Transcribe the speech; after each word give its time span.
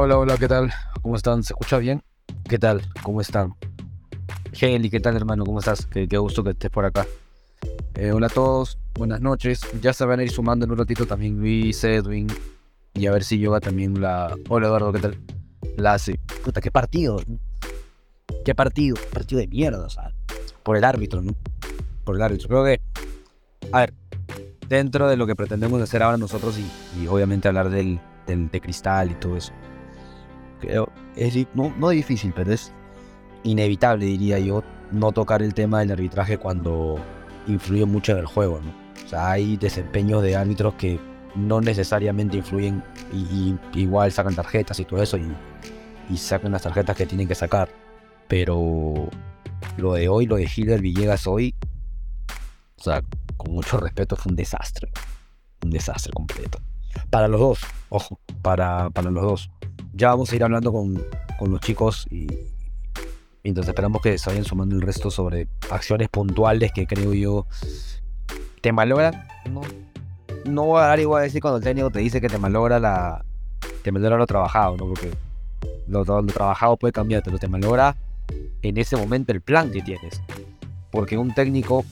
Hola, 0.00 0.16
hola, 0.16 0.36
¿qué 0.38 0.46
tal? 0.46 0.72
¿Cómo 1.02 1.16
están? 1.16 1.42
¿Se 1.42 1.52
escucha 1.52 1.76
bien? 1.78 2.04
¿Qué 2.48 2.56
tal? 2.56 2.82
¿Cómo 3.02 3.20
están? 3.20 3.56
Heli, 4.52 4.90
¿qué 4.90 5.00
tal, 5.00 5.16
hermano? 5.16 5.44
¿Cómo 5.44 5.58
estás? 5.58 5.86
Qué, 5.86 6.06
gusto 6.18 6.44
que 6.44 6.50
estés 6.50 6.70
por 6.70 6.84
acá. 6.84 7.04
Eh, 7.96 8.12
hola 8.12 8.28
a 8.28 8.30
todos, 8.30 8.78
buenas 8.94 9.20
noches. 9.20 9.60
Ya 9.82 9.92
se 9.92 10.04
van 10.04 10.20
a 10.20 10.22
ir 10.22 10.30
sumando 10.30 10.64
en 10.64 10.70
un 10.70 10.78
ratito 10.78 11.04
también 11.04 11.40
Luis, 11.40 11.82
Edwin. 11.82 12.28
Y 12.94 13.08
a 13.08 13.10
ver 13.10 13.24
si 13.24 13.40
yoga 13.40 13.58
también 13.58 14.00
la. 14.00 14.36
Hola, 14.48 14.68
Eduardo, 14.68 14.92
¿qué 14.92 15.00
tal? 15.00 15.18
La 15.76 15.94
hace. 15.94 16.20
Puta, 16.44 16.60
qué 16.60 16.70
partido. 16.70 17.20
Qué 18.44 18.54
partido. 18.54 18.94
Partido 19.12 19.40
de 19.40 19.48
mierda, 19.48 19.84
o 19.84 19.90
sea. 19.90 20.12
Por 20.62 20.76
el 20.76 20.84
árbitro, 20.84 21.22
¿no? 21.22 21.34
Por 22.04 22.14
el 22.14 22.22
árbitro. 22.22 22.46
Creo 22.46 22.64
que. 22.64 22.80
A 23.72 23.80
ver, 23.80 23.94
dentro 24.68 25.08
de 25.08 25.16
lo 25.16 25.26
que 25.26 25.34
pretendemos 25.34 25.82
hacer 25.82 26.04
ahora 26.04 26.18
nosotros 26.18 26.56
y, 26.56 27.06
obviamente 27.08 27.48
hablar 27.48 27.68
del, 27.68 27.98
de 28.28 28.60
cristal 28.60 29.10
y 29.10 29.14
todo 29.14 29.36
eso. 29.36 29.52
Creo, 30.60 30.90
es 31.16 31.34
no, 31.54 31.72
no 31.78 31.88
difícil, 31.90 32.32
pero 32.34 32.52
es 32.52 32.72
inevitable, 33.44 34.06
diría 34.06 34.38
yo, 34.38 34.62
no 34.92 35.12
tocar 35.12 35.42
el 35.42 35.54
tema 35.54 35.80
del 35.80 35.92
arbitraje 35.92 36.38
cuando 36.38 36.96
influye 37.46 37.84
mucho 37.84 38.12
en 38.12 38.18
el 38.18 38.26
juego. 38.26 38.60
¿no? 38.60 38.88
O 39.04 39.08
sea, 39.08 39.30
hay 39.30 39.56
desempeños 39.56 40.22
de 40.22 40.36
árbitros 40.36 40.74
que 40.74 41.00
no 41.34 41.60
necesariamente 41.60 42.36
influyen 42.36 42.82
y, 43.12 43.56
igual 43.74 44.12
sacan 44.12 44.34
tarjetas 44.34 44.78
y 44.80 44.84
todo 44.84 45.02
eso 45.02 45.16
y, 45.16 46.16
sacan 46.16 46.52
las 46.52 46.62
tarjetas 46.62 46.96
que 46.96 47.06
tienen 47.06 47.28
que 47.28 47.34
sacar. 47.34 47.68
Pero 48.28 49.08
lo 49.76 49.94
de 49.94 50.08
hoy, 50.08 50.26
lo 50.26 50.36
de 50.36 50.48
Hilder 50.54 50.80
Villegas 50.80 51.26
hoy, 51.26 51.54
o 52.76 52.82
sea, 52.82 53.02
con 53.36 53.52
mucho 53.52 53.78
respeto, 53.78 54.16
fue 54.16 54.30
un 54.30 54.36
desastre. 54.36 54.90
Un 55.62 55.70
desastre 55.70 56.12
completo. 56.12 56.58
Para 57.10 57.28
los 57.28 57.40
dos, 57.40 57.60
ojo, 57.88 58.18
para, 58.42 58.90
para 58.90 59.10
los 59.10 59.22
dos. 59.22 59.50
Ya 59.92 60.08
vamos 60.08 60.32
a 60.32 60.36
ir 60.36 60.44
hablando 60.44 60.72
con, 60.72 61.02
con 61.38 61.50
los 61.50 61.60
chicos 61.60 62.06
y, 62.10 62.26
entonces 63.48 63.70
esperamos 63.70 64.02
que 64.02 64.18
se 64.18 64.30
vayan 64.30 64.44
sumando 64.44 64.74
el 64.74 64.82
resto 64.82 65.10
sobre 65.10 65.48
acciones 65.70 66.08
puntuales 66.08 66.72
que 66.72 66.86
creo 66.86 67.14
yo 67.14 67.46
te 68.60 68.72
malogran. 68.72 69.26
No, 69.50 69.62
no 70.44 70.64
voy 70.64 70.82
a 70.82 70.86
dar 70.86 71.00
igual 71.00 71.20
a 71.20 71.24
decir 71.24 71.40
cuando 71.40 71.58
el 71.58 71.64
técnico 71.64 71.90
te 71.90 72.00
dice 72.00 72.20
que 72.20 72.28
te 72.28 72.38
malogra 72.38 72.78
la. 72.78 73.24
te 73.82 73.92
malogra 73.92 74.18
lo 74.18 74.26
trabajado, 74.26 74.76
¿no? 74.76 74.86
Porque 74.86 75.10
lo, 75.86 76.04
lo, 76.04 76.26
trabajado 76.26 76.76
puede 76.76 76.92
cambiar, 76.92 77.22
pero 77.22 77.38
te 77.38 77.48
malogra 77.48 77.96
en 78.62 78.76
ese 78.76 78.96
momento 78.96 79.32
el 79.32 79.40
plan 79.40 79.70
que 79.70 79.82
tienes. 79.82 80.20
Porque 80.90 81.16
un 81.16 81.34
técnico 81.34 81.84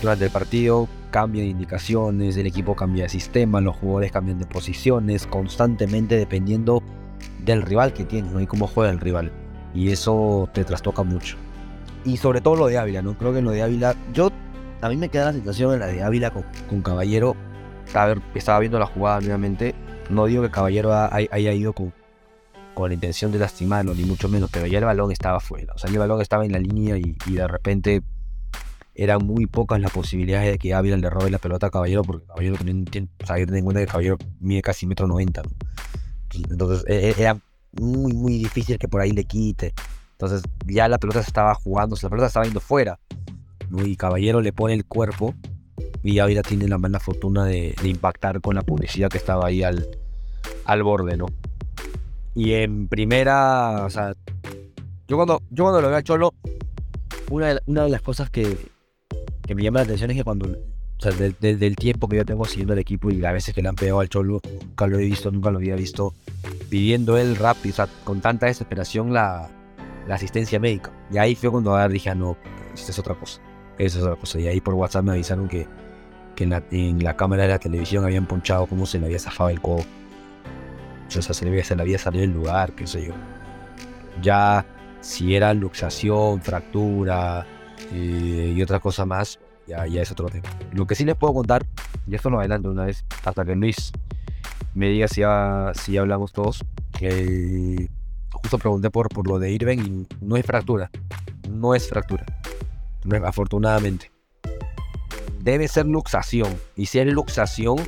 durante 0.00 0.26
el 0.26 0.30
partido 0.30 0.88
cambia 1.10 1.42
de 1.42 1.48
indicaciones, 1.48 2.36
el 2.36 2.46
equipo 2.46 2.74
cambia 2.74 3.04
de 3.04 3.08
sistema, 3.08 3.60
los 3.60 3.76
jugadores 3.76 4.12
cambian 4.12 4.38
de 4.38 4.46
posiciones 4.46 5.26
constantemente 5.26 6.16
dependiendo 6.16 6.82
del 7.46 7.62
rival 7.62 7.94
que 7.94 8.04
tienes 8.04 8.32
¿no? 8.32 8.40
y 8.40 8.46
cómo 8.46 8.66
juega 8.66 8.92
el 8.92 9.00
rival. 9.00 9.32
Y 9.74 9.90
eso 9.90 10.48
te 10.52 10.64
trastoca 10.64 11.02
mucho. 11.02 11.36
Y 12.04 12.18
sobre 12.18 12.40
todo 12.40 12.56
lo 12.56 12.66
de 12.66 12.78
Ávila, 12.78 13.02
¿no? 13.02 13.16
Creo 13.16 13.32
que 13.32 13.40
lo 13.40 13.50
de 13.50 13.62
Ávila, 13.62 13.94
yo, 14.12 14.30
a 14.80 14.88
mí 14.88 14.96
me 14.96 15.08
queda 15.08 15.26
la 15.26 15.32
sensación 15.32 15.72
en 15.74 15.80
la 15.80 15.86
de 15.86 16.02
Ávila 16.02 16.30
con, 16.30 16.82
Caballero. 16.82 17.34
Estaba, 17.86 18.60
viendo 18.60 18.78
la 18.78 18.86
jugada 18.86 19.20
nuevamente. 19.20 19.74
No 20.10 20.26
digo 20.26 20.42
que 20.42 20.50
Caballero 20.50 20.92
haya 20.92 21.52
ido 21.52 21.72
con, 21.72 21.92
con 22.74 22.90
la 22.90 22.94
intención 22.94 23.32
de 23.32 23.38
lastimarlo, 23.38 23.94
ni 23.94 24.04
mucho 24.04 24.28
menos, 24.28 24.50
pero 24.52 24.66
ya 24.66 24.78
el 24.78 24.84
balón 24.84 25.10
estaba 25.10 25.40
fuera. 25.40 25.72
O 25.74 25.78
sea, 25.78 25.90
el 25.90 25.98
balón 25.98 26.20
estaba 26.20 26.44
en 26.44 26.52
la 26.52 26.58
línea 26.58 26.96
y 26.96 27.32
de 27.32 27.48
repente 27.48 28.02
eran 28.96 29.24
muy 29.24 29.46
pocas 29.46 29.78
las 29.80 29.90
posibilidades 29.92 30.52
de 30.52 30.58
que 30.58 30.72
Ávila 30.72 30.96
le 30.96 31.10
robe 31.10 31.30
la 31.30 31.38
pelota 31.38 31.66
a 31.66 31.70
Caballero, 31.70 32.02
porque 32.02 32.26
Caballero 32.26 32.56
tiene, 32.56 33.08
o 33.22 33.26
sea, 33.26 33.36
en 33.36 33.64
cuenta 33.64 33.80
que 33.80 33.86
Caballero 33.86 34.16
mide 34.40 34.62
casi 34.62 34.86
metro 34.86 35.06
noventa. 35.06 35.42
Entonces 36.50 36.84
e, 36.88 37.10
e, 37.10 37.14
era 37.18 37.38
muy, 37.72 38.12
muy 38.12 38.38
difícil 38.38 38.78
que 38.78 38.88
por 38.88 39.00
ahí 39.00 39.12
le 39.12 39.24
quite. 39.24 39.74
Entonces 40.12 40.42
ya 40.66 40.88
la 40.88 40.98
pelota 40.98 41.22
se 41.22 41.28
estaba 41.28 41.54
jugando, 41.54 41.96
la 42.00 42.08
pelota 42.08 42.26
estaba 42.26 42.44
yendo 42.44 42.60
fuera. 42.60 42.98
Y 43.84 43.96
Caballero 43.96 44.40
le 44.40 44.52
pone 44.52 44.74
el 44.74 44.84
cuerpo 44.84 45.34
y 46.02 46.20
Ávila 46.20 46.42
tiene 46.42 46.68
la 46.68 46.78
mala 46.78 47.00
fortuna 47.00 47.44
de, 47.44 47.74
impactar 47.82 48.40
con 48.40 48.54
la 48.54 48.62
publicidad 48.62 49.10
que 49.10 49.18
estaba 49.18 49.46
ahí 49.46 49.62
al, 49.62 49.88
al 50.64 50.82
borde, 50.82 51.16
¿no? 51.16 51.26
Y 52.34 52.52
en 52.52 52.86
primera, 52.86 53.84
o 53.84 53.90
sea, 53.90 54.14
yo 55.08 55.16
cuando, 55.16 55.42
yo 55.50 55.64
cuando 55.64 55.80
lo 55.80 55.88
veo 55.88 55.96
a 55.96 56.02
Cholo, 56.02 56.34
una 57.30 57.58
una 57.66 57.84
de 57.84 57.90
las 57.90 58.02
cosas 58.02 58.30
que, 58.30 58.56
que 59.46 59.54
me 59.54 59.62
llama 59.62 59.80
la 59.80 59.84
atención 59.84 60.10
es 60.10 60.16
que 60.16 60.24
cuando, 60.24 60.56
o 60.98 61.02
sea, 61.02 61.12
desde 61.12 61.66
el 61.66 61.76
tiempo 61.76 62.08
que 62.08 62.16
yo 62.16 62.24
tengo 62.24 62.44
siguiendo 62.46 62.72
el 62.72 62.78
equipo 62.78 63.10
y 63.10 63.22
a 63.24 63.32
veces 63.32 63.54
que 63.54 63.60
le 63.62 63.68
han 63.68 63.74
pegado 63.74 64.00
al 64.00 64.08
Cholo, 64.08 64.40
nunca 64.42 64.86
lo 64.86 64.98
he 64.98 65.04
visto, 65.04 65.30
nunca 65.30 65.50
lo 65.50 65.58
había 65.58 65.76
visto 65.76 66.14
pidiendo 66.70 67.18
él 67.18 67.36
rápido, 67.36 67.72
o 67.72 67.76
sea, 67.76 67.88
con 68.04 68.20
tanta 68.20 68.46
desesperación 68.46 69.12
la, 69.12 69.48
asistencia 70.08 70.58
médica. 70.58 70.92
Y 71.10 71.18
ahí 71.18 71.34
fue 71.34 71.50
cuando 71.50 71.76
dije, 71.88 72.10
ah, 72.10 72.14
no, 72.14 72.36
esta 72.74 72.92
es 72.92 72.98
otra 72.98 73.14
cosa, 73.14 73.40
esa 73.78 73.98
es 73.98 74.04
otra 74.04 74.16
cosa. 74.16 74.40
Y 74.40 74.46
ahí 74.46 74.60
por 74.60 74.74
WhatsApp 74.74 75.04
me 75.04 75.12
avisaron 75.12 75.48
que, 75.48 75.66
que 76.34 76.44
en, 76.44 77.04
la, 77.04 77.16
cámara 77.16 77.42
de 77.42 77.50
la 77.50 77.58
televisión 77.58 78.04
habían 78.04 78.26
ponchado 78.26 78.66
cómo 78.66 78.86
se 78.86 78.98
le 78.98 79.06
había 79.06 79.18
zafado 79.18 79.50
el 79.50 79.60
codo. 79.60 79.84
O 81.08 81.10
sea, 81.10 81.34
se 81.34 81.44
le 81.44 81.50
había, 81.50 81.64
se 81.64 81.76
le 81.76 81.82
había 81.82 81.98
salido 81.98 82.24
el 82.24 82.32
lugar, 82.32 82.72
qué 82.72 82.86
sé 82.86 83.06
yo. 83.06 83.12
Ya 84.22 84.64
si 85.00 85.36
era 85.36 85.52
luxación, 85.52 86.40
fractura, 86.40 87.46
y 87.92 88.60
otra 88.62 88.80
cosa 88.80 89.04
más, 89.04 89.38
ya, 89.66 89.86
ya 89.86 90.02
es 90.02 90.10
otro 90.10 90.28
tema. 90.28 90.48
Lo 90.72 90.86
que 90.86 90.94
sí 90.94 91.04
les 91.04 91.16
puedo 91.16 91.34
contar, 91.34 91.66
y 92.06 92.14
esto 92.14 92.30
lo 92.30 92.38
adelanto 92.38 92.70
una 92.70 92.84
vez, 92.84 93.04
hasta 93.24 93.44
que 93.44 93.54
Luis 93.54 93.92
me 94.74 94.88
diga 94.88 95.08
si 95.08 95.20
ya, 95.20 95.72
si 95.74 95.96
hablamos 95.96 96.32
todos, 96.32 96.64
que 96.98 97.88
justo 98.32 98.58
pregunté 98.58 98.90
por, 98.90 99.08
por 99.08 99.26
lo 99.26 99.38
de 99.38 99.50
Irving 99.50 99.78
y 99.78 100.06
no 100.20 100.36
es 100.36 100.44
fractura, 100.46 100.90
no 101.50 101.74
es 101.74 101.88
fractura, 101.88 102.24
afortunadamente. 103.24 104.10
Debe 105.40 105.68
ser 105.68 105.86
luxación, 105.86 106.56
y 106.76 106.86
si 106.86 106.98
es 106.98 107.06
luxación, 107.06 107.78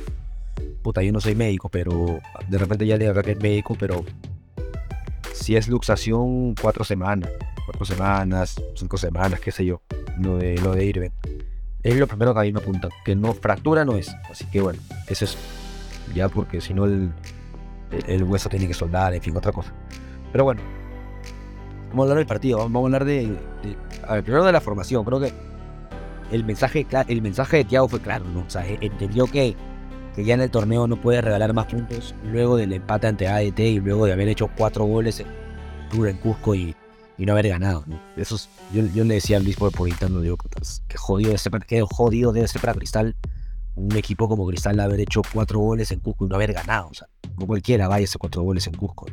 puta, 0.81 1.03
yo 1.03 1.11
no 1.11 1.19
soy 1.19 1.35
médico, 1.35 1.69
pero 1.69 2.19
de 2.47 2.57
repente 2.57 2.85
ya 2.85 2.97
le 2.97 3.07
digo 3.09 3.21
que 3.21 3.31
es 3.31 3.41
médico, 3.41 3.75
pero 3.77 4.03
si 5.33 5.55
es 5.55 5.67
luxación, 5.67 6.55
cuatro 6.55 6.83
semanas 6.83 7.29
cuatro 7.69 7.85
semanas, 7.85 8.59
cinco 8.75 8.97
semanas, 8.97 9.39
qué 9.39 9.51
sé 9.51 9.63
yo, 9.63 9.81
lo 10.19 10.37
de, 10.37 10.57
lo 10.57 10.73
de 10.73 10.85
Irving. 10.85 11.11
Es 11.81 11.95
lo 11.95 12.07
primero 12.07 12.33
que 12.33 12.39
a 12.39 12.43
mí 12.43 12.51
me 12.51 12.59
apunta, 12.59 12.89
que 13.05 13.15
no, 13.15 13.33
fractura 13.33 13.85
no 13.85 13.95
es. 13.95 14.13
Así 14.29 14.45
que 14.45 14.61
bueno, 14.61 14.79
eso 15.07 15.25
es 15.25 15.37
ya 16.13 16.27
porque 16.27 16.59
si 16.59 16.73
no 16.73 16.85
el, 16.85 17.11
el, 18.07 18.23
hueso 18.23 18.49
tiene 18.49 18.67
que 18.67 18.73
soldar, 18.73 19.13
en 19.13 19.21
fin, 19.21 19.35
otra 19.37 19.51
cosa. 19.51 19.73
Pero 20.31 20.43
bueno, 20.43 20.61
vamos 21.89 21.99
a 21.99 22.03
hablar 22.03 22.17
del 22.17 22.27
partido, 22.27 22.57
vamos 22.57 22.81
a 22.81 22.85
hablar 22.85 23.05
de, 23.05 23.37
a 24.07 24.15
ver, 24.15 24.23
primero 24.23 24.43
de 24.43 24.51
la 24.51 24.61
formación, 24.61 25.03
creo 25.05 25.19
que 25.19 25.31
el 26.31 26.43
mensaje, 26.43 26.85
el 27.07 27.21
mensaje 27.21 27.57
de 27.57 27.63
Thiago 27.65 27.87
fue 27.87 28.01
claro, 28.01 28.25
¿no? 28.25 28.41
O 28.41 28.49
sea, 28.49 28.67
e, 28.67 28.77
entendió 28.81 29.25
que, 29.27 29.55
que 30.15 30.23
ya 30.23 30.33
en 30.33 30.41
el 30.41 30.51
torneo 30.51 30.87
no 30.87 30.97
puede 30.97 31.21
regalar 31.21 31.53
más 31.53 31.65
puntos 31.67 32.13
luego 32.25 32.57
del 32.57 32.73
empate 32.73 33.07
ante 33.07 33.27
ADT 33.27 33.59
y 33.59 33.79
luego 33.79 34.05
de 34.05 34.13
haber 34.13 34.27
hecho 34.27 34.49
cuatro 34.57 34.85
goles 34.85 35.19
en 35.19 36.17
Cusco 36.17 36.55
y, 36.55 36.75
y 37.19 37.25
no 37.25 37.33
haber 37.33 37.49
ganado. 37.49 37.83
Eso 38.15 38.37
yo, 38.73 38.85
yo, 38.95 39.03
le 39.03 39.15
decía 39.15 39.37
a 39.37 39.39
Luis 39.41 39.57
por, 39.57 39.71
por 39.73 39.89
interno, 39.89 40.21
digo, 40.21 40.37
qué 40.87 40.97
jodido, 40.97 41.27
debe 41.27 41.37
ser, 41.37 41.51
qué 41.67 41.81
jodido 41.81 42.31
debe 42.31 42.47
ser 42.47 42.61
para 42.61 42.73
Cristal, 42.73 43.15
un 43.75 43.95
equipo 43.97 44.29
como 44.29 44.47
Cristal 44.47 44.79
haber 44.79 45.01
hecho 45.01 45.21
cuatro 45.33 45.59
goles 45.59 45.91
en 45.91 45.99
Cusco 45.99 46.25
y 46.25 46.29
no 46.29 46.35
haber 46.35 46.53
ganado. 46.53 46.87
O 46.87 46.93
sea, 46.93 47.07
no 47.37 47.45
cualquiera 47.45 47.89
vaya 47.89 48.03
a 48.03 48.05
hacer 48.05 48.19
cuatro 48.19 48.41
goles 48.43 48.65
en 48.67 48.73
Cusco. 48.73 49.05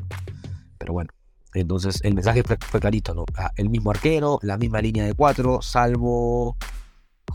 Pero 0.79 0.93
bueno, 0.93 1.11
entonces 1.53 2.01
el 2.05 2.15
mensaje 2.15 2.45
fue, 2.45 2.81
clarito, 2.81 3.13
¿no? 3.13 3.25
Ah, 3.37 3.51
el 3.57 3.69
mismo 3.71 3.91
arquero, 3.91 4.39
la 4.43 4.57
misma 4.57 4.81
línea 4.81 5.05
de 5.05 5.15
cuatro, 5.15 5.61
salvo 5.61 6.57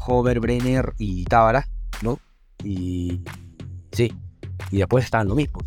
Hover, 0.08 0.40
Brenner 0.40 0.94
y 0.98 1.26
Tábara, 1.26 1.68
¿no? 2.02 2.18
Y 2.64 3.20
sí, 3.92 4.14
y 4.72 4.78
después 4.78 5.04
estaban 5.04 5.28
lo 5.28 5.36
mismo. 5.36 5.60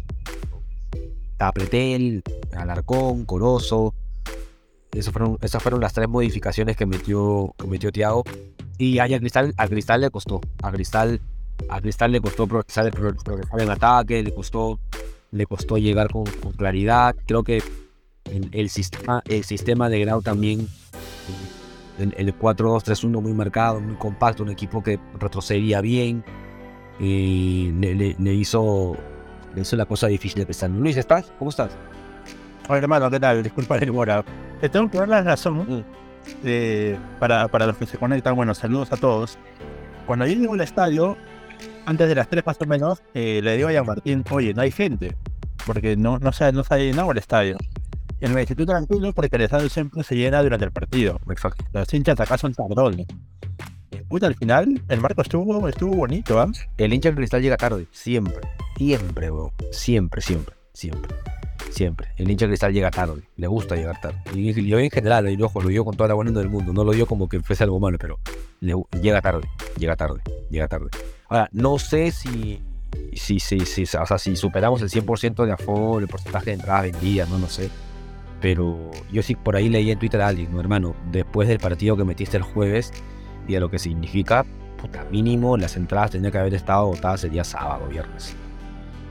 Pretel, 1.52 2.22
Alarcón, 2.56 3.26
Corozo, 3.26 3.92
fueron, 5.02 5.38
esas 5.40 5.62
fueron 5.62 5.80
las 5.80 5.92
tres 5.92 6.08
modificaciones 6.08 6.76
que 6.76 6.86
metió, 6.86 7.54
que 7.58 7.66
metió 7.66 7.90
Thiago. 7.90 8.24
Y 8.78 8.98
a 8.98 9.06
Cristal, 9.06 9.54
a 9.56 9.68
Cristal 9.68 10.00
le 10.00 10.10
costó. 10.10 10.40
A 10.62 10.70
Cristal, 10.70 11.20
a 11.68 11.80
Cristal 11.80 12.12
le 12.12 12.20
costó 12.20 12.46
progresar, 12.46 12.92
en 13.58 13.70
ataque, 13.70 14.22
le 14.22 14.34
costó, 14.34 14.78
le 15.30 15.46
costó 15.46 15.78
llegar 15.78 16.10
con, 16.10 16.24
claridad. 16.56 17.14
Creo 17.26 17.42
que 17.44 17.62
el, 18.52 18.70
sistema, 18.70 19.22
el 19.26 19.44
sistema 19.44 19.88
de 19.88 20.00
Grau 20.00 20.22
también, 20.22 20.68
el, 21.98 22.14
el 22.16 22.38
4-2-3-1 22.38 23.20
muy 23.20 23.32
marcado, 23.32 23.80
muy 23.80 23.96
compacto, 23.96 24.42
un 24.42 24.50
equipo 24.50 24.82
que 24.82 24.98
retrocedía 25.18 25.80
bien. 25.80 26.24
Y 27.00 27.72
le, 27.72 28.34
hizo, 28.34 28.96
le 29.54 29.62
hizo 29.62 29.76
la 29.76 29.86
cosa 29.86 30.06
difícil 30.06 30.40
de 30.40 30.46
pensar. 30.46 30.70
Luis, 30.70 30.96
¿estás? 30.96 31.32
¿Cómo 31.38 31.50
estás? 31.50 31.76
Hola 32.68 32.78
hermano, 32.78 33.10
¿qué 33.10 33.20
tal? 33.20 33.42
Disculpa 33.42 33.74
la 33.76 33.84
demora. 33.84 34.24
Te 34.64 34.70
tengo 34.70 34.90
que 34.90 34.96
dar 34.96 35.10
la 35.10 35.20
razón 35.20 35.58
mm. 35.58 35.84
eh, 36.42 36.98
para, 37.18 37.48
para 37.48 37.66
los 37.66 37.76
que 37.76 37.84
se 37.84 37.98
conectan. 37.98 38.34
Bueno, 38.34 38.54
saludos 38.54 38.90
a 38.92 38.96
todos. 38.96 39.36
Cuando 40.06 40.26
yo 40.26 40.32
llego 40.32 40.54
al 40.54 40.62
estadio, 40.62 41.18
antes 41.84 42.08
de 42.08 42.14
las 42.14 42.30
3 42.30 42.46
más 42.46 42.56
o 42.58 42.64
menos, 42.64 43.02
eh, 43.12 43.42
le 43.42 43.58
digo 43.58 43.68
a 43.68 43.74
Jan 43.74 43.84
Martín, 43.84 44.24
oye, 44.30 44.54
no 44.54 44.62
hay 44.62 44.70
gente. 44.70 45.14
porque 45.66 45.98
no, 45.98 46.18
no, 46.18 46.32
se, 46.32 46.50
no 46.50 46.64
se 46.64 46.72
ha 46.72 46.78
llenado 46.78 47.12
el 47.12 47.18
estadio. 47.18 47.58
Y 48.22 48.26
me 48.28 48.40
dice, 48.40 48.54
tú 48.54 48.64
tranquilo, 48.64 49.12
porque 49.12 49.36
el 49.36 49.42
estadio 49.42 49.68
siempre 49.68 50.02
se 50.02 50.16
llena 50.16 50.42
durante 50.42 50.64
el 50.64 50.72
partido. 50.72 51.20
Exacto. 51.28 51.62
Los 51.74 51.92
hinchas 51.92 52.18
acá 52.18 52.38
son 52.38 52.54
tardones. 52.54 53.06
Puta, 54.08 54.28
al 54.28 54.34
final, 54.34 54.82
el 54.88 55.00
marco 55.02 55.20
estuvo, 55.20 55.68
estuvo 55.68 55.94
bonito, 55.94 56.40
¿ah? 56.40 56.50
El 56.78 56.94
hincha 56.94 57.10
del 57.10 57.16
cristal 57.16 57.42
llega 57.42 57.58
tarde, 57.58 57.86
siempre. 57.90 58.40
Siempre, 58.78 59.30
weón. 59.30 59.50
Siempre, 59.72 60.22
siempre, 60.22 60.56
siempre. 60.72 61.14
Siempre. 61.74 62.08
El 62.16 62.30
hincha 62.30 62.46
cristal 62.46 62.72
llega 62.72 62.90
tarde. 62.90 63.22
Le 63.36 63.46
gusta 63.48 63.74
llegar 63.74 64.00
tarde. 64.00 64.22
Y 64.32 64.52
yo 64.66 64.78
en 64.78 64.90
general, 64.90 65.28
y 65.28 65.42
ojo, 65.42 65.60
lo 65.60 65.68
digo 65.68 65.84
con 65.84 65.96
toda 65.96 66.08
la 66.08 66.14
buena 66.14 66.30
del 66.30 66.48
mundo. 66.48 66.72
No 66.72 66.84
lo 66.84 66.92
digo 66.92 67.06
como 67.06 67.28
que 67.28 67.40
fuese 67.40 67.64
algo 67.64 67.80
malo, 67.80 67.98
pero 67.98 68.18
le- 68.60 68.74
llega 69.02 69.20
tarde, 69.20 69.48
llega 69.76 69.96
tarde, 69.96 70.20
llega 70.50 70.68
tarde. 70.68 70.88
Ahora, 71.28 71.48
no 71.52 71.78
sé 71.80 72.12
si, 72.12 72.62
si, 73.14 73.40
si, 73.40 73.60
si, 73.60 73.82
o 73.82 74.06
sea, 74.06 74.18
si 74.18 74.36
superamos 74.36 74.82
el 74.82 74.88
100% 74.88 75.44
de 75.46 75.52
aforo, 75.52 75.98
el 75.98 76.06
porcentaje 76.06 76.46
de 76.50 76.52
entradas 76.54 76.82
vendidas, 76.92 77.28
no 77.28 77.38
lo 77.38 77.48
sé. 77.48 77.68
Pero 78.40 78.90
yo 79.10 79.22
sí 79.22 79.34
por 79.34 79.56
ahí 79.56 79.68
leí 79.68 79.90
en 79.90 79.98
Twitter 79.98 80.20
a 80.20 80.28
alguien, 80.28 80.52
no, 80.52 80.60
hermano, 80.60 80.94
después 81.10 81.48
del 81.48 81.58
partido 81.58 81.96
que 81.96 82.04
metiste 82.04 82.36
el 82.36 82.42
jueves 82.44 82.92
y 83.48 83.54
de 83.54 83.60
lo 83.60 83.68
que 83.70 83.78
significa, 83.80 84.44
puta, 84.80 85.04
mínimo 85.10 85.56
las 85.56 85.76
entradas 85.76 86.12
tendrían 86.12 86.30
que 86.32 86.38
haber 86.38 86.54
estado 86.54 86.86
votadas 86.86 87.24
el 87.24 87.30
día 87.30 87.42
sábado, 87.42 87.88
viernes. 87.88 88.36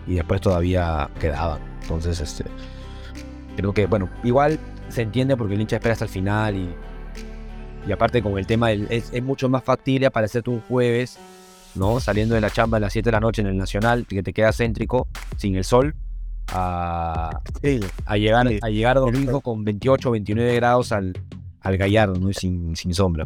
Y 0.07 0.15
después 0.15 0.41
todavía 0.41 1.09
quedaban. 1.19 1.59
Entonces, 1.81 2.19
este, 2.19 2.45
creo 3.55 3.73
que, 3.73 3.85
bueno, 3.85 4.09
igual 4.23 4.59
se 4.89 5.01
entiende 5.01 5.35
porque 5.38 5.55
el 5.55 5.61
hincha 5.61 5.77
espera 5.77 5.94
hasta 5.94 6.05
el 6.05 6.11
final 6.11 6.55
y, 6.55 6.69
y 7.88 7.91
aparte 7.91 8.21
con 8.21 8.38
el 8.38 8.45
tema, 8.47 8.69
del- 8.69 8.88
es, 8.89 9.09
es 9.13 9.23
mucho 9.23 9.50
más 9.50 9.63
factible 9.63 10.05
aparecerte 10.05 10.50
un 10.50 10.61
jueves, 10.61 11.17
¿no? 11.75 12.00
Saliendo 12.00 12.35
de 12.35 12.41
la 12.41 12.50
chamba 12.50 12.77
a 12.77 12.79
las 12.79 12.94
7 12.94 13.07
de 13.07 13.11
la 13.11 13.19
noche 13.19 13.41
en 13.41 13.47
el 13.47 13.57
Nacional, 13.57 14.05
que 14.07 14.21
te 14.23 14.33
queda 14.33 14.51
céntrico, 14.53 15.07
sin 15.38 15.55
el 15.55 15.63
sol, 15.63 15.95
a, 16.51 17.39
a 18.05 18.17
llegar, 18.17 18.47
a 18.61 18.69
llegar 18.69 18.97
domingo 18.97 19.41
con 19.41 19.63
28 19.63 20.11
29 20.11 20.55
grados 20.55 20.91
al, 20.91 21.13
al 21.61 21.77
Gallardo, 21.77 22.19
¿no? 22.19 22.29
Y 22.29 22.33
sin, 22.33 22.75
sin 22.75 22.94
sombra, 22.94 23.25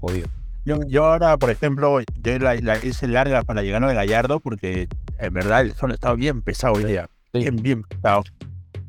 jodido. 0.00 0.28
Yo, 0.64 0.78
yo 0.86 1.04
ahora, 1.06 1.36
por 1.36 1.50
ejemplo, 1.50 1.98
yo 2.22 2.38
la, 2.38 2.54
la 2.54 2.84
hice 2.84 3.08
larga 3.08 3.42
para 3.42 3.62
llegar 3.62 3.82
al 3.82 3.94
Gallardo 3.94 4.38
porque 4.38 4.88
en 5.18 5.32
verdad 5.32 5.62
el 5.62 5.74
sol 5.74 5.90
estaba 5.92 6.14
bien 6.14 6.40
pesado 6.42 6.74
hoy 6.74 6.84
día. 6.84 7.08
Bien, 7.32 7.56
bien 7.56 7.82
pesado. 7.82 8.22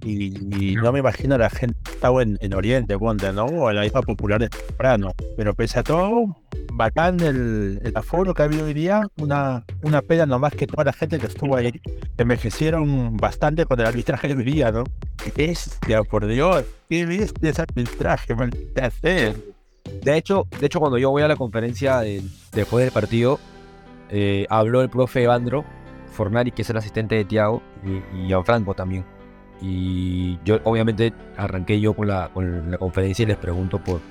Y, 0.05 0.35
y 0.71 0.75
no 0.75 0.91
me 0.91 0.99
imagino 0.99 1.37
la 1.37 1.49
gente 1.49 1.79
estaba 1.89 2.21
en, 2.21 2.37
en 2.41 2.53
Oriente, 2.53 2.97
ponte, 2.99 3.31
¿no? 3.31 3.45
O 3.45 3.69
en 3.69 3.77
la 3.77 3.85
isla 3.85 4.01
popular 4.01 4.39
de 4.39 4.49
temprano. 4.49 5.13
Pero 5.37 5.53
pese 5.55 5.79
a 5.79 5.83
todo, 5.83 6.37
bacán 6.73 7.19
el, 7.21 7.79
el 7.83 7.93
aforo 7.95 8.33
que 8.33 8.41
ha 8.41 8.45
habido 8.45 8.65
hoy 8.65 8.73
día. 8.73 9.01
Una, 9.17 9.65
una 9.81 10.01
pena 10.01 10.25
nomás 10.25 10.53
que 10.53 10.67
toda 10.67 10.83
la 10.83 10.93
gente 10.93 11.17
que 11.17 11.27
estuvo 11.27 11.55
ahí 11.55 11.81
envejecieron 12.17 13.17
bastante 13.17 13.65
con 13.65 13.79
el 13.79 13.87
arbitraje 13.87 14.27
de 14.27 14.35
hoy 14.35 14.43
día, 14.43 14.71
¿no? 14.71 14.83
Qué 15.17 15.31
bestia, 15.35 16.03
por 16.03 16.27
Dios. 16.27 16.65
Qué 16.89 17.05
bestia 17.05 17.49
ese 17.49 17.61
arbitraje, 17.61 18.35
maldita 18.35 18.91
sea. 18.91 19.33
De 20.01 20.17
hecho, 20.17 20.47
de 20.59 20.65
hecho, 20.65 20.79
cuando 20.79 20.97
yo 20.97 21.09
voy 21.09 21.23
a 21.23 21.27
la 21.27 21.35
conferencia 21.35 22.01
después 22.51 22.83
del 22.85 22.93
partido, 22.93 23.39
eh, 24.09 24.45
habló 24.49 24.81
el 24.81 24.89
profe 24.89 25.23
Evandro 25.23 25.65
Fornari, 26.11 26.51
que 26.51 26.61
es 26.61 26.69
el 26.69 26.77
asistente 26.77 27.15
de 27.15 27.25
Tiago, 27.25 27.61
y, 27.83 28.17
y 28.17 28.27
Gianfranco 28.27 28.73
también. 28.73 29.05
Y 29.61 30.39
yo, 30.43 30.59
obviamente, 30.63 31.13
arranqué 31.37 31.79
yo 31.79 31.93
con 31.93 32.07
la, 32.07 32.29
con 32.33 32.71
la 32.71 32.77
conferencia 32.77 33.23
y 33.23 33.27
les 33.27 33.37
pregunto 33.37 33.79
por, 33.79 34.01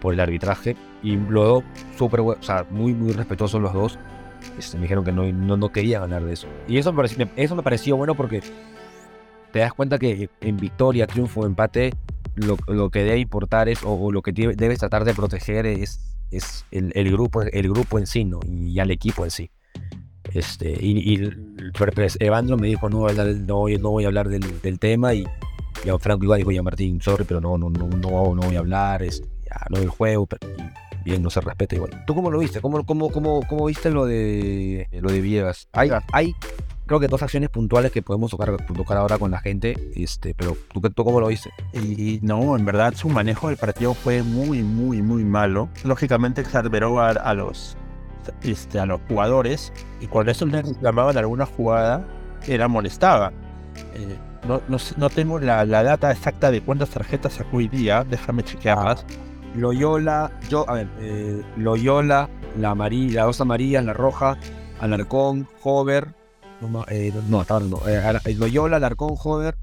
por 0.00 0.14
el 0.14 0.20
arbitraje. 0.20 0.76
Y 1.02 1.16
luego, 1.16 1.62
súper, 1.96 2.20
o 2.20 2.36
sea, 2.40 2.64
muy, 2.70 2.94
muy 2.94 3.12
respetuosos 3.12 3.60
los 3.60 3.72
dos. 3.72 3.98
Este, 4.58 4.76
me 4.76 4.82
dijeron 4.82 5.04
que 5.04 5.12
no, 5.12 5.24
no, 5.24 5.56
no 5.56 5.72
querían 5.72 6.04
hablar 6.04 6.24
de 6.24 6.32
eso. 6.32 6.46
Y 6.68 6.78
eso 6.78 6.92
me, 6.92 6.96
pareció, 6.98 7.28
eso 7.36 7.56
me 7.56 7.62
pareció 7.62 7.96
bueno 7.96 8.14
porque 8.14 8.42
te 9.50 9.58
das 9.58 9.72
cuenta 9.72 9.98
que 9.98 10.30
en 10.40 10.56
victoria, 10.56 11.06
triunfo, 11.06 11.44
empate, 11.46 11.92
lo, 12.36 12.56
lo 12.68 12.90
que 12.90 13.02
debe 13.02 13.18
importar 13.18 13.68
es, 13.68 13.82
o, 13.82 13.92
o 13.92 14.12
lo 14.12 14.22
que 14.22 14.32
debes 14.32 14.78
tratar 14.78 15.04
de 15.04 15.14
proteger 15.14 15.66
es, 15.66 16.00
es 16.30 16.64
el, 16.70 16.92
el 16.94 17.10
grupo, 17.10 17.42
el 17.42 17.68
grupo 17.70 17.98
en 17.98 18.06
sí, 18.06 18.24
¿no? 18.24 18.40
Y 18.46 18.78
al 18.78 18.90
equipo 18.90 19.24
en 19.24 19.30
sí. 19.30 19.50
Este, 20.32 20.70
y, 20.80 21.14
y 21.14 21.30
pues, 21.94 22.16
Evandro 22.20 22.56
me 22.56 22.66
dijo, 22.68 22.88
no, 22.90 22.98
voy 22.98 23.08
a 23.08 23.10
hablar- 23.10 23.36
no, 23.36 23.56
voy- 23.56 23.78
no 23.78 23.90
voy 23.90 24.04
a 24.04 24.08
hablar 24.08 24.28
del, 24.28 24.60
del 24.60 24.78
tema, 24.78 25.14
y, 25.14 25.24
y 25.84 25.88
a 25.88 25.98
Franco 25.98 26.24
igual 26.24 26.38
dijo, 26.38 26.50
ya 26.52 26.62
Martín, 26.62 27.00
sorry, 27.00 27.24
pero 27.24 27.40
no, 27.40 27.56
no, 27.56 27.70
no, 27.70 27.86
no, 27.86 28.34
no 28.34 28.42
voy 28.42 28.56
a 28.56 28.58
hablar, 28.58 29.02
es, 29.02 29.22
ya, 29.44 29.64
no 29.70 29.78
del 29.78 29.88
juego, 29.88 30.26
pero 30.26 30.46
y 31.04 31.10
bien, 31.10 31.22
no 31.22 31.30
se 31.30 31.40
respeta 31.40 31.76
igual. 31.76 32.04
¿Tú 32.06 32.14
cómo 32.16 32.30
lo 32.32 32.38
viste? 32.40 32.60
¿Cómo, 32.60 32.84
cómo, 32.84 33.10
cómo, 33.10 33.40
cómo 33.48 33.66
viste 33.66 33.90
lo 33.90 34.04
de, 34.06 34.88
lo 35.00 35.10
de 35.12 35.20
Villegas? 35.20 35.68
Hay, 35.72 35.90
hay, 36.12 36.34
creo 36.86 37.00
que 37.00 37.08
dos 37.08 37.22
acciones 37.22 37.50
puntuales 37.50 37.92
que 37.92 38.02
podemos 38.02 38.30
tocar, 38.30 38.56
tocar 38.64 38.96
ahora 38.96 39.18
con 39.18 39.30
la 39.30 39.40
gente, 39.40 39.76
este, 39.94 40.34
pero 40.34 40.56
¿tú, 40.72 40.80
tú 40.80 41.04
cómo 41.04 41.20
lo 41.20 41.28
viste? 41.28 41.50
Y 41.72 42.20
no, 42.22 42.56
en 42.56 42.64
verdad 42.64 42.94
su 42.94 43.08
manejo 43.08 43.48
del 43.48 43.56
partido 43.56 43.94
fue 43.94 44.22
muy, 44.22 44.62
muy, 44.62 45.02
muy 45.02 45.24
malo. 45.24 45.68
Lógicamente 45.84 46.40
exasperó 46.40 47.00
a, 47.00 47.34
los, 47.34 47.76
este, 48.42 48.78
a 48.78 48.86
los 48.86 49.00
jugadores 49.08 49.72
y 50.00 50.06
cuando 50.06 50.32
eso 50.32 50.46
le 50.46 50.62
reclamaban 50.62 51.16
alguna 51.18 51.46
jugada, 51.46 52.06
era 52.46 52.68
molestaba. 52.68 53.32
Eh, 53.94 54.16
no, 54.46 54.62
no, 54.68 54.78
no 54.96 55.10
tengo 55.10 55.40
la, 55.40 55.64
la 55.64 55.82
data 55.82 56.12
exacta 56.12 56.50
de 56.50 56.60
cuántas 56.60 56.90
tarjetas 56.90 57.34
sacó 57.34 57.56
hoy 57.56 57.68
día, 57.68 58.04
déjame 58.08 58.44
chequearlas. 58.44 59.04
Loyola, 59.56 60.30
yo, 60.48 60.68
a 60.68 60.74
ver, 60.74 60.88
eh, 61.00 61.42
Loyola, 61.56 62.28
la 62.58 62.70
amarilla, 62.70 63.20
las 63.20 63.26
dos 63.26 63.40
amarillas, 63.40 63.84
la 63.84 63.94
roja, 63.94 64.38
Alarcón, 64.80 65.48
Hover, 65.62 66.14
no, 66.60 66.68
ma- 66.68 66.84
eh, 66.88 67.12
no, 67.24 67.40
hasta 67.40 67.54
ahora 67.54 67.66
no, 67.66 67.88
eh, 67.88 68.00
eh, 68.24 68.34
Loyola, 68.34 68.76
Alarcón, 68.76 69.14
Hover, 69.22 69.56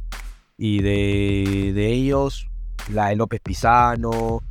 y 0.57 0.81
de, 0.81 1.71
de 1.73 1.87
ellos, 1.91 2.47
la 2.91 3.07
de 3.09 3.15
López 3.15 3.39
Pisano, 3.41 4.41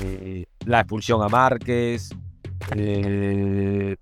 eh, 0.00 0.46
la 0.66 0.80
expulsión 0.80 1.22
a 1.22 1.28
Márquez, 1.28 2.10
eh, 2.76 3.96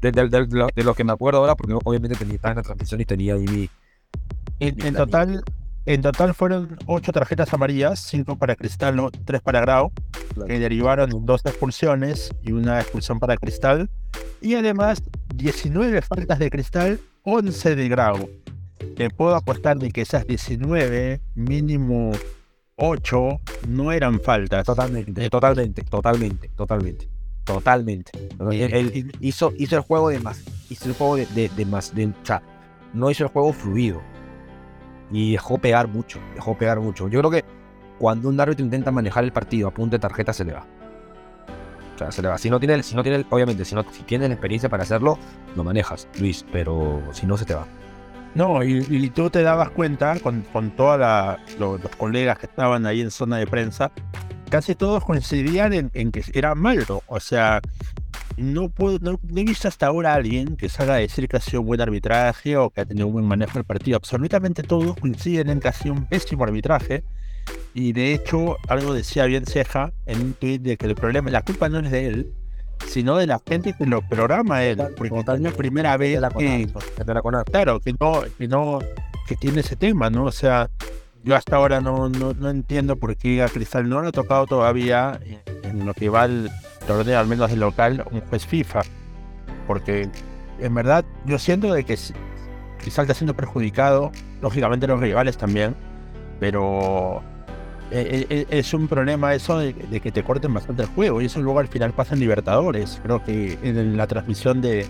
de, 0.00 0.12
de- 0.12 0.28
de 0.28 0.46
lo, 0.48 0.66
de 0.74 0.84
lo 0.84 0.94
que 0.94 1.04
me 1.04 1.12
acuerdo 1.12 1.40
ahora, 1.40 1.54
porque 1.54 1.74
obviamente 1.82 2.16
tenía, 2.16 2.34
estaba 2.34 2.52
en 2.52 2.56
la 2.58 2.62
transmisión 2.62 3.00
y 3.00 3.04
tenía 3.04 3.34
ahí 3.34 3.44
mi... 3.46 3.70
En, 4.60 4.94
total, 4.94 5.42
en 5.86 6.00
total 6.00 6.32
fueron 6.32 6.78
ocho 6.86 7.12
tarjetas 7.12 7.52
amarillas, 7.52 8.00
cinco 8.00 8.36
para 8.36 8.56
Cristal, 8.56 8.96
no, 8.96 9.10
tres 9.10 9.42
para 9.42 9.60
Grau, 9.60 9.92
que 10.46 10.58
derivaron 10.58 11.12
en 11.12 11.26
dos 11.26 11.42
expulsiones 11.44 12.30
y 12.42 12.52
una 12.52 12.80
expulsión 12.80 13.20
para 13.20 13.36
Cristal. 13.36 13.90
Y 14.40 14.54
además, 14.54 15.02
19 15.34 16.00
faltas 16.00 16.38
de 16.38 16.48
Cristal, 16.48 17.00
11 17.24 17.76
de 17.76 17.88
Grau. 17.88 18.30
Te 18.96 19.10
puedo 19.10 19.34
apostar 19.34 19.78
de 19.78 19.90
que 19.90 20.00
esas 20.00 20.26
19, 20.26 21.20
mínimo 21.34 22.12
8, 22.76 23.40
no 23.68 23.92
eran 23.92 24.20
faltas. 24.20 24.64
Totalmente, 24.64 25.28
totalmente, 25.28 25.82
totalmente, 25.82 26.48
totalmente, 26.56 27.08
totalmente. 27.44 28.12
Él, 28.52 28.74
él 28.74 29.12
hizo, 29.20 29.52
hizo 29.58 29.76
el 29.76 29.82
juego 29.82 30.08
de 30.08 30.18
más, 30.18 30.42
hizo 30.70 30.88
el 30.88 30.94
juego 30.94 31.16
de, 31.16 31.26
de, 31.26 31.50
de 31.50 31.66
más, 31.66 31.94
de, 31.94 32.06
o 32.06 32.14
sea, 32.22 32.42
no 32.94 33.10
hizo 33.10 33.24
el 33.24 33.30
juego 33.30 33.52
fluido 33.52 34.13
y 35.10 35.32
dejó 35.32 35.58
pegar 35.58 35.88
mucho, 35.88 36.18
dejó 36.34 36.56
pegar 36.56 36.80
mucho. 36.80 37.08
Yo 37.08 37.20
creo 37.20 37.30
que 37.30 37.44
cuando 37.98 38.28
un 38.28 38.40
árbitro 38.40 38.64
intenta 38.64 38.90
manejar 38.90 39.24
el 39.24 39.32
partido 39.32 39.68
a 39.68 39.70
punta 39.70 39.96
de 39.96 40.00
tarjeta 40.00 40.32
se 40.32 40.44
le 40.44 40.52
va. 40.52 40.66
O 41.94 41.98
sea, 41.98 42.10
se 42.10 42.22
le 42.22 42.28
va. 42.28 42.38
Si 42.38 42.50
no 42.50 42.58
tiene, 42.58 42.82
si 42.82 42.96
no 42.96 43.02
tiene, 43.02 43.24
obviamente, 43.30 43.64
si 43.64 43.74
no, 43.74 43.84
tienes 43.84 44.28
la 44.28 44.34
experiencia 44.34 44.68
para 44.68 44.82
hacerlo, 44.82 45.18
lo 45.54 45.62
manejas, 45.62 46.08
Luis, 46.18 46.44
pero 46.52 47.02
si 47.12 47.26
no 47.26 47.36
se 47.36 47.44
te 47.44 47.54
va. 47.54 47.66
No, 48.34 48.64
y, 48.64 48.84
y 48.88 49.10
tú 49.10 49.30
te 49.30 49.42
dabas 49.42 49.70
cuenta 49.70 50.18
con, 50.18 50.42
con 50.52 50.72
todos 50.72 50.98
los 51.58 51.80
colegas 51.96 52.38
que 52.38 52.46
estaban 52.46 52.84
ahí 52.84 53.00
en 53.00 53.12
zona 53.12 53.36
de 53.36 53.46
prensa, 53.46 53.92
casi 54.50 54.74
todos 54.74 55.04
coincidían 55.04 55.72
en, 55.72 55.90
en 55.94 56.10
que 56.10 56.24
era 56.32 56.56
malo. 56.56 57.02
O 57.06 57.20
sea, 57.20 57.60
no, 58.36 58.68
puedo, 58.68 58.98
no, 59.00 59.20
no 59.22 59.40
he 59.40 59.44
visto 59.44 59.68
hasta 59.68 59.86
ahora 59.86 60.12
a 60.12 60.16
alguien 60.16 60.56
que 60.56 60.68
salga 60.68 60.94
a 60.94 60.98
decir 60.98 61.28
que 61.28 61.36
ha 61.36 61.40
sido 61.40 61.60
un 61.60 61.66
buen 61.66 61.80
arbitraje 61.80 62.56
o 62.56 62.70
que 62.70 62.80
ha 62.80 62.84
tenido 62.84 63.06
un 63.06 63.14
buen 63.14 63.24
manejo 63.24 63.54
del 63.54 63.64
partido. 63.64 63.96
Absolutamente 63.96 64.62
todos 64.62 64.96
coinciden 64.96 65.50
en 65.50 65.60
que 65.60 65.68
ha 65.68 65.72
sido 65.72 65.94
un 65.94 66.06
pésimo 66.06 66.44
arbitraje. 66.44 67.04
Y 67.74 67.92
de 67.92 68.14
hecho, 68.14 68.56
algo 68.68 68.94
decía 68.94 69.26
bien 69.26 69.46
Ceja 69.46 69.92
en 70.06 70.20
un 70.20 70.32
tweet 70.34 70.58
de 70.58 70.76
que 70.76 70.86
el 70.86 70.94
problema, 70.94 71.30
la 71.30 71.42
culpa 71.42 71.68
no 71.68 71.80
es 71.80 71.90
de 71.90 72.06
él, 72.06 72.32
sino 72.86 73.16
de 73.16 73.26
la 73.26 73.40
gente 73.46 73.74
que 73.74 73.86
lo 73.86 74.00
programa 74.08 74.64
él. 74.64 74.78
Porque 74.96 75.18
es 75.18 75.40
la 75.40 75.50
primera 75.50 75.96
vez 75.96 76.20
que, 76.38 76.68
claro, 77.44 77.80
que 77.80 77.94
no, 77.98 78.22
que 78.38 78.48
no, 78.48 78.78
que 79.26 79.36
tiene 79.36 79.60
ese 79.60 79.76
tema, 79.76 80.10
¿no? 80.10 80.24
O 80.24 80.32
sea, 80.32 80.70
yo 81.22 81.34
hasta 81.34 81.56
ahora 81.56 81.80
no, 81.80 82.08
no, 82.08 82.32
no 82.34 82.50
entiendo 82.50 82.96
por 82.96 83.16
qué 83.16 83.42
a 83.42 83.48
Cristal 83.48 83.88
no 83.88 84.00
lo 84.00 84.08
ha 84.08 84.12
tocado 84.12 84.46
todavía 84.46 85.18
en, 85.24 85.40
en 85.64 85.86
lo 85.86 85.94
que 85.94 86.08
va 86.08 86.26
el 86.26 86.50
torneo, 86.86 87.18
al 87.18 87.26
menos 87.26 87.50
del 87.50 87.60
local, 87.60 88.04
un 88.10 88.20
juez 88.22 88.46
FIFA. 88.46 88.82
Porque 89.66 90.08
en 90.58 90.74
verdad 90.74 91.04
yo 91.24 91.38
siento 91.38 91.72
de 91.72 91.84
que 91.84 91.96
si- 91.96 92.14
Cristal 92.78 93.04
está 93.04 93.14
siendo 93.14 93.34
perjudicado, 93.34 94.12
lógicamente 94.42 94.86
los 94.86 95.00
rivales 95.00 95.38
también, 95.38 95.74
pero 96.38 97.22
eh, 97.90 98.26
eh, 98.28 98.46
es 98.50 98.74
un 98.74 98.88
problema 98.88 99.34
eso 99.34 99.58
de, 99.58 99.74
que 99.74 100.12
te 100.12 100.22
corten 100.22 100.52
bastante 100.52 100.82
el 100.82 100.88
juego 100.88 101.22
y 101.22 101.26
eso 101.26 101.40
luego 101.40 101.60
al 101.60 101.68
final 101.68 101.92
pasa 101.92 102.14
en 102.14 102.20
Libertadores. 102.20 103.00
Creo 103.02 103.24
que 103.24 103.58
en 103.62 103.96
la 103.96 104.06
transmisión 104.06 104.60
de, 104.60 104.86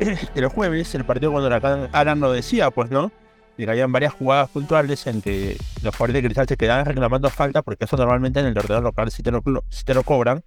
el 0.34 0.46
jueves, 0.48 0.94
el 0.94 1.04
partido 1.04 1.32
cuando 1.32 1.88
Alan 1.92 2.20
lo 2.20 2.32
decía, 2.32 2.70
pues, 2.70 2.90
¿no? 2.90 3.12
Y 3.58 3.68
habían 3.68 3.92
varias 3.92 4.14
jugadas 4.14 4.48
puntuales 4.48 5.06
en 5.06 5.20
que 5.20 5.56
los 5.82 5.94
jugadores 5.94 6.14
de 6.14 6.22
Cristal 6.22 6.48
se 6.48 6.56
quedaban 6.56 6.86
reclamando 6.86 7.28
falta, 7.28 7.60
porque 7.62 7.84
eso 7.84 7.96
normalmente 7.96 8.40
en 8.40 8.46
el 8.46 8.54
torneo 8.54 8.80
local 8.80 9.10
lo, 9.44 9.64
te 9.84 9.94
lo 9.94 10.02
cobran, 10.02 10.42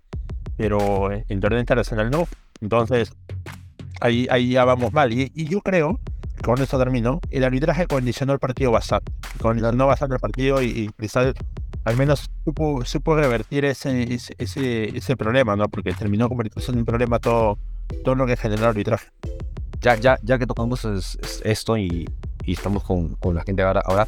pero 0.58 1.12
en 1.12 1.26
el 1.28 1.40
torneo 1.40 1.60
internacional 1.60 2.10
no. 2.10 2.28
Entonces, 2.62 3.12
ahí, 4.02 4.28
ahí 4.30 4.52
ya 4.52 4.66
vamos 4.66 4.94
mal. 4.94 5.12
Y, 5.12 5.32
yo 5.34 5.62
creo 5.62 6.00
que 6.36 6.42
con 6.42 6.62
eso 6.62 6.78
terminó. 6.78 7.20
El 7.30 7.44
arbitraje 7.44 7.88
condicionó 7.88 8.34
el 8.34 8.40
partido 8.40 8.72
bastante. 8.72 9.12
Condicionó 9.42 9.88
bastante 9.88 10.16
el 10.16 10.22
partido 10.22 10.62
y, 10.62 10.90
y 11.00 11.08
al 11.86 11.98
menos 11.98 12.30
supo, 12.46 12.86
supo 12.86 13.16
revertir 13.16 13.66
ese, 13.66 14.20
ese, 14.38 14.98
ese, 14.98 15.18
problema, 15.18 15.56
¿no? 15.56 15.68
Porque 15.68 15.94
terminó 15.94 16.30
convirtiéndose 16.30 16.72
en 16.72 16.80
un 16.80 16.86
problema 16.86 17.20
todo, 17.20 17.58
todo 18.04 18.16
lo 18.16 18.26
que 18.26 18.38
generó 18.38 18.64
el 18.64 18.70
arbitraje. 18.70 19.08
Ya, 19.82 19.96
ya, 19.96 20.18
ya 20.24 20.40
que 20.40 20.48
tocamos 20.48 20.86
esto 21.44 21.78
y, 21.78 22.10
y, 22.46 22.54
estamos 22.54 22.84
con, 22.84 23.16
con, 23.16 23.36
la 23.36 23.44
gente 23.44 23.64
ahora, 23.64 23.82
ahora, 23.84 24.08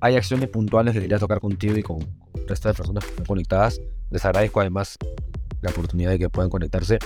hay 0.00 0.14
acciones 0.14 0.48
puntuales 0.50 0.94
que 0.94 1.00
quería 1.00 1.18
tocar 1.18 1.40
contigo 1.40 1.76
y 1.76 1.82
con, 1.82 2.00
el 2.00 2.48
resto 2.48 2.68
de 2.68 2.74
personas 2.74 3.04
conectadas. 3.26 3.80
Les 4.10 4.24
agradezco 4.24 4.60
además 4.60 4.96
la 5.64 5.70
oportunidad 5.70 6.10
de 6.10 6.18
que 6.18 6.30
puedan 6.30 6.50
conectarse. 6.50 6.98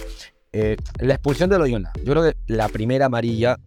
Eh, 0.53 0.77
la 0.99 1.15
expulsión 1.15 1.49
de 1.51 1.59
Loyola. 1.59 1.93
Yo 2.05 2.13
creo 2.13 2.23
que 2.23 2.37
la 2.47 2.69
primera 2.69 3.07
amarilla 3.07 3.59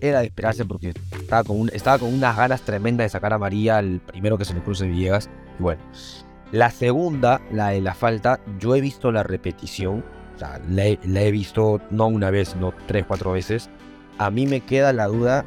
era 0.00 0.20
de 0.20 0.26
esperarse 0.26 0.64
porque 0.64 0.92
estaba 1.12 1.44
con, 1.44 1.70
estaba 1.72 1.98
con 1.98 2.12
unas 2.12 2.36
ganas 2.36 2.62
tremendas 2.62 3.06
de 3.06 3.08
sacar 3.08 3.32
a 3.32 3.38
María 3.38 3.78
al 3.78 4.00
primero 4.00 4.36
que 4.38 4.44
se 4.44 4.54
le 4.54 4.62
cruce 4.62 4.86
Villegas. 4.86 5.30
Y 5.58 5.62
bueno, 5.62 5.82
la 6.50 6.70
segunda, 6.70 7.40
la 7.50 7.68
de 7.68 7.80
la 7.80 7.94
falta, 7.94 8.40
yo 8.58 8.74
he 8.74 8.80
visto 8.80 9.12
la 9.12 9.22
repetición. 9.22 10.04
O 10.34 10.38
sea, 10.38 10.60
la 10.68 10.86
he, 10.86 11.30
visto 11.30 11.80
no 11.90 12.08
una 12.08 12.30
vez, 12.30 12.56
no 12.56 12.74
tres, 12.86 13.04
cuatro 13.06 13.32
veces. 13.32 13.70
A 14.18 14.30
mí 14.30 14.46
me 14.46 14.60
queda 14.60 14.92
la 14.92 15.06
duda 15.06 15.44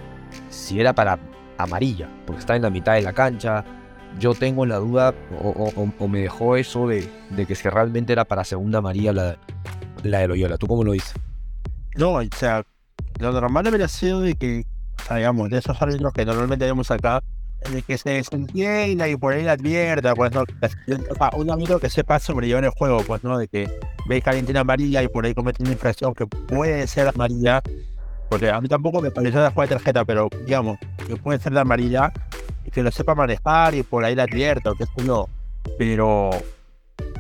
si 0.50 0.80
era 0.80 0.94
para 0.94 1.20
amarilla, 1.58 2.10
porque 2.26 2.40
está 2.40 2.56
en 2.56 2.62
la 2.62 2.70
mitad 2.70 2.94
de 2.94 3.02
la 3.02 3.14
cancha. 3.14 3.66
Yo 4.20 4.34
tengo 4.34 4.66
la 4.66 4.78
duda, 4.78 5.14
o, 5.42 6.08
me 6.08 6.22
dejó 6.22 6.56
eso 6.56 6.88
de, 6.88 7.08
de, 7.32 7.46
que 7.46 7.56
si 7.56 7.68
realmente 7.68 8.14
era 8.14 8.26
para 8.26 8.44
segunda 8.44 8.80
amarilla 8.80 9.12
la, 9.12 9.38
la 10.04 10.20
de 10.20 10.28
Loyola. 10.28 10.58
¿Tú 10.58 10.68
cómo 10.68 10.84
lo 10.84 10.94
dices? 10.94 11.14
No, 11.96 12.14
o 12.14 12.24
sea, 12.36 12.66
lo 13.20 13.32
normal 13.32 13.68
habría 13.68 13.88
sido 13.88 14.22
de 14.22 14.36
que, 14.36 14.66
o 15.10 15.16
digamos, 15.16 15.50
de 15.50 15.58
esos 15.58 15.82
árbitros 15.82 16.14
que 16.14 16.26
normalmente 16.26 16.66
vemos 16.66 16.92
acá, 16.92 17.22
de 17.72 17.82
que 17.82 17.98
se 17.98 18.24
entienda 18.32 19.08
y 19.08 19.16
por 19.16 19.34
ahí 19.34 19.44
la 19.44 19.54
advierta, 19.54 20.14
pues 20.14 20.32
no, 20.34 20.44
un 21.36 21.52
amigo 21.52 21.80
que 21.80 21.90
sepa 21.90 22.20
sobrellevar 22.20 22.64
el 22.64 22.70
juego, 22.72 23.02
pues 23.06 23.24
no, 23.24 23.38
de 23.38 23.48
que 23.48 23.70
ve 24.08 24.22
tiene 24.22 24.60
amarilla 24.60 25.02
y 25.04 25.08
por 25.08 25.26
ahí 25.26 25.34
comete 25.34 25.64
una 25.64 25.72
infracción 25.72 26.14
que 26.14 26.28
puede 26.28 26.86
ser 26.88 27.08
amarilla, 27.08 27.62
porque 28.30 28.50
a 28.50 28.62
mí 28.62 28.68
tampoco 28.68 29.02
me 29.02 29.12
pareció 29.12 29.42
la 29.42 29.52
jugada 29.52 29.70
de 29.70 29.76
tarjeta, 29.76 30.06
pero 30.06 30.30
digamos, 30.46 30.78
que 31.08 31.16
puede 31.16 31.40
ser 31.40 31.54
de 31.54 31.60
amarilla 31.60 32.12
que 32.72 32.84
lo 32.84 32.92
sepa 32.92 33.16
manejar 33.16 33.76
y 33.76 33.84
por 33.84 34.04
ahí 34.04 34.16
la 34.16 34.24
advierta, 34.24 34.72
que 34.78 34.84
es 34.84 35.06
no, 35.06 35.28
pero 35.78 36.30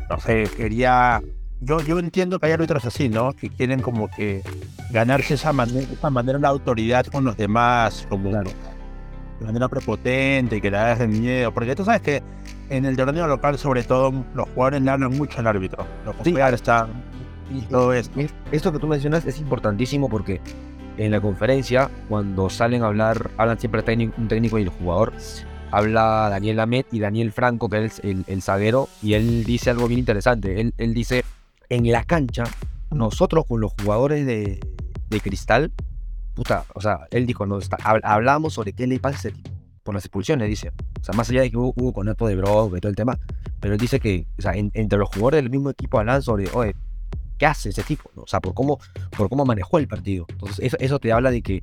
no 0.10 0.20
sé, 0.20 0.50
quería 0.56 1.22
yo, 1.62 1.82
yo 1.82 2.00
entiendo 2.00 2.40
que 2.40 2.48
hay 2.48 2.52
árbitros 2.52 2.86
así, 2.86 3.10
¿no? 3.10 3.34
Que 3.34 3.50
quieren 3.50 3.82
como 3.82 4.10
que 4.10 4.44
ganarse 4.92 5.36
esa 5.36 5.54
manera, 5.54 5.88
esa 5.92 6.10
manera 6.10 6.38
la 6.38 6.50
autoridad 6.50 7.06
con 7.08 7.24
los 7.24 7.38
demás, 7.38 8.06
como 8.10 8.30
de 8.30 8.46
manera 9.42 9.68
prepotente 9.68 10.58
y 10.58 10.62
que 10.62 10.70
le 10.70 10.78
hagas 10.78 11.08
miedo. 11.08 11.54
Porque 11.54 11.76
tú 11.76 11.86
sabes 11.86 12.02
que 12.02 12.24
en 12.70 12.86
el 12.86 12.96
torneo 12.96 13.28
local, 13.28 13.58
sobre 13.58 13.84
todo, 13.84 14.14
los 14.34 14.50
jugadores 14.50 14.82
le 14.82 14.92
hablan 14.92 15.12
mucho 15.18 15.40
al 15.40 15.48
árbitro. 15.48 15.86
Los 16.06 16.16
jugadores 16.18 16.62
están 16.62 16.90
y 17.52 17.62
todo 17.62 17.94
esto. 17.94 18.20
Esto 18.52 18.72
que 18.72 18.80
tú 18.80 18.88
mencionas 18.88 19.26
es 19.26 19.40
importantísimo 19.40 20.10
porque 20.10 20.42
en 20.98 21.12
la 21.12 21.22
conferencia, 21.22 21.90
cuando 22.10 22.50
salen 22.50 22.84
a 22.84 22.88
hablar, 22.88 23.32
hablan 23.38 23.60
siempre 23.60 23.84
un 24.18 24.28
técnico 24.28 24.60
y 24.60 24.64
el 24.64 24.70
jugador. 24.70 25.14
Habla 25.72 26.30
Daniel 26.30 26.58
Lamet 26.58 26.88
y 26.92 27.00
Daniel 27.00 27.32
Franco, 27.32 27.70
que 27.70 27.86
es 27.86 28.00
el, 28.00 28.24
el, 28.28 28.42
zaguero, 28.42 28.88
y 29.02 29.14
él 29.14 29.44
dice 29.44 29.72
algo 29.72 29.88
bien 29.88 30.00
interesante. 30.00 30.62
Él, 30.78 30.94
dice, 30.94 31.24
en 31.70 31.92
la 31.92 32.04
cancha, 32.04 32.46
nosotros 32.92 33.46
con 33.46 33.60
los 33.62 33.74
jugadores 33.74 34.26
de, 34.26 34.60
Cristal, 35.22 35.72
puta, 36.34 36.66
o 36.74 36.82
sea, 36.82 37.08
él 37.12 37.26
dijo, 37.26 37.46
no, 37.46 37.58
está, 37.58 37.78
hablábamos 38.04 38.54
sobre 38.54 38.74
qué 38.74 38.86
le 38.86 39.00
pasa 39.00 39.18
ese 39.18 39.32
tipo, 39.32 39.50
por 39.84 39.96
las 39.96 40.04
expulsiones, 40.04 40.50
dice. 40.50 40.72
O 41.00 41.04
sea, 41.04 41.16
más 41.16 41.30
allá 41.30 41.42
de 41.42 41.52
que 41.52 41.58
hubo, 41.58 41.74
con 41.74 41.92
conato 41.94 42.28
de 42.28 42.36
Brock 42.36 42.76
y 42.76 42.82
todo 42.82 42.90
el 42.90 42.98
tema, 42.98 43.18
pero 43.62 43.74
él 43.74 43.80
dice 43.80 44.00
que, 44.00 44.28
o 44.38 44.42
sea, 44.42 44.54
entre 44.56 45.00
los 45.00 45.10
jugadores 45.10 45.42
del 45.42 45.50
mismo 45.50 45.70
equipo 45.70 46.00
hablan 46.00 46.22
sobre, 46.22 46.50
oye, 46.54 46.76
¿qué 47.38 47.46
hace 47.46 47.70
ese 47.70 47.84
tipo? 47.84 48.10
O 48.16 48.28
sea, 48.28 48.40
por 48.40 48.54
cómo, 48.54 48.80
por 49.16 49.30
cómo 49.30 49.46
manejó 49.46 49.78
el 49.78 49.88
partido. 49.88 50.26
Entonces, 50.30 50.60
eso, 50.60 50.78
eso 50.80 51.00
te 51.00 51.12
habla 51.12 51.32
de 51.32 51.42
que 51.42 51.60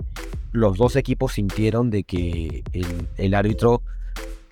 los 0.52 0.76
dos 0.76 0.96
equipos 0.96 1.32
sintieron 1.32 1.90
de 1.90 2.04
que 2.04 2.62
el, 3.16 3.34
árbitro 3.34 3.82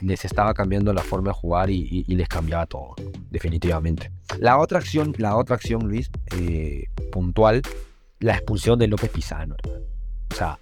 les 0.00 0.24
estaba 0.24 0.54
cambiando 0.54 0.92
la 0.94 1.02
forma 1.02 1.28
de 1.28 1.34
jugar 1.34 1.70
y, 1.70 2.04
les 2.08 2.28
cambiaba 2.28 2.66
todo, 2.66 2.94
definitivamente. 3.30 4.10
La 4.38 4.58
otra 4.58 4.78
acción, 4.78 5.14
la 5.18 5.36
otra 5.36 5.56
acción, 5.56 5.86
Luis, 5.88 6.10
eh, 6.36 6.88
puntual, 7.12 7.62
la 8.18 8.32
expulsión 8.32 8.78
de 8.78 8.88
López 8.88 9.10
Pizano. 9.10 9.56
O 10.30 10.34
sea, 10.34 10.58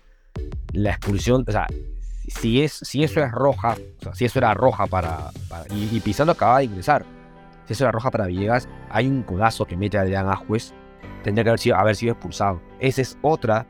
la 0.73 0.91
expulsión, 0.91 1.45
o 1.47 1.53
sea, 1.53 1.69
si, 2.27 2.63
es, 2.63 2.73
si 2.73 3.05
eso 3.05 3.23
es 3.23 3.31
roja, 3.31 3.77
o 4.01 4.03
sea, 4.03 4.15
si 4.15 4.25
eso 4.25 4.41
era 4.41 4.55
roja 4.55 4.89
para, 4.89 5.31
y, 5.71 5.97
y, 5.97 6.01
Pizano 6.01 6.33
acaba 6.33 6.59
de 6.59 6.65
ingresar, 6.65 7.05
si 7.69 7.75
eso 7.75 7.85
era 7.85 7.93
roja 7.93 8.11
para 8.11 8.27
Villegas, 8.27 8.69
hay 8.91 9.07
un 9.07 9.23
codazo 9.23 9.65
que 9.65 9.77
mete 9.77 9.97
a 9.97 10.01
Adrián 10.01 10.29
Ajuez, 10.29 10.73
tendría 11.23 11.45
que 11.45 11.51
haber 11.51 11.61
sido, 11.61 11.77
haber 11.77 11.95
sido 11.95 12.15
expulsado. 12.15 12.61
Esa 12.81 13.03
es 13.03 13.17
otra 13.23 13.65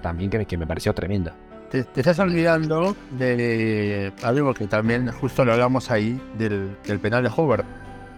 también 0.00 0.30
que 0.30 0.46
que 0.46 0.56
me 0.56 0.66
pareció 0.66 0.94
tremenda 0.94 1.36
te, 1.70 1.86
estás 1.94 2.18
olvidando 2.18 2.96
de 3.12 4.12
algo 4.22 4.52
que 4.52 4.66
también 4.66 5.10
justo 5.12 5.44
lo 5.44 5.52
hablamos 5.52 5.90
ahí, 5.90 6.20
del, 6.36 6.76
penal 7.00 7.22
de 7.22 7.30
Howard, 7.34 7.64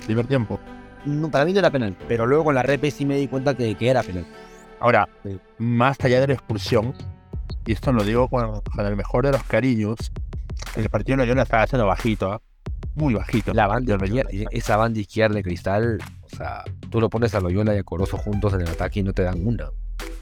primer 0.07 0.27
tiempo. 0.27 0.59
No, 1.05 1.31
para 1.31 1.45
mí 1.45 1.53
no 1.53 1.59
era 1.59 1.71
penal, 1.71 1.97
pero 2.09 2.27
luego 2.27 2.45
con 2.45 2.55
la 2.55 2.63
rep 2.63 2.85
sí 2.91 3.05
me 3.05 3.17
di 3.17 3.29
cuenta 3.29 3.55
que, 3.55 3.75
que 3.75 3.89
era 3.89 4.03
penal. 4.03 4.27
Ahora, 4.81 5.09
más 5.59 5.99
allá 6.01 6.21
de 6.21 6.29
la 6.29 6.33
expulsión, 6.35 6.95
y 7.67 7.73
esto 7.73 7.93
lo 7.93 8.05
digo 8.05 8.29
con, 8.29 8.63
el 8.79 8.97
mejor 8.97 9.27
de 9.27 9.33
los 9.33 9.43
cariños, 9.45 9.97
el 10.77 10.89
partido 10.89 11.19
de 11.19 11.25
Loyola 11.25 11.43
estaba 11.43 11.65
haciendo 11.65 11.87
bajito, 11.87 12.33
¿ah? 12.33 12.41
Muy 12.95 13.15
bajito. 13.15 13.55
La 13.55 13.67
banda, 13.67 13.99
esa 14.51 14.77
banda 14.77 15.01
izquierda 15.01 15.37
de 15.37 15.43
cristal, 15.43 15.99
o 16.23 16.37
sea, 16.37 16.65
tú 16.91 17.01
lo 17.01 17.09
pones 17.09 17.35
a 17.35 17.41
Loyola 17.41 17.75
y 17.75 17.79
a 17.79 17.83
Corozo 17.83 18.19
juntos 18.19 18.53
en 18.55 18.63
el 18.63 18.69
ataque 18.69 19.01
y 19.01 19.03
no 19.03 19.13
te 19.13 19.23
dan 19.23 19.47
una. 19.47 19.71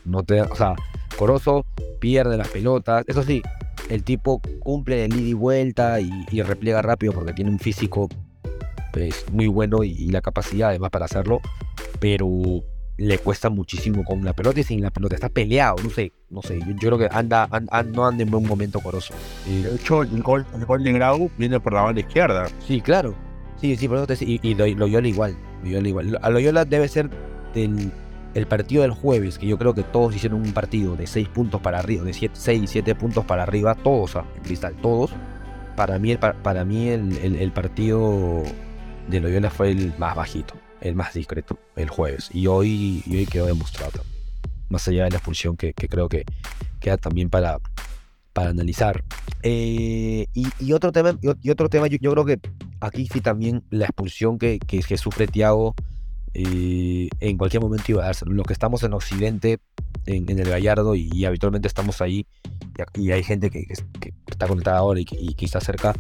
No 0.04 0.22
te, 0.22 0.40
o 0.42 0.54
sea, 0.54 0.74
Corozo 1.16 1.66
pierde 2.00 2.36
las 2.36 2.48
pelotas. 2.48 3.04
Eso 3.06 3.22
sí, 3.22 3.42
el 3.88 4.04
tipo 4.04 4.40
cumple 4.60 5.04
el 5.04 5.14
ida 5.14 5.28
y 5.28 5.34
vuelta 5.34 6.00
y, 6.00 6.42
repliega 6.42 6.82
rápido 6.82 7.12
porque 7.12 7.32
tiene 7.32 7.50
un 7.50 7.58
físico 7.58 8.08
pues, 8.92 9.26
muy 9.32 9.48
bueno 9.48 9.82
y, 9.84 10.08
la 10.08 10.20
capacidad 10.20 10.70
además 10.70 10.90
para 10.90 11.06
hacerlo. 11.06 11.40
Pero 11.98 12.28
le 13.00 13.18
cuesta 13.18 13.48
muchísimo 13.48 14.04
con 14.04 14.24
la 14.24 14.32
pelota 14.32 14.60
y 14.60 14.64
sin 14.64 14.82
la 14.82 14.90
pelota. 14.90 15.14
Está 15.14 15.28
peleado, 15.28 15.76
no 15.82 15.90
sé, 15.90 16.12
no 16.28 16.42
sé. 16.42 16.60
Yo, 16.60 16.76
creo 16.76 16.98
que 16.98 17.08
anda, 17.10 17.48
no 17.86 18.06
anda 18.06 18.22
en 18.22 18.30
buen 18.30 18.46
momento 18.46 18.80
Corozo. 18.80 19.14
de 19.46 19.74
hecho, 19.74 20.02
el 20.02 20.22
gol, 20.22 20.46
el 20.54 20.66
gol 20.66 20.84
de 20.84 20.92
Grau 20.92 21.30
viene 21.38 21.58
por 21.60 21.72
la 21.72 21.82
banda 21.82 22.00
izquierda. 22.00 22.48
Sí, 22.66 22.80
claro. 22.80 23.14
Sí, 23.60 23.76
sí, 23.76 23.88
por 23.88 23.98
eso 23.98 24.06
te, 24.06 24.16
y, 24.24 24.40
y 24.42 24.54
Loyola 24.54 25.08
igual. 25.08 25.36
Loyola 25.62 25.88
igual. 25.88 26.18
A 26.22 26.30
Loyola 26.30 26.64
debe 26.64 26.88
ser 26.88 27.10
del 27.54 27.90
el 28.34 28.46
partido 28.46 28.82
del 28.82 28.92
jueves, 28.92 29.38
que 29.38 29.46
yo 29.46 29.58
creo 29.58 29.74
que 29.74 29.82
todos 29.82 30.14
hicieron 30.14 30.40
un 30.40 30.52
partido 30.52 30.96
de 30.96 31.06
6 31.06 31.28
puntos 31.28 31.60
para 31.60 31.78
arriba, 31.78 32.04
de 32.04 32.12
6, 32.12 32.30
7 32.70 32.94
puntos 32.94 33.24
para 33.24 33.42
arriba, 33.42 33.74
todos 33.74 34.16
ah, 34.16 34.24
en 34.36 34.42
cristal, 34.42 34.76
todos. 34.80 35.10
Para 35.76 35.98
mí, 35.98 36.12
el, 36.12 36.18
para 36.18 36.64
mí 36.64 36.88
el, 36.88 37.52
partido 37.52 38.42
de 39.08 39.20
Loyola 39.20 39.50
fue 39.50 39.70
el 39.70 39.94
más 39.98 40.14
bajito, 40.14 40.54
el 40.80 40.94
más 40.94 41.14
discreto, 41.14 41.58
el 41.76 41.88
jueves. 41.88 42.30
Y 42.32 42.46
hoy, 42.46 43.02
hoy 43.10 43.26
quedó 43.26 43.46
demostrado, 43.46 44.02
más 44.68 44.86
allá 44.88 45.04
de 45.04 45.10
la 45.10 45.16
expulsión 45.16 45.56
que, 45.56 45.74
creo 45.74 46.08
que 46.08 46.24
queda 46.80 46.96
también 46.96 47.30
para, 47.30 47.58
para 48.32 48.50
analizar. 48.50 49.04
Eh, 49.42 50.26
y, 50.34 50.72
otro 50.72 50.92
tema, 50.92 51.18
y, 51.20 51.50
otro 51.50 51.68
tema 51.68 51.86
yo, 51.86 52.12
creo 52.12 52.24
que 52.24 52.40
aquí 52.80 53.08
sí 53.12 53.20
también 53.20 53.62
la 53.70 53.86
expulsión 53.86 54.38
que, 54.38 54.58
que, 54.58 54.80
que 54.80 54.96
sufre 54.96 55.26
Tiago 55.26 55.74
y 56.32 57.08
en 57.20 57.36
cualquier 57.36 57.62
momento 57.62 57.84
iba 57.88 58.02
a 58.02 58.06
darse. 58.06 58.24
Los 58.26 58.46
que 58.46 58.52
estamos 58.52 58.82
en 58.82 58.92
Occidente, 58.92 59.58
en, 60.06 60.28
el 60.28 60.48
Gallardo, 60.48 60.94
y, 60.94 61.24
habitualmente 61.24 61.68
estamos 61.68 62.00
ahí, 62.00 62.26
y, 62.94 63.10
hay 63.10 63.22
gente 63.22 63.50
que, 63.50 63.66
está 64.26 64.46
conectada 64.46 64.78
ahora 64.78 65.00
y 65.00 65.04
que, 65.04 65.44
está 65.44 65.60
cerca, 65.60 65.94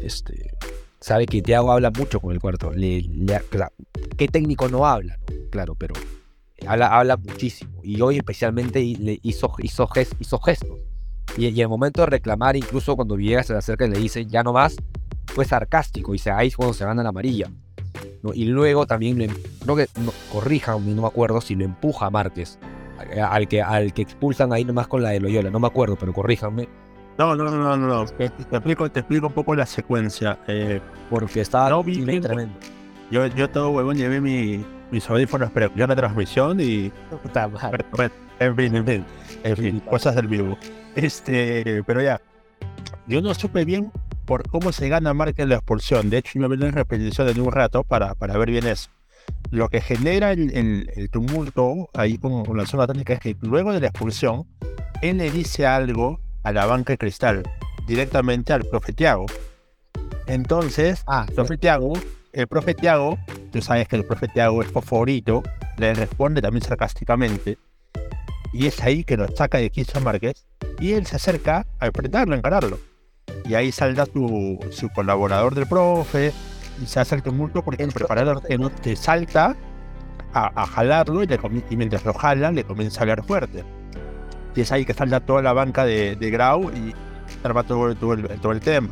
este, 0.00 0.52
sabe 1.00 1.26
que 1.26 1.42
Thiago 1.42 1.72
habla 1.72 1.90
mucho 1.90 2.20
con 2.20 2.32
el 2.32 2.40
cuarto. 2.40 2.72
Le, 2.72 3.08
¿Qué 4.16 4.28
técnico 4.28 4.68
no 4.68 4.86
habla? 4.86 5.18
Claro, 5.50 5.74
pero 5.74 5.94
habla, 6.66 6.88
habla 6.98 7.16
muchísimo. 7.16 7.80
Y 7.82 8.00
hoy 8.00 8.18
especialmente 8.18 8.80
le 8.80 9.18
hizo, 9.22 9.52
hizo, 9.58 9.88
hizo 10.18 10.38
gestos. 10.38 10.78
Y, 11.36 11.46
en 11.46 11.58
el 11.58 11.68
momento 11.68 12.02
de 12.02 12.06
reclamar, 12.06 12.56
incluso 12.56 12.96
cuando 12.96 13.16
Villegas 13.16 13.46
se 13.46 13.52
le 13.52 13.60
acerca 13.60 13.86
y 13.86 13.90
le 13.90 13.98
dice, 13.98 14.26
ya 14.26 14.42
no 14.42 14.52
más, 14.52 14.76
fue 15.26 15.44
sarcástico. 15.44 16.14
Y 16.14 16.18
se, 16.18 16.30
ahí 16.30 16.48
es 16.48 16.56
cuando 16.56 16.74
se 16.74 16.84
gana 16.84 17.02
la 17.02 17.10
amarilla. 17.10 17.50
Y 18.34 18.44
luego 18.44 18.86
también, 18.86 19.18
lo, 19.18 19.24
em, 19.24 19.34
creo 19.62 19.76
que, 19.76 19.88
no, 20.00 20.12
corrija, 20.30 20.72
no 20.78 21.02
me 21.02 21.08
acuerdo 21.08 21.40
si 21.40 21.54
lo 21.54 21.64
empuja 21.64 22.06
a 22.06 22.10
Márquez 22.10 22.58
al 23.22 23.48
que, 23.48 23.62
al 23.62 23.92
que 23.92 24.02
expulsan 24.02 24.52
ahí 24.52 24.64
nomás 24.64 24.86
con 24.86 25.02
la 25.02 25.10
de 25.10 25.20
Loyola. 25.20 25.50
No 25.50 25.60
me 25.60 25.66
acuerdo, 25.66 25.96
pero 25.96 26.12
corríjanme. 26.12 26.68
No, 27.20 27.36
no, 27.36 27.44
no, 27.50 27.76
no, 27.76 27.76
no. 27.76 28.06
Te, 28.06 28.30
te 28.30 28.56
explico, 28.56 28.90
te 28.90 29.00
explico 29.00 29.26
un 29.26 29.34
poco 29.34 29.54
la 29.54 29.66
secuencia. 29.66 30.38
Eh, 30.48 30.80
Porque 31.10 31.42
estaba 31.42 31.68
No 31.68 31.84
vi 31.84 32.02
tremendo. 32.18 32.54
yo, 33.10 33.26
yo 33.26 33.50
todo 33.50 33.68
huevón 33.72 33.98
llevé 33.98 34.22
mi, 34.22 34.64
mis 34.90 35.10
audífonos 35.10 35.50
para 35.50 35.66
escuchar 35.66 35.90
la 35.90 35.96
transmisión 35.96 36.58
y. 36.60 36.90
Puta 37.22 37.46
madre. 37.46 37.84
En 38.38 38.56
fin, 38.56 38.74
en 38.74 38.86
fin. 38.86 39.04
En 39.44 39.56
fin, 39.56 39.80
cosas 39.80 40.14
del 40.16 40.28
vivo. 40.28 40.56
Este, 40.96 41.82
pero 41.86 42.00
ya. 42.00 42.22
Yo 43.06 43.20
no 43.20 43.34
supe 43.34 43.66
bien 43.66 43.92
por 44.24 44.48
cómo 44.48 44.72
se 44.72 44.88
gana 44.88 45.12
marca 45.12 45.42
en 45.42 45.50
la 45.50 45.56
expulsión. 45.56 46.08
De 46.08 46.16
hecho, 46.18 46.38
yo 46.38 46.48
me 46.48 46.54
en 46.54 46.72
repetición 46.72 47.28
en 47.28 47.38
un 47.38 47.52
rato 47.52 47.84
para, 47.84 48.14
para 48.14 48.38
ver 48.38 48.50
bien 48.50 48.66
eso. 48.66 48.88
Lo 49.50 49.68
que 49.68 49.82
genera 49.82 50.32
el, 50.32 50.56
el- 50.56 50.90
el 50.96 51.10
tumulto 51.10 51.90
ahí 51.92 52.16
con, 52.16 52.46
con 52.46 52.56
la 52.56 52.64
zona 52.64 52.86
técnica 52.86 53.12
es 53.12 53.20
que 53.20 53.36
luego 53.42 53.74
de 53.74 53.80
la 53.80 53.88
expulsión, 53.88 54.46
él 55.02 55.18
le 55.18 55.30
dice 55.30 55.66
algo 55.66 56.18
a 56.42 56.52
la 56.52 56.66
banca 56.66 56.92
de 56.92 56.98
cristal, 56.98 57.42
directamente 57.86 58.52
al 58.52 58.64
profe 58.64 58.92
Tiago. 58.92 59.26
Entonces, 60.26 61.02
Ah, 61.06 61.24
el 61.28 61.34
profe 61.34 61.58
Tiago, 61.58 61.92
el 62.32 62.46
profe 62.46 62.74
Tiago, 62.74 63.18
tú 63.52 63.60
sabes 63.60 63.88
que 63.88 63.96
el 63.96 64.04
profe 64.04 64.28
Tiago 64.28 64.62
es 64.62 64.70
favorito, 64.70 65.42
le 65.76 65.94
responde 65.94 66.40
también 66.40 66.62
sarcásticamente. 66.62 67.58
Y 68.52 68.66
es 68.66 68.82
ahí 68.82 69.04
que 69.04 69.16
lo 69.16 69.28
saca 69.28 69.58
de 69.58 69.70
quicio 69.70 70.00
a 70.00 70.02
Márquez. 70.02 70.44
Y 70.80 70.92
él 70.92 71.06
se 71.06 71.16
acerca 71.16 71.66
a 71.78 71.86
enfrentarlo, 71.86 72.34
a 72.34 72.38
encararlo. 72.38 72.78
Y 73.44 73.54
ahí 73.54 73.70
salta 73.70 74.06
su, 74.06 74.58
su 74.72 74.88
colaborador 74.90 75.54
del 75.54 75.66
profe. 75.66 76.32
Y 76.82 76.86
se 76.86 77.00
hace 77.00 77.14
el 77.14 77.22
tumulto 77.22 77.62
porque 77.62 77.82
el 77.82 77.92
preparador 77.92 78.40
te, 78.40 78.58
te 78.58 78.96
salta 78.96 79.56
a, 80.32 80.62
a 80.62 80.66
jalarlo 80.66 81.22
y, 81.22 81.26
le 81.26 81.38
y 81.68 81.76
mientras 81.76 82.04
lo 82.04 82.14
jala 82.14 82.50
le 82.50 82.64
comienza 82.64 83.00
a 83.00 83.02
hablar 83.02 83.24
fuerte. 83.24 83.64
Y 84.54 84.62
es 84.62 84.72
ahí 84.72 84.84
que 84.84 84.94
salta 84.94 85.20
toda 85.20 85.42
la 85.42 85.52
banca 85.52 85.84
de, 85.84 86.16
de 86.16 86.30
Grau 86.30 86.70
y 86.70 86.94
arma 87.44 87.62
todo, 87.62 87.94
todo 87.94 88.14
el, 88.14 88.28
todo 88.40 88.52
el 88.52 88.60
tema. 88.60 88.88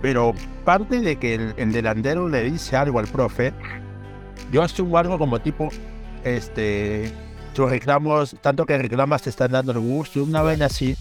Pero 0.00 0.34
parte 0.64 1.00
de 1.00 1.16
que 1.16 1.34
el, 1.34 1.54
el 1.56 1.72
delantero 1.72 2.28
le 2.28 2.42
dice 2.42 2.76
algo 2.76 2.98
al 2.98 3.06
profe, 3.06 3.52
yo 4.50 4.62
asumo 4.62 4.98
algo 4.98 5.18
como 5.18 5.40
tipo, 5.40 5.68
este, 6.24 7.12
tus 7.54 7.70
reclamos, 7.70 8.36
tanto 8.40 8.66
que 8.66 8.76
reclamas 8.78 9.22
te 9.22 9.30
están 9.30 9.52
dando 9.52 9.72
el 9.72 9.78
gusto, 9.78 10.22
una 10.22 10.42
vez 10.42 10.60
así, 10.60 10.96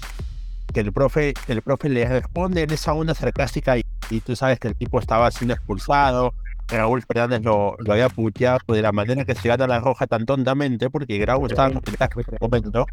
que 0.74 0.80
el 0.80 0.94
profe, 0.94 1.34
el 1.48 1.62
profe 1.62 1.90
le 1.90 2.08
responde 2.08 2.62
en 2.64 2.72
esa 2.72 2.94
onda 2.94 3.14
sarcástica 3.14 3.78
y, 3.78 3.84
y 4.10 4.22
tú 4.22 4.36
sabes 4.36 4.60
que 4.60 4.70
el 4.70 4.76
tipo 4.76 5.00
estaba 5.00 5.30
siendo 5.32 5.54
expulsado, 5.54 6.34
Raúl 6.78 7.04
Fernández 7.04 7.42
lo, 7.44 7.76
lo 7.80 7.94
había 7.94 8.10
puteado 8.10 8.60
de 8.68 8.82
la 8.82 8.92
manera 8.92 9.26
que 9.26 9.36
se 9.36 9.48
gana 9.48 9.68
la 9.68 9.80
roja 9.80 10.08
tan 10.08 10.26
tontamente, 10.26 10.90
porque 10.90 11.18
Grau 11.18 11.46
estaba 11.46 11.70
en 11.70 11.78
ese 11.78 12.38
momento. 12.40 12.86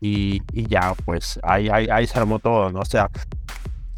Y, 0.00 0.42
y 0.52 0.66
ya, 0.66 0.94
pues 1.04 1.38
ahí, 1.42 1.68
ahí, 1.68 1.88
ahí 1.90 2.06
se 2.06 2.18
armó 2.18 2.38
todo, 2.38 2.70
¿no? 2.70 2.80
O 2.80 2.84
sea, 2.84 3.10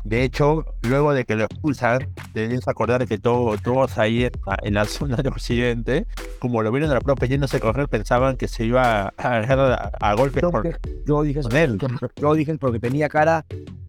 de 0.05 0.25
hecho, 0.25 0.65
luego 0.83 1.15
de 1.15 1.25
que 1.25 1.37
lo 1.37 1.45
expulsan, 1.45 2.09
debes 2.35 2.67
acordar 2.67 3.07
que 3.07 3.19
todo, 3.19 3.57
todos 3.59 3.99
ahí 3.99 4.29
en 4.63 4.75
la, 4.75 4.85
zona 4.87 5.17
de 5.17 5.29
Occidente, 5.29 6.07
como 6.41 6.63
lo 6.63 6.73
vieron 6.73 6.91
a 6.91 6.95
la 6.95 7.01
propia 7.01 7.29
yéndose 7.29 7.59
a 7.59 7.61
correr, 7.61 7.89
pensaban 7.89 8.37
que 8.37 8.49
se 8.49 8.65
iba 8.65 9.03
a 9.03 9.09
agarrar 9.17 9.93
a, 10.01 10.09
a 10.09 10.15
golpes 10.15 10.43
con, 10.43 10.65
yo 11.07 11.23
dije 11.23 11.41
eso. 11.41 11.49
con 11.49 11.59
él. 11.59 11.79
Yo 12.17 12.35
dije 12.35 12.57
porque 12.59 12.81
tenía 12.81 13.09
cara, 13.09 13.45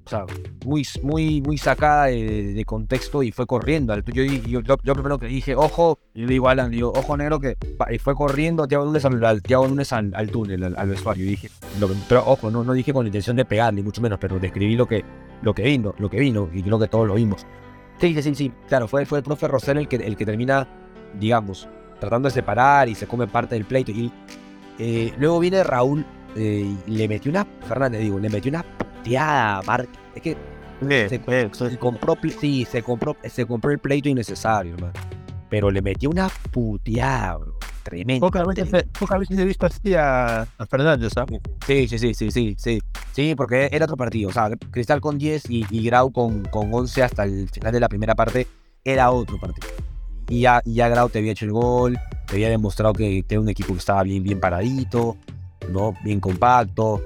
o 0.06 0.10
sea, 0.10 0.26
muy, 0.66 0.86
muy, 1.02 1.42
muy 1.42 1.58
sacada 1.58 2.06
de, 2.06 2.54
de 2.54 2.66
contexto 2.66 3.24
y 3.24 3.32
fue 3.32 3.46
corriendo. 3.46 3.96
Yo, 3.96 4.24
yo, 4.24 4.60
yo, 4.62 4.76
yo 4.84 4.94
primero 4.94 5.18
que 5.18 5.28
dije, 5.28 5.56
ojo, 5.56 6.00
y 6.14 6.22
le 6.26 6.34
digo 6.34 6.50
a 6.50 6.52
Alan, 6.52 6.72
digo, 6.72 6.92
ojo 6.94 7.16
negro 7.16 7.40
que 7.40 7.58
y 7.90 7.98
fue 8.00 8.14
corriendo 8.16 8.68
Tiago 8.68 8.86
Núñez 8.86 9.06
al, 9.06 9.24
al, 9.24 9.42
Thiago 9.42 9.66
al, 9.66 10.14
al 10.14 10.30
túnel, 10.30 10.64
al, 10.64 10.76
al 10.78 10.90
vestuario. 10.90 11.26
Y 11.26 11.30
dije, 11.30 11.50
lo 11.80 11.90
pero 12.10 12.24
ojo, 12.26 12.52
no, 12.52 12.64
no 12.64 12.74
dije 12.74 12.92
con 12.92 13.06
la 13.06 13.08
intención 13.08 13.38
de 13.38 13.46
pegar, 13.46 13.74
ni 13.74 13.82
mucho 13.82 14.02
menos, 14.02 14.20
pero 14.20 14.40
describí 14.40 14.76
lo 14.76 14.88
que, 14.88 15.06
lo 15.42 15.54
que 15.54 15.64
vino, 15.64 15.96
lo 15.98 16.10
que 16.10 16.20
vino, 16.20 16.50
y 16.54 16.62
creo 16.62 16.80
que 16.80 16.88
todos 16.88 17.08
lo 17.08 17.16
vimos. 17.16 17.46
Sí, 18.00 18.22
sí, 18.22 18.36
sí. 18.36 18.52
Claro, 18.68 18.88
fue, 18.88 19.06
fue 19.06 19.20
el 19.20 19.24
profe 19.24 19.48
Rosell 19.48 19.78
el 19.78 19.88
que, 19.88 19.96
el 19.96 20.18
que 20.18 20.26
termina, 20.26 20.68
digamos, 21.18 21.70
tratando 22.00 22.28
de 22.28 22.34
separar 22.34 22.90
y 22.90 22.96
se 22.96 23.08
come 23.08 23.28
parte 23.28 23.56
del 23.56 23.64
pleito. 23.64 23.92
Y 23.92 24.12
eh, 24.80 25.14
luego 25.18 25.40
viene 25.40 25.64
Raúl 25.64 26.06
eh, 26.36 26.76
y 26.86 26.92
le 26.92 27.08
metió 27.08 27.32
una, 27.32 27.46
Fernández, 27.66 28.02
digo, 28.02 28.20
le 28.20 28.30
metió 28.30 28.50
una 28.50 28.66
puteada 29.04 29.58
a 29.60 29.62
Marc. 29.64 29.90
Es 30.16 30.22
que 30.22 30.38
Sí, 30.82 31.10
se, 31.10 31.78
compró, 31.78 32.18
sí, 32.42 32.66
se 32.70 32.84
compró, 32.84 33.16
se 33.24 33.46
compró 33.46 33.72
el 33.72 33.80
pleito 33.80 34.10
innecesario, 34.10 34.74
hermano. 34.74 34.94
Pero 35.50 35.72
le 35.72 35.82
metió 35.82 36.10
una 36.10 36.30
puteada, 36.52 37.38
bro. 37.38 37.58
Tremendo. 37.84 38.26
Pocas 38.26 38.46
veces, 38.48 38.86
pocas 38.98 39.20
veces 39.20 39.38
he 39.38 39.46
visto 39.46 39.66
así 39.66 39.94
a, 39.94 40.42
a 40.42 40.66
Fernández, 40.66 41.14
¿sabes? 41.14 41.40
Sí, 41.66 41.88
sí, 41.88 42.00
sí, 42.00 42.14
sí, 42.14 42.32
sí, 42.32 42.56
sí. 42.58 42.82
Sí, 43.14 43.36
porque 43.36 43.70
era 43.72 43.86
otro 43.86 43.96
partido. 43.96 44.30
O 44.30 44.34
sea, 44.34 44.50
Cristal 44.72 45.00
con 45.00 45.18
10 45.18 45.50
y, 45.50 45.66
y 45.70 45.86
Grau 45.86 46.12
con, 46.12 46.44
con 46.46 46.74
11 46.74 47.04
hasta 47.04 47.24
el 47.24 47.50
final 47.50 47.72
de 47.72 47.80
la 47.80 47.88
primera 47.88 48.16
parte 48.16 48.48
era 48.84 49.12
otro 49.12 49.38
partido. 49.40 49.68
Y 50.28 50.42
ya, 50.42 50.62
y 50.66 50.76
ya 50.76 50.90
Grau 50.90 51.10
te 51.10 51.20
había 51.20 51.34
hecho 51.34 51.46
el 51.46 51.52
gol, 51.52 51.98
te 52.28 52.36
había 52.36 52.50
demostrado 52.50 52.94
que, 52.94 53.24
que 53.24 53.36
era 53.36 53.42
un 53.42 53.50
equipo 53.50 53.74
que 53.74 53.80
estaba 53.80 54.04
bien, 54.04 54.24
bien 54.24 54.40
paradito, 54.40 55.18
¿no? 55.70 55.94
Bien 56.04 56.20
compacto, 56.20 57.02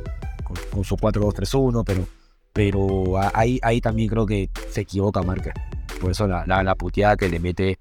con, 0.47 0.57
con 0.71 0.83
su 0.83 0.95
4-2-3-1, 0.95 1.83
pero, 1.85 2.05
pero 2.53 3.17
a- 3.17 3.31
ahí, 3.33 3.59
ahí 3.61 3.81
también 3.81 4.09
creo 4.09 4.25
que 4.25 4.49
se 4.69 4.81
equivoca 4.81 5.21
Marca. 5.21 5.53
Por 6.01 6.11
eso 6.11 6.27
la, 6.27 6.45
la, 6.45 6.63
la 6.63 6.75
puteada 6.75 7.15
que 7.17 7.27
le 7.29 7.39
mete, 7.39 7.79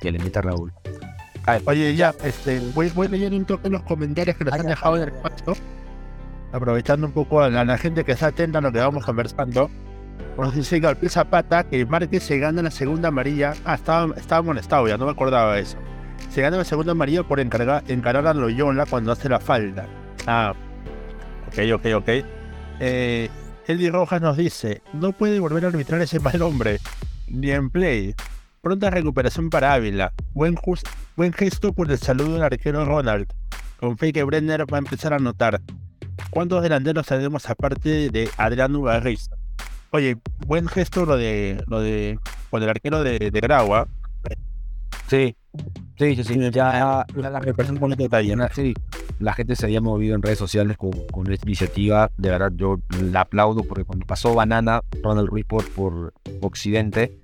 que 0.00 0.10
le 0.10 0.18
mete 0.18 0.38
a 0.38 0.42
Raúl. 0.42 0.72
Oye, 1.66 1.94
ya, 1.96 2.14
este, 2.22 2.60
voy, 2.74 2.90
voy 2.94 3.08
leyendo 3.08 3.36
un 3.36 3.44
toque 3.44 3.68
los 3.70 3.82
comentarios 3.82 4.36
que 4.36 4.44
nos 4.44 4.54
han 4.54 4.66
dejado 4.66 4.96
en 4.96 5.02
el 5.04 5.08
espacio. 5.08 5.54
Aprovechando 6.52 7.06
un 7.06 7.12
poco 7.12 7.40
a 7.40 7.48
la, 7.48 7.60
a 7.60 7.64
la 7.64 7.78
gente 7.78 8.04
que 8.04 8.12
está 8.12 8.28
atenta 8.28 8.58
a 8.58 8.60
lo 8.62 8.72
que 8.72 8.78
vamos 8.78 9.04
conversando. 9.04 9.70
Nos 10.36 10.54
dice 10.54 10.80
Gabriel 10.80 11.10
Zapata 11.10 11.64
que 11.64 11.84
Márquez 11.86 12.22
se 12.22 12.38
gana 12.38 12.62
la 12.62 12.70
segunda 12.70 13.08
amarilla. 13.08 13.52
Ah, 13.64 13.74
estaba, 13.74 14.14
estaba 14.16 14.42
molestado 14.42 14.88
ya, 14.88 14.96
no 14.96 15.04
me 15.06 15.12
acordaba 15.12 15.54
de 15.56 15.62
eso. 15.62 15.76
Se 16.30 16.40
gana 16.42 16.56
la 16.56 16.64
segunda 16.64 16.92
amarilla 16.92 17.22
por 17.24 17.40
encargar, 17.40 17.82
encarar 17.88 18.26
a 18.26 18.34
Loyola 18.34 18.86
cuando 18.86 19.12
hace 19.12 19.28
la 19.28 19.40
falta. 19.40 19.86
Ah, 20.26 20.54
ok, 21.50 21.58
ok, 21.74 21.86
ok. 21.96 22.08
Eh, 22.80 23.28
Eddie 23.66 23.90
Rojas 23.90 24.20
nos 24.22 24.36
dice: 24.36 24.82
No 24.92 25.12
puede 25.12 25.40
volver 25.40 25.64
a 25.64 25.68
arbitrar 25.68 26.00
ese 26.00 26.20
mal 26.20 26.40
hombre, 26.42 26.78
ni 27.26 27.50
en 27.50 27.70
play. 27.70 28.14
Pronta 28.60 28.90
recuperación 28.90 29.50
para 29.50 29.72
Ávila. 29.72 30.12
Buen, 30.34 30.56
gesto 31.32 31.72
por 31.72 31.90
el 31.90 31.98
saludo 31.98 32.34
del 32.34 32.42
arquero 32.42 32.84
Ronald. 32.84 33.26
Con 33.78 33.96
fe 33.96 34.12
que 34.12 34.22
Brenner 34.22 34.70
va 34.72 34.76
a 34.76 34.80
empezar 34.80 35.12
a 35.12 35.16
anotar. 35.16 35.60
¿Cuántos 36.28 36.62
delanteros 36.62 37.06
tenemos 37.06 37.48
aparte 37.48 38.10
de 38.10 38.28
Adriano 38.36 38.82
Garriza? 38.82 39.34
Oye, 39.90 40.18
buen 40.46 40.68
gesto 40.68 41.06
lo 41.06 41.16
de 41.16 41.64
lo 41.66 41.80
de 41.80 42.18
con 42.50 42.62
el 42.62 42.68
arquero 42.68 43.02
de, 43.02 43.30
de 43.30 43.40
Grau, 43.40 43.74
¿ah? 43.74 43.88
Sí, 45.08 45.34
sí, 45.98 46.16
sí, 46.16 46.24
sí. 46.24 46.50
Ya, 46.50 47.06
Me 47.14 47.54
parece 47.54 47.72
un 47.72 47.78
bonito 47.78 48.02
detalle. 48.02 48.36
¿no? 48.36 48.48
Sí, 48.54 48.74
la 49.18 49.34
gente 49.34 49.56
se 49.56 49.66
había 49.66 49.80
movido 49.80 50.14
en 50.14 50.22
redes 50.22 50.38
sociales 50.38 50.76
con, 50.76 50.92
con 51.12 51.30
esta 51.32 51.46
iniciativa. 51.46 52.10
De 52.16 52.30
verdad, 52.30 52.52
yo 52.54 52.80
la 53.02 53.22
aplaudo 53.22 53.62
porque 53.62 53.84
cuando 53.84 54.06
pasó 54.06 54.34
Banana, 54.34 54.82
Ronald 55.02 55.28
Ruiz 55.28 55.44
por, 55.44 55.68
por 55.70 56.12
Occidente, 56.40 57.18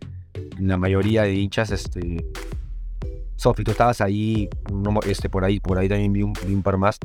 la 0.59 0.77
mayoría 0.77 1.23
de 1.23 1.35
hinchas, 1.35 1.71
este. 1.71 2.25
Sofi, 3.37 3.65
tú 3.65 3.71
estabas 3.73 4.01
ahí, 4.01 4.49
no 4.73 4.99
este, 5.07 5.29
por 5.29 5.45
ahí, 5.45 5.61
por 5.61 5.79
ahí 5.79 5.89
también 5.89 6.13
vi 6.13 6.23
un, 6.23 6.33
vi 6.47 6.55
un 6.55 6.63
par 6.63 6.79
más. 6.79 6.99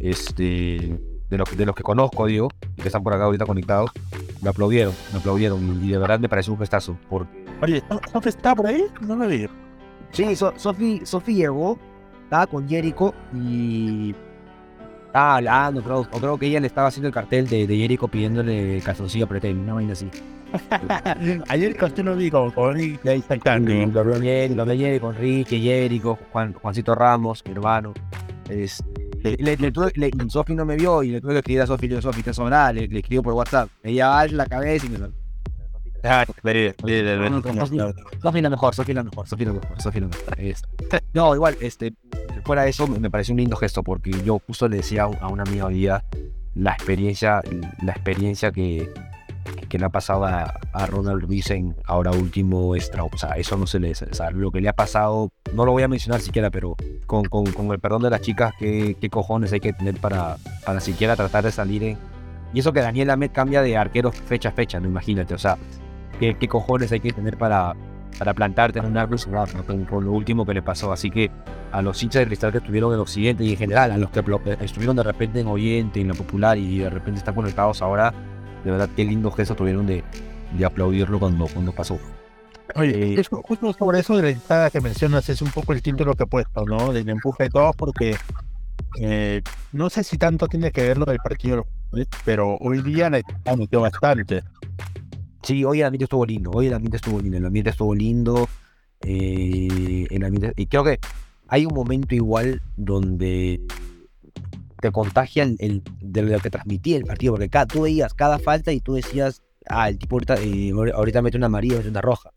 Este. 0.00 0.98
De 1.30 1.38
los, 1.38 1.56
de 1.56 1.64
los 1.64 1.76
que 1.76 1.84
conozco, 1.84 2.26
digo, 2.26 2.48
y 2.76 2.82
que 2.82 2.88
están 2.88 3.04
por 3.04 3.12
acá 3.12 3.22
ahorita 3.22 3.46
conectados, 3.46 3.92
me 4.42 4.50
aplaudieron, 4.50 4.92
me 5.12 5.20
aplaudieron. 5.20 5.80
Y 5.84 5.90
de 5.90 5.98
verdad 5.98 6.18
me 6.18 6.28
pareció 6.28 6.52
un 6.52 6.58
gestazo. 6.58 6.96
Porque 7.08 7.40
Oye, 7.62 7.82
¿Sofi 8.10 8.30
está 8.30 8.54
por 8.54 8.66
ahí? 8.66 8.84
No 9.02 9.16
lo 9.16 9.28
vi. 9.28 9.46
Sí, 10.12 10.34
So- 10.36 10.52
Sofi, 10.56 11.00
Sofi 11.04 11.34
llegó, 11.34 11.78
estaba 12.24 12.46
con 12.46 12.68
Jericho 12.68 13.14
y 13.34 14.14
estaba 15.06 15.36
hablando, 15.36 15.82
creo, 15.82 16.00
o 16.00 16.20
creo 16.20 16.38
que 16.38 16.46
ella 16.46 16.60
le 16.60 16.66
estaba 16.66 16.88
haciendo 16.88 17.08
el 17.08 17.14
cartel 17.14 17.48
de, 17.48 17.66
de 17.66 17.76
Jericho 17.76 18.08
pidiéndole 18.08 18.80
calzoncillo 18.84 19.24
a 19.24 19.28
Pretén, 19.28 19.58
una 19.60 19.74
vaina 19.74 19.92
así. 19.92 20.08
Ayer 21.48 21.76
que 21.76 22.02
lo 22.02 22.16
vi 22.16 22.30
con, 22.30 22.50
con 22.50 22.74
Rick, 22.74 23.00
Y 23.04 23.86
Lo 23.86 24.04
veo 24.04 24.76
Jericho, 24.76 25.06
con 25.06 25.14
Ricky, 25.16 25.60
Jericho, 25.62 26.18
Juan, 26.32 26.52
Juancito 26.54 26.94
Ramos, 26.94 27.42
mi 27.46 27.52
hermano. 27.52 27.94
Le, 29.22 29.56
le 29.56 29.70
tuve- 29.72 29.92
le- 29.96 30.08
y 30.08 30.30
Sofi 30.30 30.54
no 30.54 30.64
me 30.64 30.76
vio 30.76 31.02
y 31.02 31.10
le 31.10 31.20
tuve 31.20 31.32
que 31.34 31.38
escribir 31.38 31.62
a 31.62 31.66
Sofi, 31.66 31.86
le 31.86 31.96
digo, 31.96 32.02
Sofi, 32.02 32.22
te 32.22 32.32
sobra, 32.34 32.72
le, 32.72 32.88
escribo 32.98 33.22
por 33.22 33.34
WhatsApp. 33.34 33.68
Ella 33.82 34.08
va 34.08 34.26
la 34.26 34.46
cabeza 34.46 34.86
y 34.86 34.88
me. 34.88 35.19
Ah, 36.02 36.24
No, 37.30 37.36
no, 37.36 37.42
no. 37.60 37.66
Sofi 38.22 38.40
la 38.40 38.50
mejor, 38.50 38.74
Sofi 38.74 38.92
la 38.94 39.02
mejor, 39.02 39.26
Sofi 39.28 39.44
la 39.44 39.52
mejor, 39.52 39.82
la 40.00 40.06
mejor. 40.08 40.34
Este, 40.38 41.00
no, 41.12 41.34
igual, 41.34 41.56
este, 41.60 41.92
fuera 42.44 42.62
de 42.62 42.70
eso, 42.70 42.86
me 42.86 43.10
pareció 43.10 43.32
un 43.34 43.40
lindo 43.40 43.56
gesto 43.56 43.82
porque 43.82 44.10
yo 44.24 44.40
justo 44.46 44.68
le 44.68 44.78
decía 44.78 45.02
a 45.02 45.06
un- 45.08 45.18
a 45.20 45.28
una 45.28 45.42
amiga 45.42 45.66
hoy 45.66 45.74
día 45.74 46.04
la 46.54 46.72
experiencia, 46.72 47.42
la 47.82 47.92
experiencia 47.92 48.50
que, 48.50 48.88
que 49.68 49.78
le 49.78 49.84
ha 49.84 49.88
pasado 49.90 50.24
a, 50.24 50.52
Ronald 50.86 51.22
Ruiz 51.22 51.50
en 51.50 51.76
ahora 51.84 52.10
último 52.10 52.74
extra. 52.74 53.04
O 53.04 53.10
sea, 53.16 53.30
eso 53.36 53.56
no 53.56 53.66
se 53.66 53.78
le. 53.78 53.92
O 53.92 53.94
sea, 53.94 54.30
lo 54.30 54.50
que 54.50 54.60
le 54.60 54.68
ha 54.68 54.72
pasado, 54.72 55.30
no 55.54 55.64
lo 55.64 55.72
voy 55.72 55.82
a 55.84 55.88
mencionar 55.88 56.20
siquiera, 56.20 56.50
pero 56.50 56.76
con, 57.06 57.24
con, 57.26 57.44
con 57.52 57.70
el 57.70 57.78
perdón 57.78 58.02
de 58.02 58.10
las 58.10 58.20
chicas, 58.20 58.52
¿qué, 58.58 58.96
qué, 59.00 59.10
cojones 59.10 59.52
hay 59.52 59.60
que 59.60 59.72
tener 59.72 59.96
para, 59.96 60.36
para 60.64 60.80
siquiera 60.80 61.14
tratar 61.14 61.44
de 61.44 61.52
salir 61.52 61.84
en. 61.84 61.98
Y 62.52 62.60
eso 62.60 62.72
que 62.72 62.80
Daniel 62.80 63.10
Ahmed 63.10 63.30
cambia 63.32 63.62
de 63.62 63.76
arquero 63.76 64.10
fecha 64.10 64.48
a 64.48 64.52
fecha, 64.52 64.80
no 64.80 64.88
imagínate. 64.88 65.34
O 65.34 65.38
sea, 65.38 65.56
¿qué, 66.20 66.36
qué 66.38 66.46
cojones 66.46 66.92
hay 66.92 67.00
que 67.00 67.12
tener 67.12 67.36
para, 67.36 67.74
para 68.18 68.34
plantarte 68.34 68.78
en 68.78 68.86
un 68.86 68.96
árbol 68.96 69.18
con, 69.66 69.84
con, 69.86 70.04
lo 70.04 70.12
último 70.12 70.46
que 70.46 70.54
le 70.54 70.62
pasó? 70.62 70.92
Así 70.92 71.10
que 71.10 71.30
a 71.72 71.82
los 71.82 72.00
hinchas 72.00 72.20
de 72.20 72.26
cristal 72.26 72.52
que 72.52 72.58
estuvieron 72.58 72.94
en 72.94 73.00
Occidente 73.00 73.42
y 73.42 73.52
en 73.52 73.56
general, 73.56 73.90
a 73.90 73.98
los 73.98 74.10
que 74.10 74.22
estuvieron 74.60 74.94
de 74.94 75.02
repente 75.02 75.40
en 75.40 75.48
Oriente, 75.48 76.00
en 76.00 76.08
la 76.08 76.14
Popular 76.14 76.56
y 76.56 76.78
de 76.78 76.90
repente 76.90 77.18
están 77.18 77.34
conectados 77.34 77.82
ahora 77.82 78.14
de 78.64 78.70
verdad, 78.70 78.88
qué 78.94 79.04
lindo 79.04 79.30
gesto 79.30 79.54
tuvieron 79.54 79.86
de, 79.86 80.04
de 80.56 80.64
aplaudirlo 80.64 81.18
cuando, 81.18 81.46
cuando 81.46 81.72
pasó. 81.72 81.98
Oye, 82.76 83.14
eh, 83.14 83.22
justo 83.30 83.72
sobre 83.72 84.00
eso 84.00 84.16
de 84.16 84.22
la 84.22 84.30
entrada 84.30 84.70
que 84.70 84.80
mencionas, 84.80 85.28
es 85.28 85.42
un 85.42 85.50
poco 85.50 85.72
el 85.72 85.82
título 85.82 86.14
que 86.14 86.24
he 86.24 86.26
puesto, 86.26 86.64
¿no? 86.64 86.92
Del 86.92 87.08
empuje 87.08 87.44
de 87.44 87.50
todos, 87.50 87.74
porque 87.74 88.16
eh, 89.00 89.42
no 89.72 89.90
sé 89.90 90.04
si 90.04 90.18
tanto 90.18 90.46
tiene 90.46 90.70
que 90.70 90.82
ver 90.82 90.98
lo 90.98 91.06
del 91.06 91.18
partido, 91.18 91.66
pero 92.24 92.56
hoy 92.58 92.80
día 92.82 93.06
ha 93.06 93.56
metido 93.56 93.80
bastante. 93.80 94.44
Sí, 95.42 95.64
hoy 95.64 95.80
el 95.80 95.86
ambiente 95.86 96.04
estuvo 96.04 96.26
lindo, 96.26 96.50
hoy 96.52 96.66
el 96.66 96.74
ambiente 96.74 96.96
estuvo 96.96 97.20
lindo, 97.20 97.38
el 97.38 97.46
ambiente 97.46 97.70
estuvo 97.70 97.94
lindo, 97.94 98.48
eh, 99.00 100.06
el 100.10 100.24
ambiente, 100.24 100.52
y 100.56 100.66
creo 100.66 100.84
que 100.84 100.98
hay 101.48 101.66
un 101.66 101.74
momento 101.74 102.14
igual 102.14 102.62
donde 102.76 103.60
te 104.80 104.92
contagian 104.92 105.56
el, 105.58 105.82
de 106.00 106.22
lo 106.22 106.38
que 106.40 106.50
transmitía 106.50 106.96
el 106.96 107.04
partido, 107.04 107.32
porque 107.34 107.48
cada, 107.48 107.66
tú 107.66 107.82
veías 107.82 108.14
cada 108.14 108.38
falta 108.38 108.72
y 108.72 108.80
tú 108.80 108.94
decías, 108.94 109.42
ah, 109.68 109.88
el 109.88 109.98
tipo 109.98 110.16
ahorita, 110.16 110.36
eh, 110.42 110.72
ahorita 110.94 111.22
mete 111.22 111.36
una 111.36 111.46
amarilla, 111.46 111.76
mete 111.76 111.88
una 111.88 112.00
roja. 112.02 112.30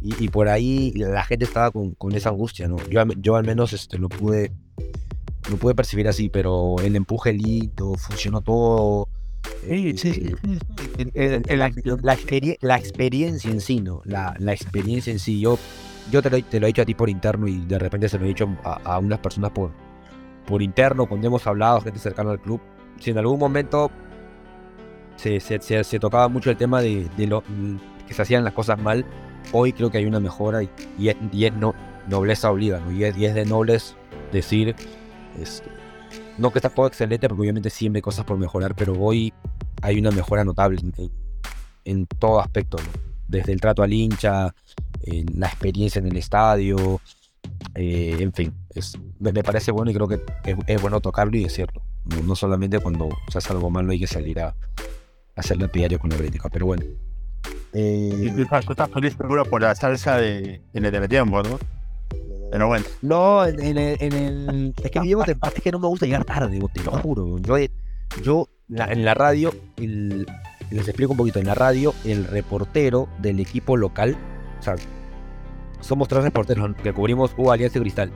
Y, 0.00 0.28
por 0.28 0.48
ahí 0.48 0.92
la 0.94 1.24
gente 1.24 1.44
estaba 1.44 1.72
con, 1.72 1.90
con, 1.94 2.14
esa 2.14 2.28
angustia, 2.28 2.68
¿no? 2.68 2.76
Yo, 2.88 3.02
yo 3.16 3.34
al 3.34 3.44
menos 3.44 3.72
este, 3.72 3.98
lo 3.98 4.08
pude 4.08 4.52
lo 5.50 5.56
pude 5.56 5.74
percibir 5.74 6.08
así, 6.08 6.28
pero 6.28 6.76
el 6.80 6.94
empuje 6.96 7.32
lindo, 7.32 7.94
funcionó 7.94 8.40
todo. 8.40 9.08
Sí, 9.66 9.98
sí, 9.98 10.34
la, 11.48 11.70
la, 12.60 12.76
experiencia 12.76 13.50
en 13.50 13.60
sí, 13.60 13.80
¿no? 13.80 14.02
La, 14.04 14.34
la 14.38 14.52
experiencia 14.52 15.12
en 15.12 15.18
sí. 15.18 15.40
Yo, 15.40 15.58
yo 16.10 16.22
te, 16.22 16.30
lo, 16.30 16.42
te 16.42 16.60
lo 16.60 16.66
he 16.66 16.68
dicho 16.68 16.82
a 16.82 16.84
ti 16.84 16.94
por 16.94 17.10
interno 17.10 17.46
y 17.48 17.58
de 17.66 17.78
repente 17.78 18.08
se 18.08 18.18
lo 18.18 18.24
he 18.24 18.28
dicho 18.28 18.48
a, 18.64 18.80
a 18.84 18.98
unas 18.98 19.18
personas 19.18 19.50
por, 19.50 19.72
por 20.48 20.62
interno, 20.62 21.06
cuando 21.06 21.26
hemos 21.26 21.46
hablado, 21.46 21.80
gente 21.82 21.98
cercana 21.98 22.30
al 22.30 22.40
club, 22.40 22.60
si 22.98 23.10
en 23.10 23.18
algún 23.18 23.38
momento 23.38 23.90
se, 25.16 25.40
se, 25.40 25.98
tocaba 25.98 26.28
mucho 26.28 26.50
el 26.50 26.56
tema 26.56 26.80
de, 26.80 27.08
lo 27.26 27.42
que 28.06 28.14
se 28.14 28.22
hacían 28.22 28.44
las 28.44 28.54
cosas 28.54 28.80
mal, 28.80 29.04
hoy 29.52 29.72
creo 29.72 29.90
que 29.90 29.98
hay 29.98 30.06
una 30.06 30.20
mejora 30.20 30.62
y, 30.62 30.70
y, 30.98 31.44
es, 31.44 31.52
no, 31.54 31.74
nobleza 32.08 32.50
obliga, 32.50 32.80
¿no? 32.80 32.90
y, 32.90 33.04
es, 33.04 33.14
de 33.14 33.44
nobles 33.44 33.94
decir, 34.32 34.74
este, 35.38 35.70
no 36.38 36.50
que 36.50 36.58
está 36.58 36.70
todo 36.70 36.86
excelente, 36.86 37.28
porque 37.28 37.42
obviamente 37.42 37.70
siempre 37.70 37.98
hay 37.98 38.02
cosas 38.02 38.24
por 38.24 38.38
mejorar, 38.38 38.74
pero 38.74 38.94
hoy 38.94 39.32
hay 39.82 39.98
una 39.98 40.10
mejora 40.10 40.44
notable 40.44 40.80
en, 41.84 42.06
todo 42.06 42.40
aspecto, 42.40 42.78
desde 43.26 43.52
el 43.52 43.60
trato 43.60 43.82
al 43.82 43.92
hincha, 43.92 44.54
la 45.34 45.46
experiencia 45.46 45.98
en 45.98 46.06
el 46.06 46.16
estadio, 46.16 47.00
eh, 47.74 48.16
en 48.18 48.32
fin, 48.32 48.54
me, 49.18 49.32
parece 49.42 49.70
bueno 49.70 49.90
y 49.90 49.94
creo 49.94 50.08
que 50.08 50.20
es, 50.66 50.80
bueno 50.80 51.00
tocarlo 51.00 51.36
y 51.36 51.44
decirlo. 51.44 51.82
No, 52.04 52.22
no, 52.22 52.36
solamente 52.36 52.78
cuando 52.78 53.08
se 53.28 53.38
hace 53.38 53.52
algo 53.52 53.70
malo 53.70 53.92
hay 53.92 54.00
que 54.00 54.06
salir 54.06 54.40
a, 54.40 54.54
hacer 55.36 55.56
la 55.58 55.66
diario 55.68 55.98
con 55.98 56.10
la 56.10 56.16
crítica, 56.16 56.48
pero 56.48 56.66
bueno. 56.66 56.84
Eh, 57.72 58.32
tú 58.64 58.72
estás 58.72 58.90
feliz 58.90 59.14
seguro 59.14 59.44
por 59.44 59.62
la 59.62 59.74
salsa 59.74 60.16
de, 60.16 60.62
en 60.72 60.84
el 60.84 61.08
tiempo, 61.08 61.42
¿no? 61.42 61.58
Pero 62.50 62.66
bueno. 62.66 62.84
No, 63.02 63.44
en, 63.44 63.78
el, 63.78 64.74
Es 64.82 64.90
que 64.90 65.00
llevo 65.00 65.24
es 65.24 65.62
que 65.62 65.72
no 65.72 65.78
me 65.78 65.88
gusta 65.88 66.06
llegar 66.06 66.24
tarde, 66.24 66.58
te 66.72 66.82
lo 66.82 66.92
juro. 66.92 67.38
Yo, 67.38 67.56
yo 68.22 68.48
en 68.68 69.04
la 69.04 69.14
radio, 69.14 69.52
les 69.76 70.88
explico 70.88 71.12
un 71.12 71.18
poquito, 71.18 71.38
en 71.38 71.46
la 71.46 71.54
radio, 71.54 71.94
el 72.04 72.24
reportero 72.24 73.08
del 73.18 73.40
equipo 73.40 73.76
local, 73.76 74.16
o 74.58 74.62
sea, 74.62 74.76
somos 75.80 76.08
tres 76.08 76.24
reporteros 76.24 76.74
que 76.82 76.92
cubrimos 76.92 77.32
U 77.36 77.50
Alianza 77.50 77.80
Cristal. 77.80 78.10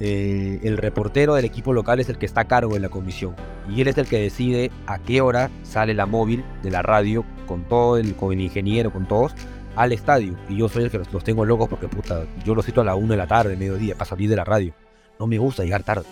Eh, 0.00 0.58
el 0.64 0.76
reportero 0.76 1.34
del 1.34 1.44
equipo 1.44 1.72
local 1.72 2.00
es 2.00 2.08
el 2.08 2.18
que 2.18 2.26
está 2.26 2.42
a 2.42 2.44
cargo 2.46 2.74
de 2.74 2.80
la 2.80 2.88
comisión 2.88 3.36
y 3.68 3.80
él 3.80 3.86
es 3.86 3.96
el 3.96 4.08
que 4.08 4.18
decide 4.18 4.72
a 4.88 4.98
qué 4.98 5.20
hora 5.20 5.52
sale 5.62 5.94
la 5.94 6.04
móvil 6.04 6.44
de 6.64 6.72
la 6.72 6.82
radio 6.82 7.24
con 7.46 7.62
todo 7.62 7.96
el, 7.96 8.16
con 8.16 8.32
el 8.32 8.40
ingeniero, 8.40 8.92
con 8.92 9.06
todos, 9.06 9.36
al 9.76 9.92
estadio. 9.92 10.36
Y 10.48 10.56
yo 10.56 10.68
soy 10.68 10.84
el 10.84 10.90
que 10.90 10.98
los, 10.98 11.24
tengo 11.24 11.44
locos 11.44 11.68
porque 11.68 11.88
puta, 11.88 12.24
yo 12.44 12.54
los 12.54 12.64
cito 12.64 12.80
a 12.80 12.84
la 12.84 12.94
una 12.94 13.10
de 13.10 13.16
la 13.16 13.26
tarde, 13.26 13.56
mediodía, 13.56 13.94
para 13.94 14.06
salir 14.06 14.28
de 14.28 14.36
la 14.36 14.44
radio. 14.44 14.72
No 15.18 15.26
me 15.26 15.38
gusta 15.38 15.62
llegar 15.62 15.82
tarde. 15.82 16.04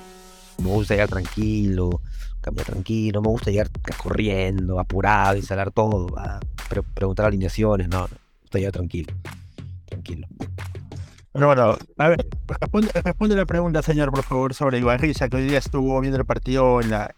Me 0.59 0.69
gusta 0.69 0.95
llegar 0.95 1.09
tranquilo, 1.09 2.01
cambiar 2.41 2.67
tranquilo, 2.67 3.23
me 3.23 3.29
gusta 3.29 3.51
llegar 3.51 3.71
corriendo, 3.97 4.79
apurado, 4.79 5.37
instalar 5.37 5.71
todo, 5.71 6.07
preguntar 6.95 7.27
alineaciones, 7.27 7.89
no, 7.89 8.01
no, 8.01 8.09
me 8.09 8.41
gusta 8.43 8.59
llegar 8.59 8.73
tranquilo. 8.73 9.13
Tranquilo. 9.87 10.27
Bueno, 11.35 11.79
a 11.97 12.09
ver, 12.09 12.27
responde, 13.03 13.37
la 13.37 13.47
pregunta, 13.47 13.81
señor, 13.81 14.11
por 14.11 14.23
favor, 14.23 14.53
sobre 14.53 14.79
Ibarriza, 14.79 15.31
que 15.31 15.39
hoy 15.39 15.45
día 15.45 15.59
estuvo 15.59 15.99
viendo 16.01 16.19
el 16.19 16.27
partido 16.27 16.83
en 16.83 16.91
la, 16.91 17.15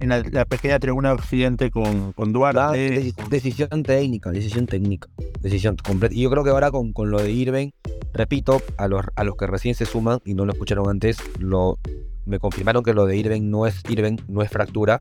en 0.00 0.08
la, 0.08 0.44
pequeña 0.44 0.78
tribuna 0.78 1.10
de 1.10 1.14
Occidente 1.16 1.70
con, 1.70 2.12
con 2.12 2.32
Duarte. 2.32 3.12
decisión 3.30 3.82
técnica, 3.82 4.30
decisión 4.30 4.66
técnica, 4.66 5.08
decisión 5.40 5.76
completa. 5.76 6.14
Y 6.14 6.22
yo 6.22 6.30
creo 6.30 6.44
que 6.44 6.50
ahora 6.50 6.70
con, 6.70 6.92
con 6.92 7.10
lo 7.10 7.20
de 7.20 7.30
Irving, 7.30 7.70
repito, 8.12 8.62
a 8.76 8.88
los, 8.88 9.04
a 9.16 9.24
los 9.24 9.36
que 9.36 9.46
recién 9.46 9.74
se 9.74 9.86
suman 9.86 10.20
y 10.24 10.34
no 10.34 10.44
lo 10.44 10.52
escucharon 10.52 10.88
antes, 10.88 11.18
lo, 11.38 11.78
me 12.26 12.38
confirmaron 12.38 12.82
que 12.82 12.94
lo 12.94 13.06
de 13.06 13.16
Irving 13.16 13.50
no 13.50 13.66
es 13.66 13.82
Irving, 13.88 14.16
no 14.28 14.42
es 14.42 14.50
fractura. 14.50 14.98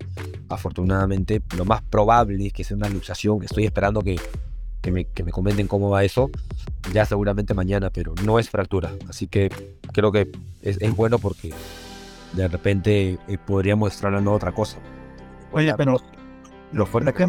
Afortunadamente, 0.49 1.41
lo 1.57 1.65
más 1.65 1.81
probable 1.81 2.47
es 2.47 2.53
que 2.53 2.63
sea 2.63 2.77
una 2.77 2.89
luxación. 2.89 3.43
Estoy 3.43 3.65
esperando 3.65 4.01
que 4.01 4.17
que 4.81 4.91
me, 4.91 5.05
que 5.05 5.23
me 5.23 5.31
comenten 5.31 5.67
cómo 5.67 5.89
va 5.89 6.05
eso, 6.05 6.29
ya 6.93 7.05
seguramente 7.05 7.53
mañana, 7.53 7.89
pero 7.89 8.13
no 8.23 8.39
es 8.39 8.49
fractura. 8.49 8.93
Así 9.10 9.27
que 9.27 9.51
creo 9.91 10.13
que 10.13 10.31
es, 10.62 10.77
es 10.79 10.95
bueno 10.95 11.19
porque 11.19 11.51
de 12.33 12.47
repente 12.47 13.19
eh, 13.27 13.37
podríamos 13.37 13.93
estar 13.93 14.07
hablando 14.07 14.31
de 14.31 14.37
otra 14.37 14.51
cosa. 14.51 14.77
Oye, 15.51 15.73
pero 15.75 15.97
lo 16.71 16.85
fuerte 16.85 17.13
que, 17.13 17.27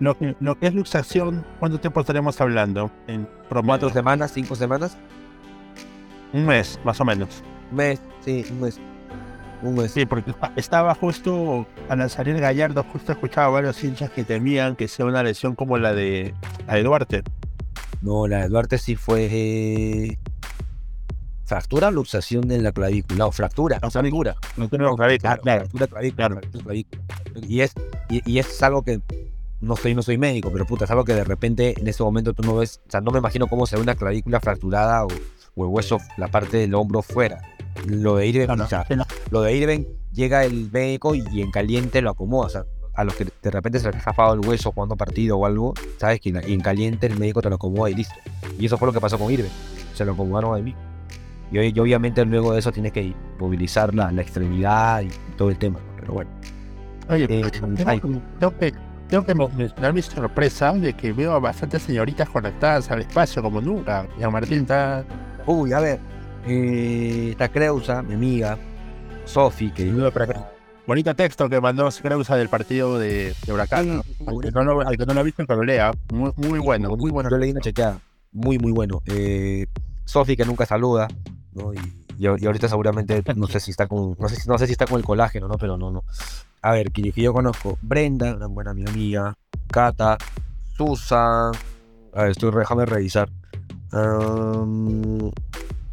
lo, 0.00 0.18
que, 0.18 0.36
lo 0.40 0.58
que 0.58 0.66
es 0.66 0.74
luxación, 0.74 1.44
¿cuánto 1.58 1.78
tiempo 1.78 2.00
estaremos 2.00 2.40
hablando? 2.40 2.90
¿En 3.06 3.28
¿Cuatro 3.48 3.90
semanas? 3.90 4.32
¿Cinco 4.32 4.56
semanas? 4.56 4.98
Un 6.32 6.46
mes, 6.46 6.78
más 6.84 7.00
o 7.00 7.04
menos. 7.04 7.42
Un 7.70 7.76
mes, 7.76 8.02
sí, 8.20 8.44
un 8.50 8.60
mes. 8.60 8.80
Sí, 9.88 10.04
porque 10.06 10.34
estaba 10.56 10.94
justo 10.94 11.66
al 11.88 12.10
salir 12.10 12.38
Gallardo, 12.38 12.84
justo 12.92 13.12
escuchaba 13.12 13.48
varios 13.48 13.82
hinchas 13.82 14.10
que 14.10 14.22
temían 14.22 14.76
que 14.76 14.86
sea 14.86 15.06
una 15.06 15.22
lesión 15.22 15.54
como 15.54 15.78
la 15.78 15.94
de, 15.94 16.34
la 16.66 16.82
Duarte. 16.82 17.22
No, 18.02 18.26
la 18.26 18.42
de 18.42 18.48
Duarte 18.48 18.78
sí 18.78 18.96
fue 18.96 19.28
eh, 19.30 20.18
fractura 21.46 21.88
o 21.88 21.90
luxación 21.90 22.50
en 22.50 22.62
la 22.62 22.72
clavícula. 22.72 23.18
No, 23.18 23.32
fractura. 23.32 23.78
No, 23.80 23.90
fractura. 23.90 24.36
No, 24.56 24.68
clavícula. 24.96 25.38
fractura 25.38 25.86
clavícula. 25.86 26.40
Y 27.48 27.60
es, 27.60 27.72
y, 28.10 28.38
es 28.38 28.62
algo 28.62 28.82
que 28.82 29.00
no 29.60 29.76
soy, 29.76 29.94
no 29.94 30.02
soy 30.02 30.18
médico, 30.18 30.50
pero 30.52 30.66
puta, 30.66 30.84
es 30.84 30.90
algo 30.90 31.04
que 31.04 31.14
de 31.14 31.24
repente 31.24 31.74
en 31.80 31.86
ese 31.88 32.02
momento 32.02 32.34
tú 32.34 32.42
no 32.42 32.56
ves. 32.56 32.80
O 32.86 32.90
sea, 32.90 33.00
no 33.00 33.10
me 33.10 33.18
imagino 33.18 33.46
cómo 33.46 33.66
se 33.66 33.76
ve 33.76 33.82
una 33.82 33.94
clavícula 33.94 34.40
fracturada 34.40 35.04
o, 35.04 35.08
o 35.54 35.64
el 35.64 35.70
hueso, 35.70 35.98
la 36.16 36.28
parte 36.28 36.58
del 36.58 36.74
hombro 36.74 37.02
fuera. 37.02 37.40
Lo 37.86 38.16
de 38.16 38.26
Irving, 38.26 38.48
lo 39.30 39.42
de 39.42 39.56
Irving 39.56 39.84
llega 40.12 40.44
el 40.44 40.70
médico 40.70 41.14
y 41.14 41.40
en 41.40 41.50
caliente 41.50 42.02
lo 42.02 42.10
acomoda. 42.10 42.46
O 42.46 42.50
sea, 42.50 42.64
a 42.96 43.04
los 43.04 43.14
que 43.14 43.26
de 43.42 43.50
repente 43.50 43.78
se 43.78 43.86
les 43.86 43.96
ha 43.96 44.00
zafado 44.00 44.34
el 44.34 44.40
hueso 44.40 44.72
jugando 44.72 44.96
partido 44.96 45.36
o 45.36 45.46
algo, 45.46 45.74
sabes 45.98 46.20
que 46.20 46.30
en 46.30 46.60
caliente 46.60 47.06
el 47.06 47.18
médico 47.18 47.42
te 47.42 47.50
lo 47.50 47.56
acomoda 47.56 47.90
y 47.90 47.94
listo. 47.94 48.14
Y 48.58 48.66
eso 48.66 48.78
fue 48.78 48.86
lo 48.86 48.92
que 48.92 49.00
pasó 49.00 49.18
con 49.18 49.30
Irving. 49.30 49.50
Se 49.94 50.04
lo 50.04 50.12
acomodaron 50.12 50.56
a 50.56 50.62
mí. 50.62 50.74
Y, 51.50 51.58
y, 51.58 51.80
obviamente 51.80 52.24
luego 52.24 52.52
de 52.52 52.58
eso 52.58 52.72
tienes 52.72 52.92
que 52.92 53.14
movilizar 53.38 53.94
la, 53.94 54.10
extremidad 54.20 55.02
y 55.02 55.08
todo 55.36 55.50
el 55.50 55.58
tema. 55.58 55.78
Pero 56.00 56.14
bueno. 56.14 56.30
Oye, 57.08 57.24
eh, 57.24 57.50
tengo, 58.40 58.58
que, 58.58 58.74
tengo 59.08 59.24
que 59.24 59.34
mencionar 59.34 59.92
mi 59.92 60.02
sorpresa 60.02 60.72
de 60.72 60.92
que 60.94 61.12
veo 61.12 61.32
a 61.32 61.38
bastantes 61.38 61.82
señoritas 61.82 62.28
conectadas 62.28 62.90
al 62.90 63.00
espacio 63.00 63.42
como 63.42 63.60
nunca. 63.60 64.06
Y 64.18 64.24
a 64.24 64.30
Martín 64.30 64.62
está. 64.62 65.04
Uy, 65.46 65.72
a 65.72 65.78
ver, 65.78 66.00
eh, 66.46 67.28
está 67.30 67.48
Creusa, 67.48 68.02
mi 68.02 68.14
amiga, 68.14 68.58
Sofi, 69.24 69.70
que... 69.70 69.92
Bonito 70.86 71.16
texto 71.16 71.48
que 71.48 71.60
mandó 71.60 71.88
Creusa 72.00 72.36
del 72.36 72.48
partido 72.48 72.98
de, 72.98 73.34
Huracán. 73.48 74.02
Al 74.26 74.40
que, 74.40 74.50
no 74.52 74.62
lo, 74.62 74.80
ha 74.82 75.22
visto, 75.22 75.44
que 75.44 75.54
lo 75.54 75.64
lea. 75.64 75.92
Muy, 76.12 76.32
muy 76.36 76.60
bueno, 76.60 76.96
muy 76.96 77.10
bueno. 77.10 77.28
Yo 77.28 77.38
leí 77.38 77.50
una 77.50 77.60
chequeada. 77.60 77.98
Muy, 78.32 78.58
muy 78.58 78.70
bueno. 78.70 79.02
Eh, 79.06 79.66
Sofi, 80.04 80.36
que 80.36 80.44
nunca 80.44 80.64
saluda. 80.64 81.08
Y, 82.18 82.26
ahorita 82.26 82.68
seguramente, 82.68 83.22
no 83.36 83.46
sé 83.46 83.60
si 83.60 83.70
está 83.70 83.86
con, 83.86 84.16
no 84.18 84.28
sé, 84.28 84.36
no 84.46 84.58
sé 84.58 84.66
si 84.66 84.72
está 84.72 84.86
con 84.86 84.98
el 84.98 85.04
colágeno, 85.04 85.48
¿no? 85.48 85.56
Pero 85.56 85.76
no, 85.76 85.90
no. 85.90 86.04
A 86.62 86.72
ver, 86.72 86.90
que, 86.90 87.12
yo 87.12 87.32
conozco. 87.32 87.78
Brenda, 87.82 88.34
una 88.34 88.46
buena 88.46 88.70
amiga. 88.70 89.36
Cata, 89.68 90.16
Susan. 90.76 91.52
A 92.14 92.22
ver, 92.22 92.30
estoy, 92.30 92.50
déjame 92.52 92.86
revisar. 92.86 93.28
Um, 93.92 95.30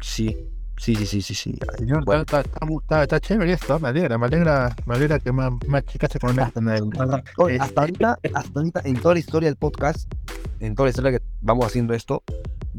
sí, 0.00 0.36
sí, 0.78 0.94
sí, 0.96 1.06
sí, 1.06 1.22
sí, 1.22 1.34
sí. 1.34 1.58
Señor, 1.78 2.04
Bueno. 2.04 2.22
está, 2.22 2.40
está, 2.40 2.58
está- 2.66 3.02
está 3.02 3.20
chévere 3.20 3.52
esto, 3.52 3.78
me 3.78 3.88
alegra, 3.88 4.18
me 4.18 4.26
alegra, 4.26 4.74
me 4.86 4.94
alegra 4.94 5.18
que 5.18 5.32
más, 5.32 5.52
más 5.68 5.84
chicas 5.84 6.10
se 6.12 6.18
él. 6.18 6.90
Oye, 7.38 7.58
hasta 7.60 7.80
ahorita, 7.82 8.18
hasta 8.34 8.58
ahorita, 8.58 8.80
en 8.84 8.96
toda 9.00 9.14
la 9.14 9.20
historia 9.20 9.48
del 9.48 9.56
podcast, 9.56 10.12
en 10.60 10.74
toda 10.74 10.86
la 10.86 10.90
historia 10.90 11.12
que 11.12 11.24
vamos 11.40 11.66
haciendo 11.66 11.94
esto, 11.94 12.22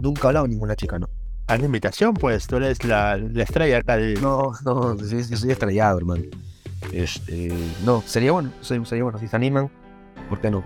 nunca 0.01 0.27
ha 0.27 0.29
hablado 0.29 0.47
ninguna 0.47 0.75
chica, 0.75 0.99
¿no? 0.99 1.07
A 1.47 1.57
la 1.57 1.65
invitación, 1.65 2.13
pues, 2.15 2.47
tú 2.47 2.55
eres 2.57 2.83
la, 2.83 3.17
la 3.17 3.43
estrella 3.43 3.77
acá 3.77 3.97
del... 3.97 4.19
No, 4.21 4.53
no, 4.65 4.95
yo 4.97 5.37
soy 5.37 5.51
estrellado, 5.51 5.99
hermano. 5.99 6.23
Este, 6.91 7.51
no, 7.85 8.01
sería 8.05 8.31
bueno, 8.31 8.51
sería 8.61 9.03
bueno, 9.03 9.17
si 9.19 9.27
se 9.27 9.35
animan, 9.35 9.69
¿por 10.29 10.39
qué 10.39 10.49
no? 10.49 10.63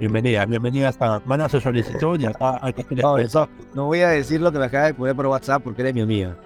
Bienvenida, 0.00 0.44
bienvenida 0.44 0.88
hasta 0.88 1.20
manda 1.24 1.48
su 1.48 1.60
solicitud 1.60 2.18
y 2.20 2.26
acá 2.26 2.60
No, 2.90 3.16
eso, 3.18 3.48
no 3.74 3.86
voy 3.86 4.00
a 4.00 4.08
decir 4.08 4.40
lo 4.40 4.50
que 4.52 4.58
me 4.58 4.64
acaba 4.66 4.86
de 4.86 4.94
poner 4.94 5.14
por 5.14 5.26
WhatsApp 5.26 5.62
porque 5.62 5.82
eres 5.82 5.94
mi 5.94 6.00
amiga. 6.02 6.36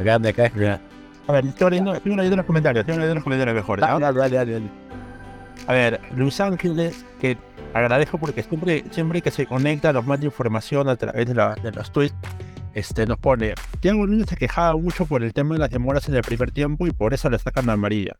Acá 0.00 0.18
me 0.18 0.28
acaba 0.28 0.48
de 0.50 0.78
A 1.26 1.32
ver, 1.32 1.46
estoy 1.46 1.70
leyendo, 1.70 1.94
estoy 1.94 2.14
leyendo 2.14 2.36
los 2.36 2.46
comentarios, 2.46 2.82
estoy 2.82 2.94
leyendo 2.96 3.14
los 3.16 3.24
comentarios 3.24 3.54
mejor. 3.56 3.80
¿no? 3.80 3.86
Dale, 3.98 4.18
dale, 4.18 4.36
dale, 4.36 4.52
dale. 4.52 4.70
A 5.66 5.72
ver, 5.72 6.00
Luis 6.14 6.40
Ángeles, 6.40 7.04
que 7.20 7.36
agradezco 7.74 8.18
porque 8.18 8.42
siempre, 8.42 8.84
siempre 8.90 9.22
que 9.22 9.30
se 9.30 9.46
conecta 9.46 9.92
nos 9.92 10.04
manda 10.06 10.26
información 10.26 10.88
a 10.88 10.96
través 10.96 11.26
de, 11.26 11.34
la- 11.34 11.54
de 11.54 11.72
los 11.72 11.90
tweets, 11.90 12.14
este, 12.76 13.06
nos 13.06 13.16
pone, 13.18 13.54
Tiago 13.80 14.06
Núñez 14.06 14.26
se 14.28 14.36
quejaba 14.36 14.76
mucho 14.76 15.06
por 15.06 15.22
el 15.22 15.32
tema 15.32 15.54
de 15.54 15.60
las 15.60 15.70
demoras 15.70 16.08
en 16.08 16.14
el 16.14 16.20
primer 16.22 16.50
tiempo 16.50 16.86
y 16.86 16.90
por 16.90 17.14
eso 17.14 17.30
le 17.30 17.38
sacan 17.38 17.66
la 17.66 17.72
amarilla. 17.72 18.16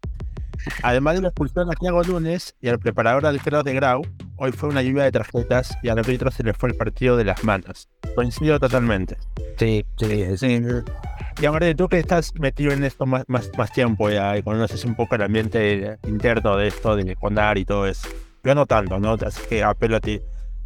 Además 0.83 1.15
de 1.17 1.21
la 1.21 1.29
expulsión 1.29 1.71
a 1.71 1.75
Tiago 1.75 2.03
Núñez 2.03 2.57
y 2.63 2.69
al 2.69 2.79
preparador 2.79 3.23
del 3.25 3.41
Creo 3.41 3.63
de 3.63 3.75
Grau, 3.75 4.03
hoy 4.37 4.53
fue 4.53 4.71
una 4.71 4.81
lluvia 4.83 5.05
de 5.05 5.13
tarjetas 5.13 5.77
y 5.83 5.91
al 5.91 5.99
árbitro 5.99 6.31
se 6.31 6.43
le 6.43 6.55
fue 6.55 6.71
el 6.71 6.75
partido 6.75 7.19
de 7.19 7.25
las 7.25 7.45
manos. 7.45 7.89
Coincido 8.15 8.59
totalmente. 8.59 9.19
Sí, 9.59 9.85
sí, 9.99 10.23
es- 10.23 10.43
Y 10.43 11.45
ahora 11.45 11.73
tú 11.75 11.87
que 11.89 11.99
estás 11.99 12.33
metido 12.41 12.73
en 12.73 12.83
esto 12.83 13.05
más, 13.05 13.25
más, 13.29 13.51
más 13.59 13.71
tiempo 13.73 14.09
ya 14.09 14.39
y 14.39 14.43
conoces 14.43 14.87
un 14.87 14.95
poco 14.95 15.17
el 15.17 15.23
ambiente 15.23 15.99
interno 16.09 16.57
de 16.57 16.69
esto 16.69 16.97
de 16.97 17.15
Condar 17.15 17.59
y 17.59 17.67
todo 17.67 17.87
eso. 17.87 18.09
Yo 18.43 18.55
no 18.55 18.65
tanto, 18.65 18.99
¿no? 18.99 19.13
Así 19.13 19.43
que 19.49 19.63
apelo 19.63 19.97
a 19.97 20.01
ti. 20.01 20.19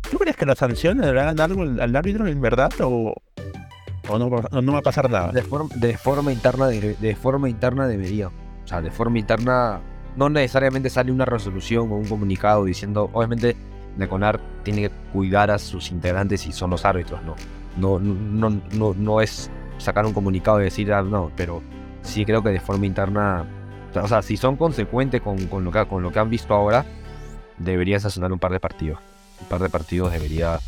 ¿Tú 0.09 0.17
crees 0.19 0.37
que 0.37 0.47
las 0.47 0.59
sanciones 0.59 1.13
le 1.13 1.21
hagan 1.21 1.41
algo 1.41 1.63
al, 1.63 1.81
al 1.81 1.95
árbitro 1.97 2.27
en 2.29 2.41
verdad 2.41 2.71
o, 2.81 3.15
no, 4.19 4.31
va- 4.31 4.79
a 4.79 4.83
pasar 4.83 5.11
nada? 5.11 5.33
de, 5.33 5.43
forma, 5.97 6.33
interna 6.33 6.67
de, 6.69 6.95
de 6.95 7.17
forma 7.17 7.49
interna 7.49 7.87
debería. 7.87 8.29
O 8.29 8.67
sea, 8.67 8.81
de 8.81 8.91
forma 8.91 9.19
interna 9.19 9.81
no 10.17 10.29
necesariamente 10.29 10.91
sale 10.91 11.13
una 11.13 11.25
resolución 11.25 11.91
o 11.91 11.97
un 11.97 12.07
comunicado 12.07 12.65
diciendo, 12.65 13.11
obviamente 13.13 13.57
la 13.97 14.09
CONAR 14.09 14.41
tiene 14.63 14.83
que 14.83 14.91
cuidar 15.13 15.51
a 15.51 15.59
sus 15.59 15.91
integrantes 15.91 16.47
y 16.47 16.53
son 16.53 16.71
los 16.71 16.85
árbitros, 16.85 17.21
no. 17.23 17.35
No, 17.77 17.99
no, 17.99 18.51
no, 18.73 18.95
no 18.97 19.21
es 19.21 19.51
sacar 19.79 20.05
un 20.07 20.13
comunicado 20.13 20.61
y 20.61 20.65
decir, 20.65 20.93
ah, 20.93 21.03
no, 21.03 21.31
pero 21.37 21.63
sí 22.03 22.25
creo 22.25 22.43
que 22.43 22.51
de 22.51 22.61
forma 22.61 22.87
interna, 22.87 23.45
o 23.95 24.09
sea, 24.09 24.23
si 24.23 24.37
son 24.37 24.57
consecuentes 24.57 25.21
con, 25.21 25.47
con 25.47 25.65
lo 25.65 25.71
que, 25.73 25.85
con 25.87 26.03
lo 26.03 26.11
que 26.13 26.19
han 26.19 26.29
visto 26.31 26.55
ahora, 26.55 26.85
deberían 27.59 28.01
sancionar 28.01 28.33
un 28.33 28.39
par 28.39 28.53
de 28.53 28.61
partidos. 28.61 28.99
Un 29.41 29.47
par 29.49 29.61
de 29.63 29.69
partidos 29.69 30.13
debería, 30.13 30.59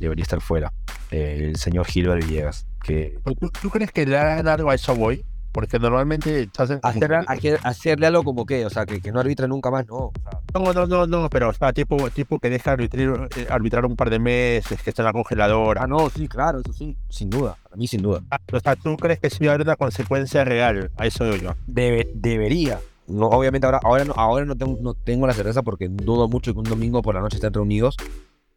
debería 0.00 0.22
estar 0.22 0.40
fuera. 0.40 0.72
El 1.10 1.56
señor 1.56 1.86
Gilbert 1.86 2.24
Villegas, 2.24 2.66
que 2.84 3.18
¿Tú, 3.40 3.50
tú 3.60 3.70
crees 3.70 3.90
que 3.90 4.06
le 4.06 4.16
hagan 4.16 4.46
algo 4.46 4.70
a 4.70 4.74
eso 4.74 4.94
voy? 4.94 5.24
Porque 5.52 5.78
normalmente 5.78 6.48
hacen 6.58 6.80
Hacerle, 6.82 7.18
hacer- 7.28 7.60
hacerle 7.62 8.06
algo 8.08 8.24
como 8.24 8.44
que, 8.44 8.66
o 8.66 8.70
sea, 8.70 8.84
que, 8.86 9.00
que 9.00 9.12
no 9.12 9.20
arbitre 9.20 9.46
nunca 9.46 9.70
más, 9.70 9.86
no. 9.86 9.94
o 10.06 10.12
sea, 10.24 10.40
No, 10.52 10.72
no, 10.72 10.86
no, 10.86 11.06
no, 11.06 11.30
pero 11.30 11.50
o 11.50 11.52
sea, 11.52 11.72
tipo, 11.72 12.10
tipo 12.10 12.40
que 12.40 12.50
deja 12.50 12.72
arbitrar, 12.72 13.28
eh, 13.36 13.46
arbitrar 13.48 13.86
un 13.86 13.94
par 13.94 14.10
de 14.10 14.18
meses, 14.18 14.82
que 14.82 14.90
está 14.90 15.02
en 15.02 15.06
la 15.06 15.12
congeladora. 15.12 15.82
ah, 15.84 15.86
no, 15.86 16.10
sí, 16.10 16.26
claro, 16.26 16.58
eso 16.58 16.72
sí. 16.72 16.96
Sin 17.08 17.30
duda, 17.30 17.56
para 17.62 17.76
mí 17.76 17.86
sin 17.86 18.02
duda. 18.02 18.20
Ah, 18.32 18.38
O 18.52 18.58
sea, 18.58 18.74
¿tú 18.74 18.96
crees 18.96 19.20
que 19.20 19.30
sí 19.30 19.44
va 19.44 19.52
a 19.52 19.54
haber 19.54 19.64
una 19.68 19.76
consecuencia 19.76 20.44
real? 20.44 20.90
A 20.96 21.06
eso 21.06 21.24
digo 21.24 21.36
yo. 21.36 21.54
Debe- 21.68 22.10
debería. 22.14 22.80
No, 23.06 23.26
obviamente 23.28 23.66
ahora, 23.66 23.78
ahora, 23.84 24.04
no, 24.06 24.14
ahora 24.16 24.44
no, 24.46 24.56
tengo, 24.56 24.76
no 24.80 24.94
tengo 24.94 25.26
la 25.28 25.34
certeza 25.34 25.62
porque 25.62 25.88
dudo 25.88 26.26
mucho 26.26 26.52
que 26.52 26.58
un 26.58 26.64
domingo 26.64 27.00
por 27.00 27.14
la 27.14 27.20
noche 27.20 27.36
estén 27.36 27.52
reunidos. 27.54 27.96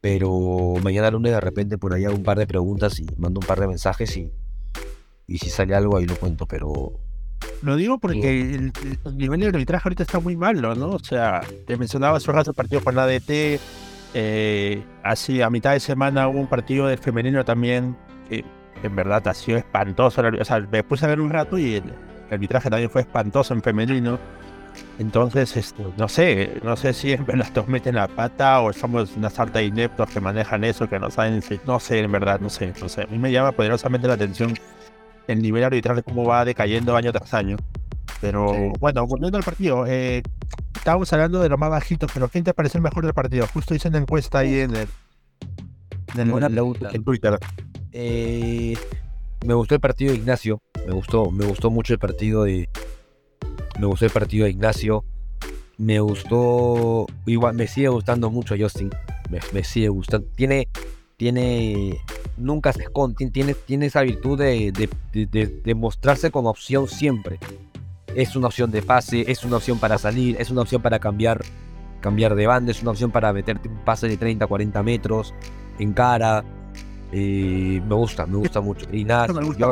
Pero 0.01 0.75
mañana 0.83 1.11
lunes 1.11 1.31
de 1.33 1.39
repente 1.41 1.77
por 1.77 1.93
ahí 1.93 2.05
hago 2.05 2.15
un 2.15 2.23
par 2.23 2.37
de 2.37 2.47
preguntas 2.47 2.99
y 2.99 3.07
mando 3.17 3.39
un 3.39 3.47
par 3.47 3.59
de 3.59 3.67
mensajes 3.67 4.15
y, 4.17 4.31
y 5.25 5.37
si 5.39 5.49
sale 5.49 5.75
algo 5.75 5.97
ahí 5.97 6.05
lo 6.05 6.15
cuento, 6.17 6.45
pero 6.45 6.99
Lo 7.61 7.75
digo 7.75 7.97
porque 7.97 8.29
el, 8.55 8.71
el 9.05 9.17
nivel 9.17 9.39
de 9.41 9.47
arbitraje 9.47 9.87
ahorita 9.87 10.03
está 10.03 10.19
muy 10.19 10.37
malo, 10.37 10.75
¿no? 10.75 10.89
O 10.89 10.99
sea, 10.99 11.41
te 11.65 11.77
mencionaba 11.77 12.17
hace 12.17 12.29
un 12.29 12.37
rato 12.37 12.51
el 12.51 12.55
partido 12.55 12.83
con 12.83 12.95
la 12.95 13.03
ADT. 13.03 13.59
Eh, 14.13 14.83
así 15.03 15.41
a 15.41 15.49
mitad 15.49 15.73
de 15.73 15.79
semana 15.79 16.27
hubo 16.29 16.39
un 16.39 16.47
partido 16.47 16.87
de 16.87 16.97
femenino 16.97 17.43
también 17.43 17.97
que 18.29 18.43
en 18.83 18.95
verdad 18.95 19.27
ha 19.27 19.33
sido 19.33 19.57
espantoso. 19.57 20.21
O 20.21 20.45
sea, 20.45 20.59
me 20.59 20.83
puse 20.83 21.05
a 21.05 21.09
ver 21.09 21.19
un 21.19 21.29
rato 21.31 21.57
y 21.57 21.75
el, 21.75 21.83
el 21.83 22.33
arbitraje 22.33 22.69
también 22.69 22.89
fue 22.89 23.01
espantoso 23.01 23.53
en 23.53 23.61
femenino. 23.63 24.19
Entonces, 24.99 25.55
este, 25.57 25.83
no 25.97 26.07
sé, 26.07 26.59
no 26.63 26.75
sé 26.75 26.93
si 26.93 27.13
en 27.13 27.25
verdad 27.25 27.47
nos 27.55 27.67
meten 27.67 27.95
la 27.95 28.07
pata 28.07 28.61
o 28.61 28.73
somos 28.73 29.15
una 29.15 29.29
sarta 29.29 29.59
de 29.59 29.65
ineptos 29.65 30.09
que 30.09 30.19
manejan 30.19 30.63
eso, 30.63 30.87
que 30.89 30.99
no 30.99 31.11
saben 31.11 31.41
si, 31.41 31.59
no 31.65 31.79
sé, 31.79 31.99
en 31.99 32.11
verdad, 32.11 32.39
no 32.39 32.49
sé, 32.49 32.73
no 32.81 32.89
sé. 32.89 33.03
A 33.03 33.07
mí 33.07 33.17
me 33.19 33.31
llama 33.31 33.51
poderosamente 33.51 34.07
la 34.07 34.15
atención 34.15 34.53
el 35.27 35.41
nivel 35.41 35.63
arbitral, 35.63 36.03
cómo 36.03 36.23
va 36.25 36.45
decayendo 36.45 36.95
año 36.95 37.11
tras 37.11 37.33
año. 37.33 37.57
Pero 38.21 38.53
Sí. 38.53 38.71
bueno, 38.79 39.05
volviendo 39.05 39.37
al 39.37 39.43
partido, 39.43 39.85
eh, 39.85 40.23
estábamos 40.75 41.11
hablando 41.13 41.39
de 41.41 41.49
lo 41.49 41.57
más 41.57 41.69
bajito, 41.69 42.07
pero 42.13 42.27
¿quién 42.29 42.43
te 42.43 42.53
parece 42.53 42.77
el 42.79 42.81
mejor 42.81 43.03
del 43.05 43.13
partido? 43.13 43.45
Justo 43.53 43.75
hice 43.75 43.89
una 43.89 43.99
encuesta 43.99 44.39
ahí 44.39 44.59
en 44.61 44.75
el, 44.75 44.87
en 46.15 46.21
el- 46.21 46.67
en 46.95 47.03
Twitter. 47.03 47.37
Eh, 47.91 48.75
me 49.45 49.53
gustó 49.53 49.75
el 49.75 49.81
partido 49.81 50.11
de 50.13 50.17
Ignacio. 50.17 50.59
Me 50.87 50.93
gustó, 50.93 51.29
me 51.29 51.45
gustó 51.45 51.69
mucho 51.69 51.93
el 51.93 51.99
partido 51.99 52.43
de. 52.45 52.67
Me 53.79 53.85
gustó 53.85 54.05
el 54.05 54.11
partido 54.11 54.45
de 54.45 54.51
Ignacio. 54.51 55.03
Me 55.77 55.99
gustó. 55.99 57.05
Igual, 57.25 57.55
me 57.55 57.67
sigue 57.67 57.89
gustando 57.89 58.29
mucho 58.31 58.55
Justin. 58.59 58.89
Me, 59.29 59.39
me 59.53 59.63
sigue 59.63 59.89
gustando. 59.89 60.27
Tiene. 60.35 60.67
Tiene. 61.17 61.97
Nunca 62.37 62.73
se 62.73 62.83
esconde. 62.83 63.15
tien- 63.17 63.31
Tiene, 63.31 63.53
tiene 63.53 63.85
esa 63.87 64.01
virtud 64.01 64.37
de, 64.37 64.71
de, 64.71 65.25
de- 65.63 65.75
mostrarse 65.75 66.31
como 66.31 66.49
opción 66.49 66.87
siempre. 66.87 67.39
Es 68.15 68.35
una 68.35 68.47
opción 68.47 68.71
de 68.71 68.81
pase, 68.81 69.29
es 69.31 69.43
una 69.43 69.57
opción 69.57 69.77
para 69.79 69.97
salir, 69.99 70.37
es 70.39 70.49
una 70.49 70.61
opción 70.61 70.81
para 70.81 70.97
cambiar, 70.97 71.43
cambiar 72.01 72.33
de 72.35 72.47
banda, 72.47 72.71
es 72.71 72.81
una 72.81 72.91
opción 72.91 73.11
para 73.11 73.31
meterte 73.31 73.67
un 73.69 73.77
pase 73.85 74.07
de 74.07 74.17
30, 74.17 74.47
40 74.47 74.81
metros 74.83 75.33
en 75.77 75.93
cara. 75.93 76.43
Eh, 77.11 77.81
me 77.87 77.93
gusta, 77.95 78.25
me 78.25 78.37
gusta 78.37 78.59
mucho. 78.61 78.87
Y 78.91 79.03
nada, 79.03 79.25
Eso 79.25 79.33
me 79.35 79.45
gusta 79.45 79.59
yo-. 79.59 79.69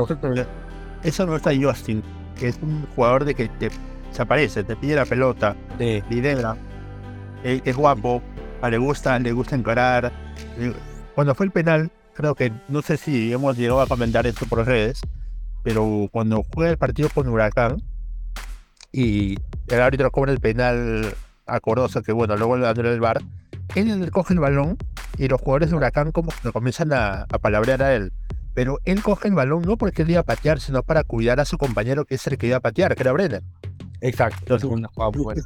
Eso 1.04 1.28
gusta 1.28 1.50
de 1.52 1.64
Justin, 1.64 2.04
que 2.38 2.50
es 2.50 2.60
un 2.62 2.86
jugador 2.96 3.26
de 3.26 3.34
que 3.36 3.48
te, 3.50 3.70
se 4.16 4.22
aparece, 4.22 4.64
te 4.64 4.76
pide 4.78 4.96
la 4.96 5.06
pelota, 5.06 5.56
eh, 5.78 6.02
lidera, 6.10 6.56
eh, 7.44 7.62
es 7.66 7.76
guapo, 7.76 8.22
a 8.62 8.70
le 8.70 8.78
gusta, 8.78 9.20
le 9.20 9.34
gusta 9.34 9.56
encarar. 9.56 10.12
Eh, 10.58 10.74
Cuando 11.14 11.36
fue 11.36 11.48
el 11.48 11.52
penal, 11.52 11.92
creo 12.14 12.34
que, 12.34 12.54
no 12.70 12.82
sé 12.82 12.96
si 12.96 13.34
hemos 13.34 13.58
llegado 13.58 13.82
a 13.82 13.88
comentar 13.88 14.26
esto 14.26 14.46
por 14.46 14.66
redes, 14.66 15.02
pero 15.64 16.08
cuando 16.12 16.44
juega 16.54 16.72
el 16.72 16.78
partido 16.78 17.10
con 17.10 17.28
Huracán 17.28 17.84
y 18.94 19.36
el 19.68 19.82
árbitro 19.82 20.10
cobra 20.12 20.32
el 20.32 20.40
penal 20.40 21.14
a 21.46 21.60
Corozo, 21.60 22.02
que 22.02 22.14
bueno, 22.14 22.38
luego 22.38 22.56
le 22.56 22.70
el 22.70 23.00
bar, 23.02 23.22
él 23.76 24.12
coge 24.12 24.34
el 24.34 24.40
balón 24.40 24.78
y 25.18 25.28
los 25.28 25.42
jugadores 25.42 25.72
de 25.72 25.76
Huracán 25.76 26.14
como 26.14 26.32
que 26.42 26.52
comienzan 26.54 26.94
a, 26.94 27.24
a 27.24 27.40
palabrear 27.40 27.84
a 27.84 27.94
él. 27.94 28.14
Pero 28.54 28.80
él 28.86 29.04
coge 29.04 29.28
el 29.28 29.34
balón 29.34 29.64
no 29.64 29.76
porque 29.76 30.04
él 30.04 30.12
iba 30.12 30.22
a 30.22 30.24
patear, 30.24 30.62
sino 30.62 30.84
para 30.84 31.04
cuidar 31.04 31.42
a 31.42 31.46
su 31.46 31.58
compañero 31.58 32.06
que 32.06 32.16
es 32.16 32.26
el 32.28 32.38
que 32.38 32.48
iba 32.48 32.58
a 32.58 32.62
patear, 32.62 32.96
que 32.96 33.04
era 33.04 33.12
Brenner. 33.12 33.44
Exacto. 34.08 34.38
Entonces, 34.42 34.70
una 34.70 34.88
jugada 34.90 35.12
muy 35.12 35.24
buena. 35.24 35.42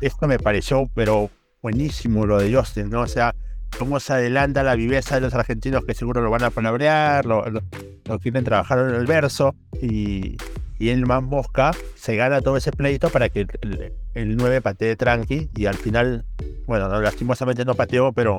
esto 0.00 0.26
me 0.26 0.38
pareció, 0.38 0.88
pero 0.94 1.30
buenísimo 1.62 2.26
lo 2.26 2.38
de 2.38 2.54
Justin, 2.54 2.90
¿no? 2.90 3.00
O 3.02 3.06
sea, 3.06 3.34
cómo 3.78 3.98
se 4.00 4.12
adelanta 4.12 4.62
la 4.62 4.74
viveza 4.76 5.16
de 5.16 5.20
los 5.22 5.34
argentinos 5.34 5.84
que 5.84 5.94
seguro 5.94 6.20
lo 6.22 6.30
van 6.30 6.44
a 6.44 6.50
palabrear, 6.50 7.26
lo, 7.26 7.44
lo- 7.50 7.62
lo 8.04 8.18
quieren 8.18 8.44
trabajar 8.44 8.78
en 8.80 8.94
el 8.94 9.06
verso, 9.06 9.54
y, 9.80 10.36
y 10.78 10.88
el 10.90 11.06
más 11.06 11.22
mosca 11.22 11.72
se 11.96 12.16
gana 12.16 12.40
todo 12.42 12.56
ese 12.56 12.70
pleito 12.70 13.08
para 13.08 13.28
que 13.30 13.46
el, 13.62 13.92
el 14.14 14.36
9 14.36 14.60
patee 14.60 14.94
tranqui, 14.96 15.48
y 15.56 15.66
al 15.66 15.74
final, 15.76 16.24
bueno, 16.66 16.88
no, 16.88 17.00
lastimosamente 17.00 17.64
no 17.64 17.74
pateó, 17.74 18.12
pero, 18.12 18.36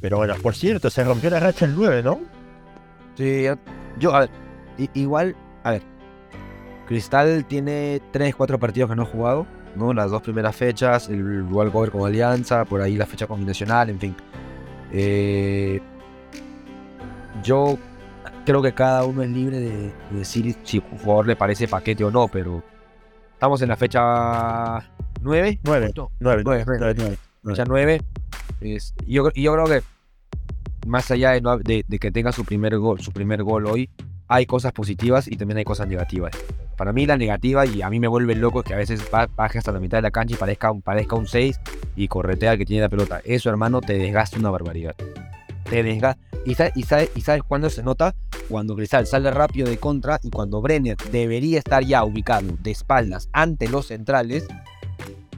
pero 0.00 0.16
bueno, 0.16 0.34
por 0.42 0.54
cierto, 0.54 0.90
se 0.90 1.04
rompió 1.04 1.30
la 1.30 1.40
racha 1.40 1.66
el 1.66 1.74
9, 1.74 2.02
¿no? 2.02 2.20
Sí, 3.16 3.44
yo, 4.00 4.14
a 4.14 4.20
ver, 4.20 4.30
igual, 4.94 5.36
a 5.62 5.72
ver, 5.72 5.82
Cristal 6.86 7.44
tiene 7.46 8.00
3, 8.12 8.34
4 8.34 8.58
partidos 8.58 8.90
que 8.90 8.96
no 8.96 9.02
ha 9.02 9.06
jugado, 9.06 9.46
¿no? 9.76 9.92
Las 9.94 10.10
dos 10.10 10.22
primeras 10.22 10.54
fechas, 10.54 11.08
el 11.08 11.42
World 11.44 11.72
Cover 11.72 11.90
con 11.90 12.06
Alianza, 12.06 12.64
por 12.64 12.80
ahí 12.80 12.96
la 12.96 13.06
fecha 13.06 13.26
combinacional, 13.26 13.90
en 13.90 13.98
fin. 13.98 14.16
Eh, 14.92 15.80
yo 17.42 17.78
creo 18.44 18.62
que 18.62 18.72
cada 18.72 19.04
uno 19.04 19.22
es 19.22 19.30
libre 19.30 19.58
de, 19.60 19.70
de 20.10 20.18
decir 20.18 20.56
si 20.62 20.78
un 20.78 20.98
jugador 20.98 21.26
le 21.26 21.36
parece 21.36 21.66
paquete 21.68 22.04
o 22.04 22.10
no, 22.10 22.28
pero 22.28 22.62
estamos 23.32 23.60
en 23.62 23.68
la 23.68 23.76
fecha 23.76 24.78
9. 25.22 25.60
9, 25.64 25.92
No, 25.96 26.10
9, 26.20 26.42
Nueve, 26.44 26.64
9, 26.66 26.94
9. 26.96 27.18
fecha 27.44 27.64
9. 27.66 28.02
Es, 28.60 28.94
yo, 29.06 29.30
yo 29.32 29.52
creo 29.54 29.64
que 29.66 29.82
más 30.86 31.10
allá 31.10 31.32
de, 31.32 31.84
de, 31.86 31.98
que 31.98 32.10
tenga 32.10 32.32
su 32.32 32.44
primer 32.44 32.76
gol, 32.78 33.00
su 33.00 33.12
primer 33.12 33.42
gol 33.42 33.66
hoy, 33.66 33.90
hay 34.28 34.46
cosas 34.46 34.72
positivas 34.72 35.28
y 35.28 35.36
también 35.36 35.58
hay 35.58 35.64
cosas 35.64 35.88
negativas. 35.88 36.32
Para 36.76 36.92
mí 36.92 37.06
la 37.06 37.16
negativa, 37.16 37.66
y 37.66 37.82
a 37.82 37.90
mí 37.90 38.00
me 38.00 38.08
vuelve 38.08 38.34
loco, 38.34 38.60
es 38.60 38.66
que 38.66 38.74
a 38.74 38.76
veces 38.76 39.02
baje 39.10 39.58
hasta 39.58 39.72
la 39.72 39.80
mitad 39.80 39.98
de 39.98 40.02
la 40.02 40.10
cancha 40.10 40.34
y 40.34 40.38
parezca, 40.38 40.72
parezca 40.74 41.16
un 41.16 41.26
6 41.26 41.60
y 41.96 42.08
corretea 42.08 42.52
el 42.52 42.58
que 42.58 42.66
tiene 42.66 42.82
la 42.82 42.88
pelota. 42.88 43.20
Eso, 43.24 43.50
hermano, 43.50 43.80
te 43.80 43.98
desgasta 43.98 44.38
una 44.38 44.50
barbaridad. 44.50 44.94
Te 45.68 45.82
desgasta. 45.82 46.20
¿Y 46.44 46.54
sabes, 46.54 46.72
y, 46.76 46.80
¿Y 47.18 47.20
sabes 47.22 47.42
cuándo 47.42 47.70
se 47.70 47.82
nota? 47.82 48.14
Cuando 48.48 48.76
Cristal 48.76 49.06
sale 49.06 49.30
rápido 49.30 49.68
de 49.68 49.78
contra 49.78 50.20
y 50.22 50.30
cuando 50.30 50.60
Brenner 50.60 50.96
debería 51.10 51.58
estar 51.58 51.82
ya 51.82 52.04
ubicado 52.04 52.48
de 52.60 52.70
espaldas 52.70 53.30
ante 53.32 53.68
los 53.68 53.86
centrales, 53.86 54.46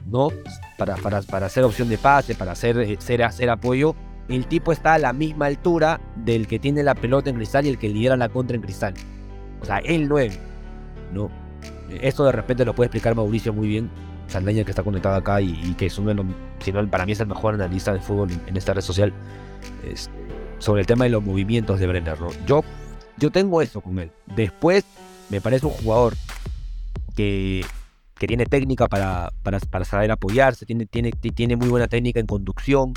¿no? 0.05 0.29
Para, 0.77 0.95
para, 0.97 1.21
para 1.21 1.45
hacer 1.45 1.63
opción 1.63 1.87
de 1.87 1.97
pase, 1.97 2.35
para 2.35 2.51
hacer, 2.51 2.77
eh, 2.79 3.23
hacer 3.23 3.49
apoyo, 3.49 3.95
el 4.27 4.47
tipo 4.47 4.71
está 4.71 4.95
a 4.95 4.99
la 4.99 5.13
misma 5.13 5.45
altura 5.45 6.01
del 6.17 6.47
que 6.47 6.59
tiene 6.59 6.83
la 6.83 6.95
pelota 6.95 7.29
en 7.29 7.37
cristal 7.37 7.65
y 7.65 7.69
el 7.69 7.77
que 7.77 7.87
lidera 7.89 8.17
la 8.17 8.29
contra 8.29 8.55
en 8.55 8.61
cristal. 8.61 8.93
O 9.61 9.65
sea, 9.65 9.77
el 9.79 10.07
9. 10.07 10.37
¿No? 11.13 11.29
Esto 12.01 12.25
de 12.25 12.31
repente 12.31 12.65
lo 12.65 12.75
puede 12.75 12.87
explicar 12.87 13.15
Mauricio 13.15 13.53
muy 13.53 13.67
bien, 13.67 13.89
Saldaña 14.27 14.63
que 14.63 14.71
está 14.71 14.83
conectado 14.83 15.15
acá 15.15 15.41
y, 15.41 15.73
que 15.75 15.85
es 15.85 15.97
uno 15.97 16.09
de 16.09 16.15
los, 16.15 16.25
si 16.59 16.71
no, 16.71 16.85
para 16.89 17.05
mí 17.05 17.13
es 17.13 17.19
el 17.19 17.27
mejor 17.27 17.53
analista 17.53 17.93
de 17.93 17.99
fútbol 17.99 18.29
en, 18.45 18.57
esta 18.57 18.73
red 18.73 18.81
social, 18.81 19.13
sobre 20.59 20.81
el 20.81 20.87
tema 20.87 21.05
de 21.05 21.11
los 21.11 21.23
movimientos 21.23 21.79
de 21.79 21.87
Brenner. 21.87 22.17
Yo, 22.45 22.63
yo 23.17 23.31
tengo 23.31 23.61
eso 23.61 23.81
con 23.81 23.99
él. 23.99 24.11
Después 24.35 24.83
me 25.29 25.39
parece 25.39 25.65
un 25.65 25.71
jugador 25.71 26.15
que, 27.15 27.63
que 28.15 28.27
tiene 28.27 28.45
técnica 28.45 28.87
para, 28.87 29.31
para, 29.43 29.59
para, 29.59 29.85
saber 29.85 30.11
apoyarse, 30.11 30.65
tiene, 30.65 30.85
tiene, 30.85 31.11
tiene 31.11 31.55
muy 31.55 31.69
buena 31.69 31.87
técnica 31.87 32.19
en 32.19 32.27
conducción, 32.27 32.93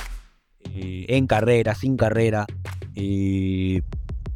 eh, 0.64 1.06
en 1.08 1.26
carrera, 1.26 1.74
sin 1.74 1.96
carrera. 1.96 2.46
Eh, 2.94 3.82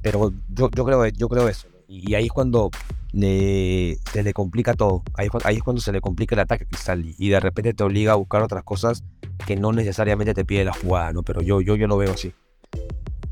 pero 0.00 0.32
yo, 0.48 0.70
yo, 0.70 0.84
creo, 0.84 1.06
yo 1.08 1.28
creo 1.28 1.48
eso. 1.48 1.68
Y 1.88 2.14
ahí 2.14 2.26
es 2.26 2.32
cuando 2.32 2.70
le, 3.14 3.98
se 4.12 4.22
le 4.22 4.33
complica 4.33 4.74
todo. 4.74 5.03
Ahí, 5.14 5.29
ahí, 5.44 5.57
es 5.57 5.62
cuando 5.62 5.81
se 5.81 5.92
le 5.92 6.00
complica 6.00 6.35
el 6.35 6.40
ataque 6.40 6.66
cristal 6.66 7.05
y 7.16 7.29
de 7.29 7.40
repente 7.40 7.72
te 7.72 7.85
obliga 7.85 8.12
a 8.12 8.16
buscar 8.16 8.42
otras 8.42 8.64
cosas 8.64 9.05
que 9.46 9.57
no 9.57 9.72
necesariamente 9.72 10.35
te 10.35 10.44
pide 10.44 10.64
la 10.64 10.72
jugada, 10.72 11.12
¿no? 11.12 11.22
Pero 11.22 11.40
yo, 11.40 11.61
yo, 11.61 11.77
yo 11.77 11.87
lo 11.87 11.96
veo 11.96 12.12
así. 12.12 12.33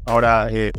Ahora, 0.04 0.48
eh, 0.50 0.72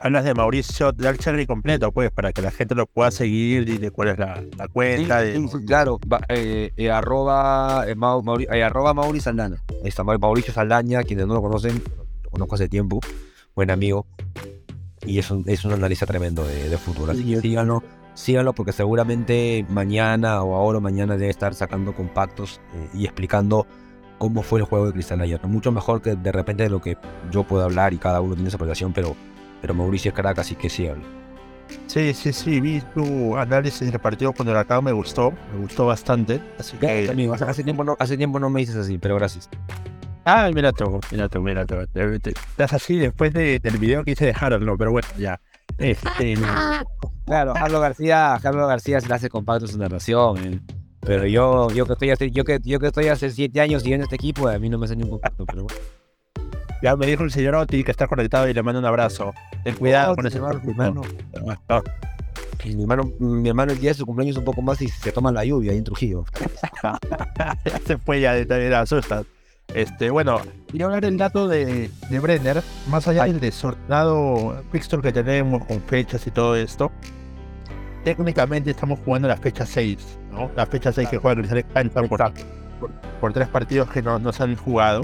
hablas 0.00 0.24
de 0.24 0.34
Mauricio 0.34 0.92
Darcherry 0.92 1.46
completo, 1.46 1.92
pues, 1.92 2.10
para 2.10 2.32
que 2.32 2.42
la 2.42 2.50
gente 2.50 2.74
lo 2.74 2.86
pueda 2.86 3.10
seguir 3.10 3.68
y 3.68 3.78
de 3.78 3.90
cuál 3.90 4.08
es 4.08 4.18
la, 4.18 4.42
cuenta. 4.72 5.22
claro, 5.66 6.00
eh, 6.28 6.72
eh, 6.76 6.90
arroba, 6.90 7.84
eh, 7.86 8.62
arroba 8.62 8.94
Mauricio 8.94 9.24
Saldana. 9.24 9.62
Está 9.84 10.02
Mauricio 10.02 10.52
Saldaña, 10.52 11.02
quienes 11.04 11.26
no 11.26 11.34
lo 11.34 11.42
conocen, 11.42 11.82
lo 12.24 12.30
conozco 12.30 12.56
hace 12.56 12.68
tiempo, 12.68 13.00
buen 13.54 13.70
amigo. 13.70 14.06
Y 15.06 15.18
es 15.18 15.30
un, 15.30 15.44
es 15.46 15.64
un 15.64 15.72
analista 15.72 16.06
tremendo 16.06 16.44
de, 16.44 16.68
de 16.68 16.76
fútbol. 16.76 17.10
Así 17.10 17.24
que 17.24 17.40
síganlo, 17.40 17.82
síganlo 18.14 18.52
porque 18.52 18.72
seguramente 18.72 19.64
mañana 19.68 20.42
o 20.42 20.54
ahora 20.54 20.78
o 20.78 20.80
mañana 20.80 21.16
debe 21.16 21.30
estar 21.30 21.54
sacando 21.54 21.94
compactos 21.94 22.60
y 22.94 23.04
explicando 23.04 23.66
cómo 24.18 24.42
fue 24.42 24.60
el 24.60 24.66
juego 24.66 24.86
de 24.86 24.92
Cristal 24.92 25.20
ayer. 25.20 25.40
Mucho 25.46 25.72
mejor 25.72 26.02
que 26.02 26.14
de 26.14 26.32
repente 26.32 26.62
de 26.64 26.70
lo 26.70 26.80
que 26.80 26.98
yo 27.30 27.44
puedo 27.44 27.64
hablar 27.64 27.94
y 27.94 27.98
cada 27.98 28.20
uno 28.20 28.34
tiene 28.34 28.50
su 28.50 28.56
apreciación, 28.56 28.92
pero 28.92 29.16
pero 29.60 29.74
Mauricio 29.74 30.10
es 30.10 30.14
Caracas, 30.14 30.46
así 30.46 30.54
que 30.54 30.70
sí 30.70 30.86
hablo. 30.86 31.04
Sí, 31.86 32.14
sí, 32.14 32.32
sí, 32.32 32.60
vi 32.60 32.80
tu 32.94 33.36
análisis 33.36 33.90
del 33.90 34.00
partido 34.00 34.32
con 34.32 34.48
el 34.48 34.56
acá, 34.56 34.80
me 34.80 34.92
gustó, 34.92 35.32
me 35.52 35.60
gustó 35.60 35.86
bastante. 35.86 36.40
Así 36.58 36.76
que... 36.76 37.08
hace, 37.46 37.62
tiempo 37.62 37.84
no, 37.84 37.96
hace 37.98 38.16
tiempo 38.16 38.40
no 38.40 38.50
me 38.50 38.60
dices 38.60 38.76
así, 38.76 38.98
pero 38.98 39.16
gracias. 39.16 39.48
Ah, 40.24 40.50
mira 40.52 40.72
tú, 40.72 41.00
mira 41.10 41.28
tú, 41.28 41.40
mira 41.40 41.64
tú. 41.64 41.76
Estás 41.76 42.72
así 42.72 42.96
después 42.96 43.32
del 43.32 43.78
video 43.78 44.04
que 44.04 44.12
hice 44.12 44.26
de 44.26 44.34
Harold, 44.38 44.64
no, 44.64 44.76
pero 44.76 44.90
bueno, 44.90 45.08
ya. 45.18 45.40
Este, 45.80 46.34
Claro, 47.26 47.54
Carlos 47.54 47.80
García, 47.80 48.38
Carlos 48.42 48.68
García 48.68 49.00
se 49.00 49.08
le 49.08 49.14
hace 49.14 49.28
compacto 49.28 49.66
su 49.66 49.78
narración. 49.78 50.38
Eh. 50.38 50.60
Pero 51.00 51.26
yo, 51.26 51.70
yo 51.70 51.86
que 51.86 51.92
estoy 51.92 52.10
hace, 52.10 52.30
yo 52.30 52.44
que, 52.44 52.58
yo 52.62 52.78
que 52.78 52.88
estoy 52.88 53.08
hace 53.08 53.30
siete 53.30 53.60
años 53.60 53.82
siguiendo 53.82 54.04
este 54.04 54.16
equipo, 54.16 54.48
a 54.48 54.58
mí 54.58 54.68
no 54.68 54.78
me 54.78 54.86
hace 54.86 54.96
ni 54.96 55.04
un 55.04 55.10
compacto, 55.10 55.46
pero 55.46 55.64
bueno. 55.64 55.80
Ya 56.82 56.96
me 56.96 57.06
dijo 57.06 57.22
el 57.22 57.30
señor 57.30 57.54
Oti 57.54 57.84
que 57.84 57.90
está 57.90 58.06
conectado 58.06 58.48
y 58.48 58.54
le 58.54 58.62
mando 58.62 58.80
un 58.80 58.86
abrazo. 58.86 59.32
Ten 59.64 59.76
cuidado 59.76 60.16
con 60.16 60.26
ese 60.26 60.38
hermano. 60.38 61.02
Mi 62.64 62.82
hermano, 62.82 63.12
mi 63.18 63.48
hermano 63.48 63.72
el 63.72 63.78
día 63.78 63.90
de 63.90 63.94
su 63.94 64.04
cumpleaños 64.04 64.36
un 64.36 64.44
poco 64.44 64.60
más 64.62 64.80
y 64.82 64.88
se 64.88 65.12
toma 65.12 65.30
la 65.30 65.44
lluvia 65.44 65.72
ahí 65.72 65.78
en 65.78 65.84
Trujillo. 65.84 66.24
ya 67.64 67.78
se 67.86 67.96
fue 67.96 68.20
ya 68.20 68.34
de, 68.34 68.44
de 68.44 68.74
asustas. 68.74 69.24
Este, 69.74 70.10
bueno, 70.10 70.36
a 70.36 70.84
hablar 70.84 71.02
del 71.02 71.16
dato 71.16 71.48
de, 71.48 71.90
de 72.08 72.20
Brenner, 72.20 72.62
más 72.88 73.06
allá 73.06 73.24
del 73.24 73.40
desordenado 73.40 74.62
fixture 74.72 75.02
que 75.02 75.12
tenemos 75.12 75.64
con 75.66 75.80
fechas 75.82 76.26
y 76.26 76.30
todo 76.30 76.56
esto, 76.56 76.90
técnicamente 78.04 78.70
estamos 78.70 78.98
jugando 79.04 79.28
la 79.28 79.36
fecha 79.36 79.66
6, 79.66 80.18
¿no? 80.32 80.50
La 80.56 80.66
fecha 80.66 80.92
6 80.92 81.08
que 81.08 81.18
juega 81.18 81.42
Cristal 81.42 81.90
por, 82.08 82.08
por, 82.08 82.90
por, 83.20 83.32
tres 83.32 83.48
partidos 83.48 83.90
que 83.90 84.02
no, 84.02 84.18
no 84.18 84.32
se 84.32 84.42
han 84.42 84.56
jugado. 84.56 85.02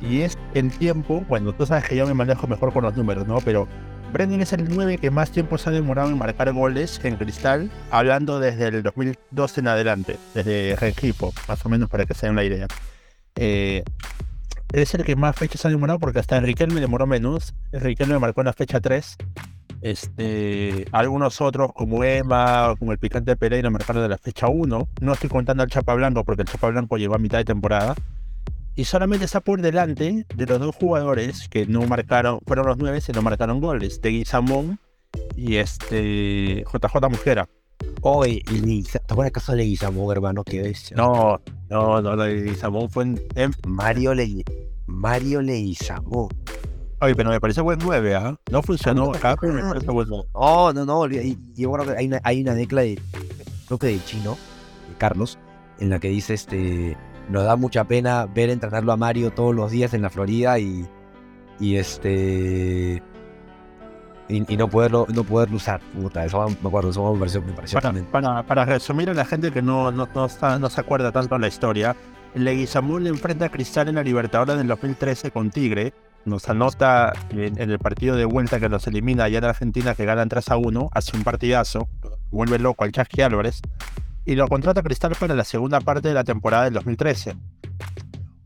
Y 0.00 0.20
es 0.20 0.36
el 0.52 0.70
tiempo, 0.70 1.24
bueno, 1.28 1.54
tú 1.54 1.64
sabes 1.64 1.88
que 1.88 1.96
yo 1.96 2.06
me 2.06 2.14
manejo 2.14 2.46
mejor 2.46 2.72
con 2.72 2.84
los 2.84 2.94
números, 2.96 3.26
¿no? 3.26 3.38
Pero 3.40 3.66
Brendan 4.12 4.42
es 4.42 4.52
el 4.52 4.68
9 4.68 4.98
que 4.98 5.10
más 5.10 5.30
tiempo 5.30 5.56
se 5.56 5.70
ha 5.70 5.72
demorado 5.72 6.10
en 6.10 6.18
marcar 6.18 6.52
goles 6.52 7.00
en 7.04 7.16
Cristal, 7.16 7.70
hablando 7.90 8.38
desde 8.38 8.68
el 8.68 8.82
2012 8.82 9.60
en 9.60 9.68
adelante, 9.68 10.18
desde 10.34 10.76
Rengifo, 10.76 11.32
más 11.48 11.64
o 11.64 11.68
menos 11.68 11.88
para 11.88 12.04
que 12.04 12.14
se 12.14 12.26
den 12.26 12.36
la 12.36 12.44
idea. 12.44 12.66
Eh, 13.36 13.84
es 14.72 14.94
el 14.94 15.04
que 15.04 15.16
más 15.16 15.36
fechas 15.36 15.64
ha 15.66 15.68
demorado 15.68 15.98
porque 15.98 16.18
hasta 16.18 16.36
Enrique 16.36 16.66
me 16.66 16.80
demoró 16.80 17.06
menos. 17.06 17.54
Enrique 17.72 18.06
me 18.06 18.18
marcó 18.18 18.40
en 18.40 18.46
la 18.46 18.52
fecha 18.52 18.80
3. 18.80 19.16
Este, 19.82 20.86
algunos 20.92 21.40
otros 21.40 21.72
como 21.74 22.02
Emma, 22.04 22.74
como 22.78 22.92
el 22.92 22.98
Picante 22.98 23.36
Pereira 23.36 23.70
marcaron 23.70 24.02
de 24.02 24.08
la 24.08 24.18
fecha 24.18 24.48
1. 24.48 24.88
No 25.00 25.12
estoy 25.12 25.28
contando 25.28 25.62
al 25.62 25.70
Chapa 25.70 25.94
Blanco 25.94 26.24
porque 26.24 26.42
el 26.42 26.48
Chapa 26.48 26.68
Blanco 26.68 26.96
llegó 26.96 27.14
a 27.14 27.18
mitad 27.18 27.38
de 27.38 27.44
temporada 27.44 27.94
y 28.76 28.84
solamente 28.84 29.24
está 29.24 29.40
por 29.40 29.60
delante 29.60 30.26
de 30.34 30.46
los 30.46 30.58
dos 30.58 30.74
jugadores 30.74 31.48
que 31.48 31.66
no 31.66 31.82
marcaron, 31.82 32.40
fueron 32.46 32.66
los 32.66 32.76
nueve, 32.78 33.00
se 33.00 33.12
no 33.12 33.22
marcaron 33.22 33.60
goles, 33.60 34.00
de 34.00 34.10
Guizamón 34.10 34.80
y 35.36 35.56
este 35.56 36.64
JJ 36.72 37.08
Mujera. 37.08 37.48
Oye, 38.02 38.42
¿te 38.44 38.98
acuerdas 38.98 39.32
caso 39.32 39.52
de 39.52 39.64
Guizamón, 39.64 40.12
hermano? 40.12 40.44
¿Qué 40.44 40.60
ves? 40.60 40.92
No, 40.94 41.40
no, 41.70 42.02
no, 42.02 42.16
de 42.16 42.42
Guizamón 42.42 42.90
fue 42.90 43.04
en, 43.04 43.52
Mario 43.66 44.14
Le 44.14 44.44
Mario 44.86 45.40
Leguizamón. 45.40 46.28
Oye, 47.00 47.14
pero 47.14 47.30
me 47.30 47.40
parece 47.40 47.60
buen 47.60 47.78
9, 47.82 48.14
¿ah? 48.14 48.38
No 48.50 48.62
funcionó 48.62 49.12
acá, 49.12 49.36
pero 49.40 49.54
me 49.54 49.62
parece 49.62 49.90
buen 49.90 50.08
9. 50.08 50.28
No, 50.34 50.72
no, 50.72 50.84
no. 50.84 51.06
Yo 51.06 51.72
creo 51.72 51.86
que 51.86 51.98
hay 51.98 52.06
una, 52.06 52.20
hay 52.24 52.42
una 52.42 52.54
decla 52.54 52.82
de, 52.82 53.00
creo 53.66 53.78
que 53.78 53.86
de 53.86 54.04
chino, 54.04 54.36
de 54.88 54.98
Carlos, 54.98 55.38
en 55.78 55.90
la 55.90 55.98
que 55.98 56.08
dice 56.08 56.34
este 56.34 56.96
nos 57.28 57.44
da 57.44 57.56
mucha 57.56 57.84
pena 57.84 58.26
ver 58.26 58.50
entrenarlo 58.50 58.92
a 58.92 58.96
Mario 58.96 59.30
todos 59.30 59.54
los 59.54 59.70
días 59.70 59.94
en 59.94 60.02
la 60.02 60.10
Florida 60.10 60.58
y, 60.58 60.86
y 61.58 61.76
este 61.76 63.02
y, 64.28 64.56
no 64.56 64.68
poderlo 64.68 65.06
no 65.12 65.24
poderlo 65.24 65.56
usar. 65.56 65.80
Puta 65.80 66.24
eso 66.24 66.46
me 66.62 66.68
acuerdo 66.68 66.90
eso 66.90 67.12
me 67.12 67.18
pareció, 67.18 67.42
me 67.42 67.52
pareció 67.52 67.80
para, 68.10 68.42
para, 68.42 68.64
resumir 68.64 69.10
a 69.10 69.14
la 69.14 69.24
gente 69.24 69.50
que 69.50 69.62
no, 69.62 69.90
no, 69.90 70.08
no, 70.14 70.24
está, 70.26 70.58
no 70.58 70.70
se 70.70 70.80
acuerda 70.80 71.12
tanto 71.12 71.34
de 71.34 71.40
la 71.40 71.48
historia 71.48 71.96
Leguizamón 72.34 73.04
le 73.04 73.10
enfrenta 73.10 73.46
a 73.46 73.48
Cristal 73.48 73.88
en 73.88 73.94
la 73.94 74.02
Libertadores 74.02 74.56
del 74.56 74.66
2013 74.66 75.30
con 75.30 75.50
Tigre. 75.50 75.94
Nos 76.24 76.48
anota 76.48 77.12
en, 77.30 77.58
el 77.58 77.78
partido 77.78 78.16
de 78.16 78.24
vuelta 78.24 78.58
que 78.58 78.68
los 78.68 78.86
elimina 78.86 79.24
allá 79.24 79.38
en 79.38 79.44
Argentina 79.44 79.94
que 79.94 80.04
ganan 80.04 80.28
3 80.28 80.50
a 80.50 80.56
1 80.56 80.90
hace 80.92 81.16
un 81.16 81.22
partidazo 81.22 81.88
vuelve 82.30 82.58
loco 82.58 82.82
al 82.82 82.92
Chasqui 82.92 83.20
Álvarez 83.20 83.60
y 84.24 84.34
lo 84.34 84.48
contrata 84.48 84.82
Cristal 84.82 85.14
para 85.20 85.34
la 85.34 85.44
segunda 85.44 85.80
parte 85.80 86.08
de 86.08 86.14
la 86.14 86.24
temporada 86.24 86.64
del 86.64 86.74
2013. 86.74 87.36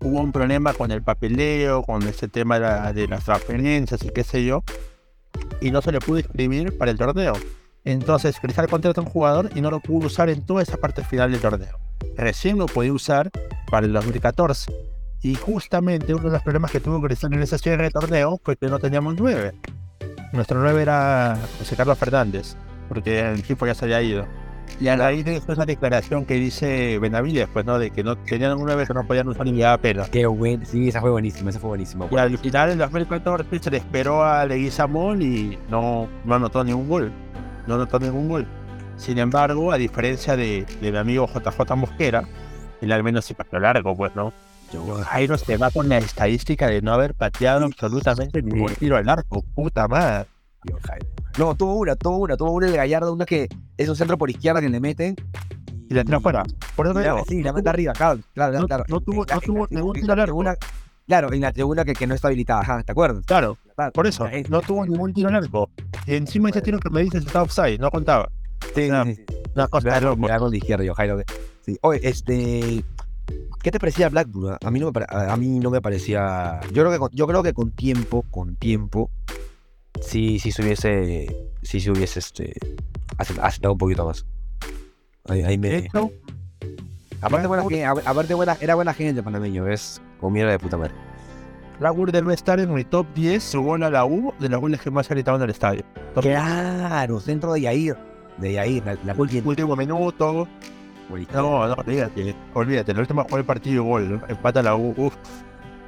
Hubo 0.00 0.20
un 0.20 0.32
problema 0.32 0.74
con 0.74 0.90
el 0.90 1.02
papeleo, 1.02 1.82
con 1.82 2.02
ese 2.02 2.28
tema 2.28 2.58
de, 2.92 3.08
las 3.08 3.24
transferencias 3.24 4.02
y 4.04 4.10
qué 4.10 4.24
sé 4.24 4.44
yo, 4.44 4.64
y 5.60 5.70
no 5.70 5.82
se 5.82 5.92
le 5.92 6.00
pudo 6.00 6.18
inscribir 6.18 6.76
para 6.76 6.90
el 6.90 6.98
torneo. 6.98 7.34
Entonces 7.84 8.38
Cristal 8.40 8.68
contrata 8.68 9.00
a 9.00 9.04
un 9.04 9.10
jugador 9.10 9.50
y 9.54 9.60
no 9.60 9.70
lo 9.70 9.80
pudo 9.80 10.06
usar 10.06 10.28
en 10.28 10.44
toda 10.44 10.62
esa 10.62 10.76
parte 10.76 11.04
final 11.04 11.32
del 11.32 11.40
torneo. 11.40 11.78
Recién 12.16 12.58
lo 12.58 12.66
podía 12.66 12.92
usar 12.92 13.30
para 13.70 13.86
el 13.86 13.92
2014. 13.92 14.72
Y 15.22 15.34
justamente 15.34 16.14
uno 16.14 16.24
de 16.24 16.32
los 16.32 16.42
problemas 16.42 16.70
que 16.70 16.80
tuvo 16.80 17.00
Cristal 17.00 17.32
en 17.32 17.42
ese 17.42 17.58
cierre 17.58 17.84
de 17.84 17.90
torneo 17.90 18.40
fue 18.44 18.56
que 18.56 18.68
no 18.68 18.78
teníamos 18.78 19.14
nueve. 19.18 19.54
Nuestro 20.32 20.60
nueve 20.60 20.82
era 20.82 21.38
José 21.58 21.74
Carlos 21.74 21.98
Fernández, 21.98 22.54
porque 22.88 23.20
el 23.20 23.40
equipo 23.40 23.66
ya 23.66 23.74
se 23.74 23.84
había 23.86 24.02
ido. 24.02 24.26
Y 24.80 24.86
ahí 24.88 25.24
después 25.24 25.58
una 25.58 25.66
declaración 25.66 26.24
que 26.24 26.34
dice 26.34 26.98
Benavides, 27.00 27.48
pues, 27.52 27.66
¿no? 27.66 27.78
De 27.78 27.90
que 27.90 28.04
no 28.04 28.16
tenían 28.16 28.56
una 28.58 28.76
vez 28.76 28.86
que 28.86 28.94
no 28.94 29.04
podían 29.06 29.26
usar 29.26 29.44
ni 29.44 29.52
nada 29.52 29.76
pena. 29.78 30.04
Qué 30.04 30.26
bueno, 30.26 30.64
sí, 30.64 30.88
esa 30.88 31.00
fue 31.00 31.10
buenísima, 31.10 31.50
esa 31.50 31.58
fue 31.58 31.68
buenísima. 31.68 32.06
Y 32.10 32.16
al 32.16 32.38
final, 32.38 32.70
en 32.70 32.78
2014, 32.78 33.58
se 33.58 33.70
le 33.70 33.78
esperó 33.78 34.22
a 34.22 34.46
Leguizamón 34.46 35.20
y 35.20 35.58
no, 35.68 36.08
no 36.24 36.34
anotó 36.34 36.62
ningún 36.62 36.88
gol. 36.88 37.12
No 37.66 37.74
anotó 37.74 37.98
ningún 37.98 38.28
gol. 38.28 38.46
Sin 38.96 39.18
embargo, 39.18 39.72
a 39.72 39.78
diferencia 39.78 40.36
de, 40.36 40.64
de 40.80 40.92
mi 40.92 40.98
amigo 40.98 41.26
JJ 41.26 41.74
Mosquera, 41.74 42.22
él 42.80 42.92
al 42.92 43.02
menos 43.02 43.24
sí 43.24 43.34
pasó 43.34 43.58
largo, 43.58 43.96
pues, 43.96 44.14
¿no? 44.14 44.32
Jairo 45.04 45.38
se 45.38 45.56
va 45.56 45.70
con 45.70 45.88
la 45.88 45.98
estadística 45.98 46.68
de 46.68 46.82
no 46.82 46.92
haber 46.92 47.14
pateado 47.14 47.64
absolutamente 47.64 48.42
ningún 48.42 48.74
tiro 48.74 48.96
al 48.96 49.08
arco. 49.08 49.42
Puta 49.54 49.88
madre. 49.88 50.28
No, 51.38 51.54
tuvo 51.54 51.74
una, 51.76 51.94
tuvo 51.96 52.18
una, 52.18 52.36
tuvo 52.36 52.52
una 52.52 52.66
de 52.66 52.76
Gallardo, 52.76 53.12
una 53.12 53.24
que 53.24 53.48
es 53.76 53.88
un 53.88 53.96
centro 53.96 54.18
por 54.18 54.28
izquierda 54.30 54.60
que 54.60 54.68
le 54.68 54.80
meten. 54.80 55.14
Y 55.90 55.94
la 55.94 56.04
tira 56.04 56.18
afuera. 56.18 56.42
Por 56.76 56.86
eso 56.86 56.94
Claro, 56.94 57.24
sí, 57.26 57.42
la 57.42 57.52
mete 57.52 57.68
arriba, 57.70 57.92
claro, 57.94 58.20
claro, 58.34 58.60
no, 58.60 58.66
claro. 58.66 58.84
no 58.88 59.00
tuvo, 59.00 59.24
no 59.24 59.40
tuvo 59.40 59.66
ningún 59.70 59.94
tiro 59.94 60.12
al 60.12 60.16
la 60.18 60.22
arco. 60.24 60.32
tribuna- 60.34 60.56
Claro, 61.06 61.32
en 61.32 61.40
la 61.40 61.52
tribuna 61.52 61.84
que, 61.86 61.94
que 61.94 62.06
no 62.06 62.14
está 62.14 62.28
habilitada, 62.28 62.60
ajá, 62.60 62.82
¿te 62.82 62.92
acuerdas? 62.92 63.24
Claro, 63.24 63.56
por 63.94 64.06
eso. 64.06 64.26
No 64.50 64.60
tuvo 64.60 64.84
ningún 64.84 65.14
tiro 65.14 65.28
al 65.30 65.36
arco. 65.36 65.70
Y 66.06 66.14
encima 66.16 66.50
ese 66.50 66.60
tiro 66.60 66.78
que 66.78 66.90
me 66.90 67.02
dices 67.02 67.24
está 67.24 67.40
offside, 67.42 67.78
no 67.78 67.90
contaba. 67.90 68.28
Sí, 68.74 68.88
Una- 68.90 69.04
sí, 69.04 69.14
sí. 69.14 69.24
Una 69.54 69.68
cosa 69.68 69.88
da 70.00 70.38
con 70.38 70.50
la 70.50 70.56
izquierda 70.56 70.84
yo, 70.84 70.94
Jairo. 70.94 71.22
Sí. 71.62 71.78
Oye, 71.80 72.00
este. 72.02 72.84
¿Qué 73.62 73.70
te 73.70 73.78
parecía 73.80 74.08
Blackburn? 74.10 74.58
A 74.62 74.70
mí 74.70 74.78
no 74.80 74.92
me, 74.92 75.00
a 75.08 75.32
a 75.32 75.36
mí 75.38 75.58
no 75.58 75.70
me 75.70 75.80
parecía. 75.80 76.60
Yo 76.72 76.82
creo 76.82 76.90
que 76.92 76.98
con, 76.98 77.10
yo 77.12 77.26
creo 77.26 77.42
que 77.42 77.52
con 77.54 77.70
tiempo, 77.70 78.24
con 78.30 78.54
tiempo, 78.56 79.10
sí, 80.02 80.38
sí 80.38 80.52
se 80.52 80.62
hubiese. 80.62 81.48
Sí 81.62 81.80
se 81.80 81.90
hubiese 81.90 82.18
este. 82.20 82.54
ace- 83.18 83.40
aceptado 83.40 83.72
un 83.72 83.78
poquito 83.78 84.04
más. 84.06 84.24
Ahí, 85.28 85.42
ahí 85.42 85.58
me. 85.58 85.88
Aparte, 87.20 87.46
buena, 87.48 87.90
aparte 88.04 88.34
buena, 88.34 88.56
era 88.60 88.74
buena 88.76 88.94
gente 88.94 89.22
panameño, 89.22 89.66
es 89.68 90.00
comiera 90.20 90.50
de 90.52 90.58
puta 90.58 90.76
madre. 90.76 90.94
Blackburn 91.80 92.10
debe 92.12 92.34
estar 92.34 92.58
en 92.58 92.72
mi 92.74 92.84
top 92.84 93.06
10 93.14 93.42
su 93.42 93.62
gol 93.62 93.82
a 93.84 93.90
la 93.90 94.04
U 94.04 94.32
de 94.40 94.48
los 94.48 94.60
goles 94.60 94.80
que 94.80 94.90
más 94.90 95.08
gritaban 95.08 95.40
el 95.42 95.50
estadio. 95.50 95.82
Top 96.14 96.22
Claro, 96.24 97.20
centro 97.20 97.52
de 97.52 97.60
Yair. 97.62 97.96
De 98.38 98.52
Yair, 98.52 98.84
la, 98.84 98.96
la 99.04 99.14
Último, 99.14 99.50
último 99.50 99.76
minuto. 99.76 100.48
No, 101.32 101.66
no, 101.68 101.74
olvídate. 101.74 102.34
Olvídate. 102.54 102.94
La 102.94 103.00
última 103.00 103.22
jugó 103.24 103.38
el 103.38 103.44
partido 103.44 103.82
gol. 103.84 104.10
¿no? 104.20 104.22
Empata 104.28 104.62
la 104.62 104.74
U. 104.76 104.92
Uf. 104.96 105.14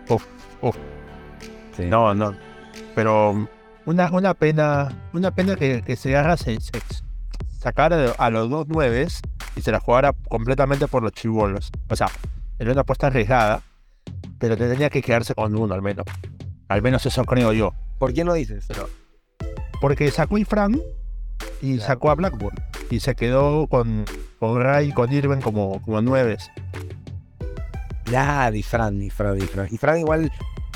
Uf. 0.08 0.24
Uf. 0.62 0.76
Sí. 1.76 1.84
No, 1.86 2.14
no. 2.14 2.34
Pero 2.94 3.48
una, 3.90 4.10
una 4.12 4.34
pena. 4.34 4.88
Una 5.12 5.30
pena 5.34 5.56
que, 5.56 5.82
que 5.82 5.96
se 5.96 6.16
haga 6.16 6.36
se, 6.36 6.60
se 6.60 6.72
sacara 7.58 8.12
a 8.18 8.30
los 8.30 8.48
dos 8.48 8.68
nueves 8.68 9.20
y 9.56 9.60
se 9.62 9.72
la 9.72 9.80
jugara 9.80 10.12
completamente 10.28 10.86
por 10.88 11.02
los 11.02 11.12
chivolos. 11.12 11.70
O 11.88 11.96
sea, 11.96 12.08
era 12.58 12.72
una 12.72 12.82
apuesta 12.82 13.08
arriesgada. 13.08 13.62
Pero 14.38 14.56
tenía 14.56 14.88
que 14.90 15.02
quedarse 15.02 15.34
con 15.34 15.54
uno 15.54 15.74
al 15.74 15.82
menos. 15.82 16.06
Al 16.68 16.82
menos 16.82 17.04
eso 17.04 17.24
creo 17.24 17.52
yo. 17.52 17.74
¿Por 17.98 18.14
quién 18.14 18.26
lo 18.26 18.32
dices? 18.34 18.66
Porque 19.80 20.10
sacó 20.10 20.36
a 20.36 20.40
Ifran 20.40 20.80
y 21.60 21.76
Claro. 21.76 21.86
sacó 21.86 22.10
a 22.10 22.14
Blackburn. 22.14 22.56
Y 22.90 23.00
se 23.00 23.14
quedó 23.14 23.66
con, 23.66 24.04
con 24.38 24.60
Ray 24.62 24.88
y 24.88 24.92
con 24.92 25.12
Irving 25.12 25.40
como, 25.40 25.80
como 25.82 26.00
nueves. 26.00 26.50
Claro, 28.04 28.56
y 28.56 28.62
Fran, 28.62 29.00
y 29.02 29.10
Fran, 29.10 29.36
y 29.38 29.42
Fran. 29.42 29.68
Y 29.70 29.76
Fran 29.76 29.98
igual, 30.00 30.32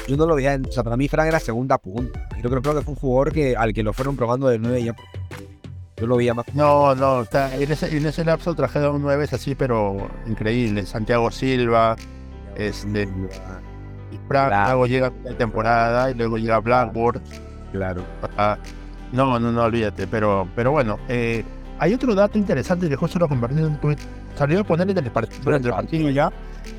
yo 0.06 0.16
no 0.16 0.26
lo 0.26 0.34
veía, 0.34 0.54
en- 0.54 0.66
o 0.66 0.72
sea, 0.72 0.82
para 0.82 0.96
mí 0.96 1.08
Fran 1.08 1.26
era 1.28 1.40
segunda 1.40 1.78
punta. 1.78 2.28
Yo 2.42 2.50
creo, 2.50 2.62
creo 2.62 2.74
que 2.74 2.82
fue 2.82 2.92
un 2.94 2.98
jugador 3.00 3.32
que 3.32 3.56
al 3.56 3.72
que 3.72 3.82
lo 3.82 3.92
fueron 3.92 4.16
probando 4.16 4.48
de 4.48 4.58
9 4.58 4.82
ya. 4.84 4.94
Yo 5.96 6.06
lo 6.06 6.16
veía 6.16 6.34
más. 6.34 6.44
No, 6.54 6.94
no, 6.94 7.16
o 7.18 7.24
sea, 7.24 7.54
en, 7.54 7.70
ese, 7.70 7.96
en 7.96 8.04
ese 8.04 8.24
lapso 8.24 8.54
trajeron 8.54 9.00
nueves 9.00 9.32
así, 9.32 9.54
pero 9.54 10.08
increíbles. 10.26 10.88
Santiago 10.88 11.30
Silva, 11.30 11.96
este, 12.56 13.02
y 13.04 14.18
Fran, 14.28 14.48
Claro. 14.48 14.66
luego 14.70 14.86
llega 14.86 15.12
la 15.24 15.36
temporada 15.38 16.10
y 16.10 16.14
luego 16.14 16.36
llega 16.36 16.58
Blackburn. 16.58 17.22
Claro. 17.72 18.02
Ah, 18.36 18.58
no, 19.12 19.38
no, 19.38 19.52
no, 19.52 19.62
olvídate. 19.62 20.06
Pero, 20.08 20.48
pero 20.56 20.72
bueno, 20.72 20.98
eh, 21.08 21.44
hay 21.78 21.94
otro 21.94 22.14
dato 22.14 22.38
interesante 22.38 22.88
que 22.88 22.96
justo 22.96 23.18
lo 23.18 23.28
compartí 23.28 23.58
en 23.60 23.80
tweet. 23.80 23.96
Salió 24.36 24.60
a 24.60 24.64
poner 24.64 24.90
en 24.90 24.98
el 24.98 25.10
partido, 25.12 25.40
durante 25.44 25.68
el 25.68 25.74
partido 25.74 26.10
ya, 26.10 26.32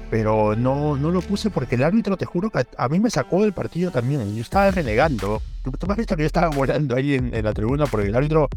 pero 0.09 0.55
no, 0.55 0.95
no 0.97 1.11
lo 1.11 1.21
puse 1.21 1.49
porque 1.49 1.75
el 1.75 1.83
árbitro, 1.83 2.17
te 2.17 2.25
juro 2.25 2.49
que 2.49 2.65
a, 2.77 2.89
mí 2.89 2.99
me 2.99 3.09
sacó 3.09 3.41
del 3.43 3.53
partido 3.53 3.91
también. 3.91 4.35
Yo 4.35 4.41
estaba 4.41 4.71
renegando. 4.71 5.41
Tú, 5.63 5.71
me 5.87 5.93
has 5.93 5.97
visto 5.97 6.15
que 6.15 6.23
yo 6.23 6.27
estaba 6.27 6.49
volando 6.49 6.95
ahí 6.95 7.15
en, 7.15 7.33
en 7.33 7.43
la 7.45 7.53
tribuna 7.53 7.85
porque 7.85 8.07
el 8.07 8.15
árbitro, 8.15 8.49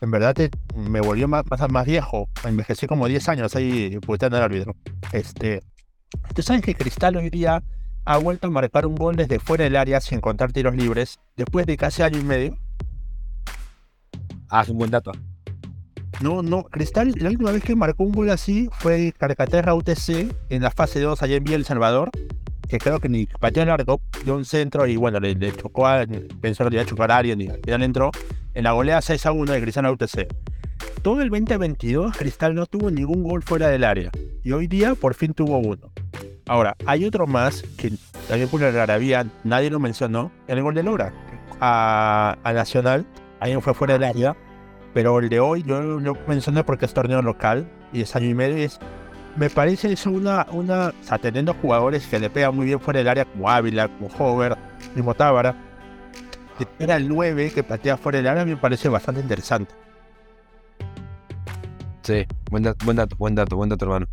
en 0.00 0.10
verdad, 0.10 0.34
te- 0.34 0.50
me 0.74 1.00
volvió 1.00 1.28
más, 1.28 1.44
más, 1.50 1.70
más 1.70 1.86
viejo. 1.86 2.28
Envejecí 2.44 2.86
como 2.86 3.06
10 3.06 3.28
años 3.28 3.54
ahí 3.56 3.98
puteando 4.00 4.36
al 4.38 4.44
árbitro. 4.44 4.74
Este, 5.12 5.62
Tú 6.34 6.42
sabes 6.42 6.62
que 6.62 6.74
Cristal 6.74 7.16
hoy 7.16 7.30
día 7.30 7.62
ha 8.04 8.16
vuelto 8.18 8.46
a 8.46 8.50
marcar 8.50 8.86
un 8.86 8.94
gol 8.94 9.16
desde 9.16 9.38
fuera 9.40 9.64
del 9.64 9.76
área 9.76 10.00
sin 10.00 10.20
contar 10.20 10.52
tiros 10.52 10.74
libres 10.74 11.18
después 11.36 11.66
de 11.66 11.76
casi 11.76 12.02
año 12.02 12.18
y 12.18 12.22
medio. 12.24 12.58
Ah, 14.48 14.62
es 14.62 14.68
un 14.68 14.78
buen 14.78 14.90
dato. 14.90 15.12
No, 16.20 16.42
no, 16.42 16.64
Cristal 16.64 17.12
la 17.16 17.28
última 17.28 17.52
vez 17.52 17.62
que 17.62 17.76
marcó 17.76 18.04
un 18.04 18.12
gol 18.12 18.30
así 18.30 18.70
fue 18.78 19.12
Carcaterra 19.16 19.74
UTC 19.74 20.34
en 20.48 20.62
la 20.62 20.70
fase 20.70 21.00
2 21.00 21.22
allá 21.22 21.36
en 21.36 21.44
Villa 21.44 21.56
El 21.56 21.64
Salvador, 21.64 22.10
que 22.68 22.78
creo 22.78 23.00
que 23.00 23.08
ni 23.08 23.26
pateó 23.26 23.62
el 23.62 23.70
arco, 23.70 24.00
dio 24.24 24.34
un 24.34 24.44
centro 24.44 24.86
y 24.86 24.96
bueno, 24.96 25.20
le, 25.20 25.34
le 25.34 25.54
chocó 25.54 25.86
a, 25.86 26.06
pensó 26.40 26.64
que 26.64 26.70
le 26.70 26.76
iba 26.76 26.82
a 26.82 26.86
chocar 26.86 27.10
a 27.12 27.18
alguien 27.18 27.40
y 27.40 27.48
al 27.48 27.60
final 27.60 27.82
entró 27.82 28.10
en 28.54 28.64
la 28.64 28.72
golea 28.72 29.02
6 29.02 29.26
a 29.26 29.32
1 29.32 29.52
de 29.52 29.60
Cristal 29.60 29.86
UTC. 29.86 30.26
Todo 31.02 31.20
el 31.20 31.28
2022 31.28 32.16
Cristal 32.16 32.54
no 32.54 32.66
tuvo 32.66 32.90
ningún 32.90 33.22
gol 33.22 33.42
fuera 33.42 33.68
del 33.68 33.84
área 33.84 34.10
y 34.42 34.52
hoy 34.52 34.66
día 34.66 34.94
por 34.94 35.14
fin 35.14 35.34
tuvo 35.34 35.58
uno. 35.58 35.92
Ahora, 36.48 36.76
hay 36.86 37.04
otro 37.04 37.26
más 37.26 37.62
que 37.76 37.92
también 38.28 38.48
por 38.48 38.60
la 38.60 38.70
Garabía 38.70 39.26
nadie 39.44 39.68
lo 39.68 39.80
mencionó, 39.80 40.32
el 40.48 40.62
gol 40.62 40.74
de 40.74 40.82
Lora 40.82 41.12
a, 41.60 42.38
a 42.42 42.52
Nacional, 42.52 43.06
ahí 43.40 43.54
fue 43.60 43.74
fuera 43.74 43.94
del 43.94 44.04
área, 44.04 44.36
pero 44.96 45.18
el 45.18 45.28
de 45.28 45.40
hoy 45.40 45.62
yo 45.62 45.82
lo 45.82 46.16
mencioné 46.26 46.64
porque 46.64 46.86
es 46.86 46.94
torneo 46.94 47.20
local 47.20 47.68
y 47.92 48.00
es 48.00 48.16
año 48.16 48.30
y 48.30 48.34
medio 48.34 48.56
y 48.56 48.62
es, 48.62 48.80
me 49.36 49.50
parece 49.50 49.92
eso 49.92 50.10
una, 50.10 50.46
una, 50.52 50.88
o 50.88 51.04
sea, 51.04 51.18
teniendo 51.18 51.52
jugadores 51.52 52.06
que 52.06 52.18
le 52.18 52.30
pegan 52.30 52.56
muy 52.56 52.64
bien 52.64 52.80
fuera 52.80 53.00
del 53.00 53.08
área 53.08 53.26
como 53.26 53.50
Ávila, 53.50 53.88
como 53.88 54.08
Hover, 54.16 54.56
mismo 54.94 55.12
Tábara, 55.12 55.54
que 56.56 56.66
era 56.82 56.96
el 56.96 57.10
9 57.10 57.52
que 57.54 57.62
patea 57.62 57.98
fuera 57.98 58.16
del 58.16 58.26
área 58.26 58.46
me 58.46 58.56
parece 58.56 58.88
bastante 58.88 59.20
interesante. 59.20 59.74
Sí, 62.00 62.24
buen 62.50 62.62
dato, 62.62 62.82
buen 62.86 62.96
dato, 62.96 63.16
buen 63.16 63.34
dato, 63.34 63.54
buen 63.54 63.68
dato, 63.68 63.84
hermano. 63.84 64.06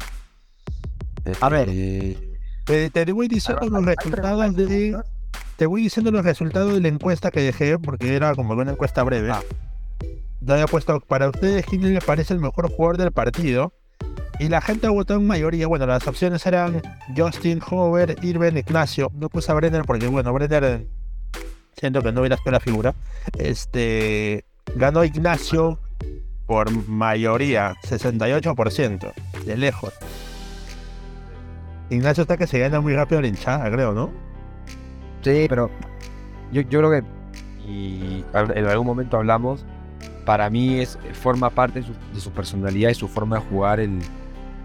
A 1.39 1.47
ver. 1.47 1.69
Eh, 1.71 2.39
Te, 2.65 2.89
te 2.89 3.09
voy 3.13 3.29
diciendo 3.29 3.69
los 3.69 3.85
resultados 3.85 4.53
de, 4.53 5.01
te 5.55 5.65
voy 5.65 5.83
diciendo 5.83 6.11
los 6.11 6.25
resultados 6.25 6.73
de 6.73 6.81
la 6.81 6.89
encuesta 6.89 7.31
que 7.31 7.39
dejé 7.39 7.79
porque 7.79 8.17
era 8.17 8.35
como 8.35 8.51
una 8.51 8.71
encuesta 8.73 9.01
breve. 9.03 9.31
Ah. 9.31 9.39
Donde 10.43 10.55
había 10.55 10.67
puesto 10.67 10.99
para 10.99 11.29
ustedes 11.29 11.65
quién 11.65 11.93
les 11.93 12.03
parece 12.03 12.33
el 12.33 12.41
mejor 12.41 12.69
jugador 12.69 12.97
del 12.97 13.13
partido. 13.13 13.71
Y 14.39 14.49
la 14.49 14.59
gente 14.59 14.89
votó 14.89 15.13
en 15.13 15.25
mayoría. 15.25 15.67
Bueno, 15.67 15.85
las 15.85 16.05
opciones 16.05 16.45
eran 16.45 16.81
Justin, 17.15 17.61
Hover, 17.65 18.17
Irving, 18.21 18.57
Ignacio. 18.57 19.09
No 19.13 19.29
puse 19.29 19.49
a 19.53 19.55
Brenner 19.55 19.83
porque, 19.85 20.07
bueno, 20.07 20.33
Brenner 20.33 20.63
eh, 20.65 20.87
siento 21.77 22.01
que 22.01 22.11
no 22.11 22.19
hubiera 22.19 22.35
sido 22.35 22.51
la 22.51 22.59
figura. 22.59 22.93
Este 23.37 24.43
ganó 24.75 25.05
Ignacio 25.05 25.79
por 26.45 26.69
mayoría, 26.89 27.75
68%, 27.83 29.13
de 29.45 29.57
lejos. 29.57 29.93
Ignacio 31.89 32.23
está 32.23 32.35
que 32.35 32.47
se 32.47 32.59
gana 32.59 32.81
muy 32.81 32.93
rápido 32.93 33.21
la 33.21 33.27
hinchada, 33.27 33.71
creo, 33.71 33.93
¿no? 33.93 34.11
sí, 35.21 35.45
pero 35.47 35.69
yo, 36.51 36.63
yo 36.63 36.79
creo 36.79 36.91
que, 36.91 37.03
y 37.65 38.25
en 38.33 38.65
algún 38.65 38.87
momento 38.87 39.15
hablamos, 39.15 39.65
para 40.25 40.49
mí 40.49 40.79
es 40.79 40.97
forma 41.13 41.49
parte 41.49 41.81
de 41.81 41.87
su, 41.87 41.93
de 42.13 42.19
su 42.19 42.31
personalidad 42.31 42.89
y 42.89 42.95
su 42.95 43.07
forma 43.07 43.37
de 43.37 43.43
jugar 43.43 43.79
el, 43.79 43.99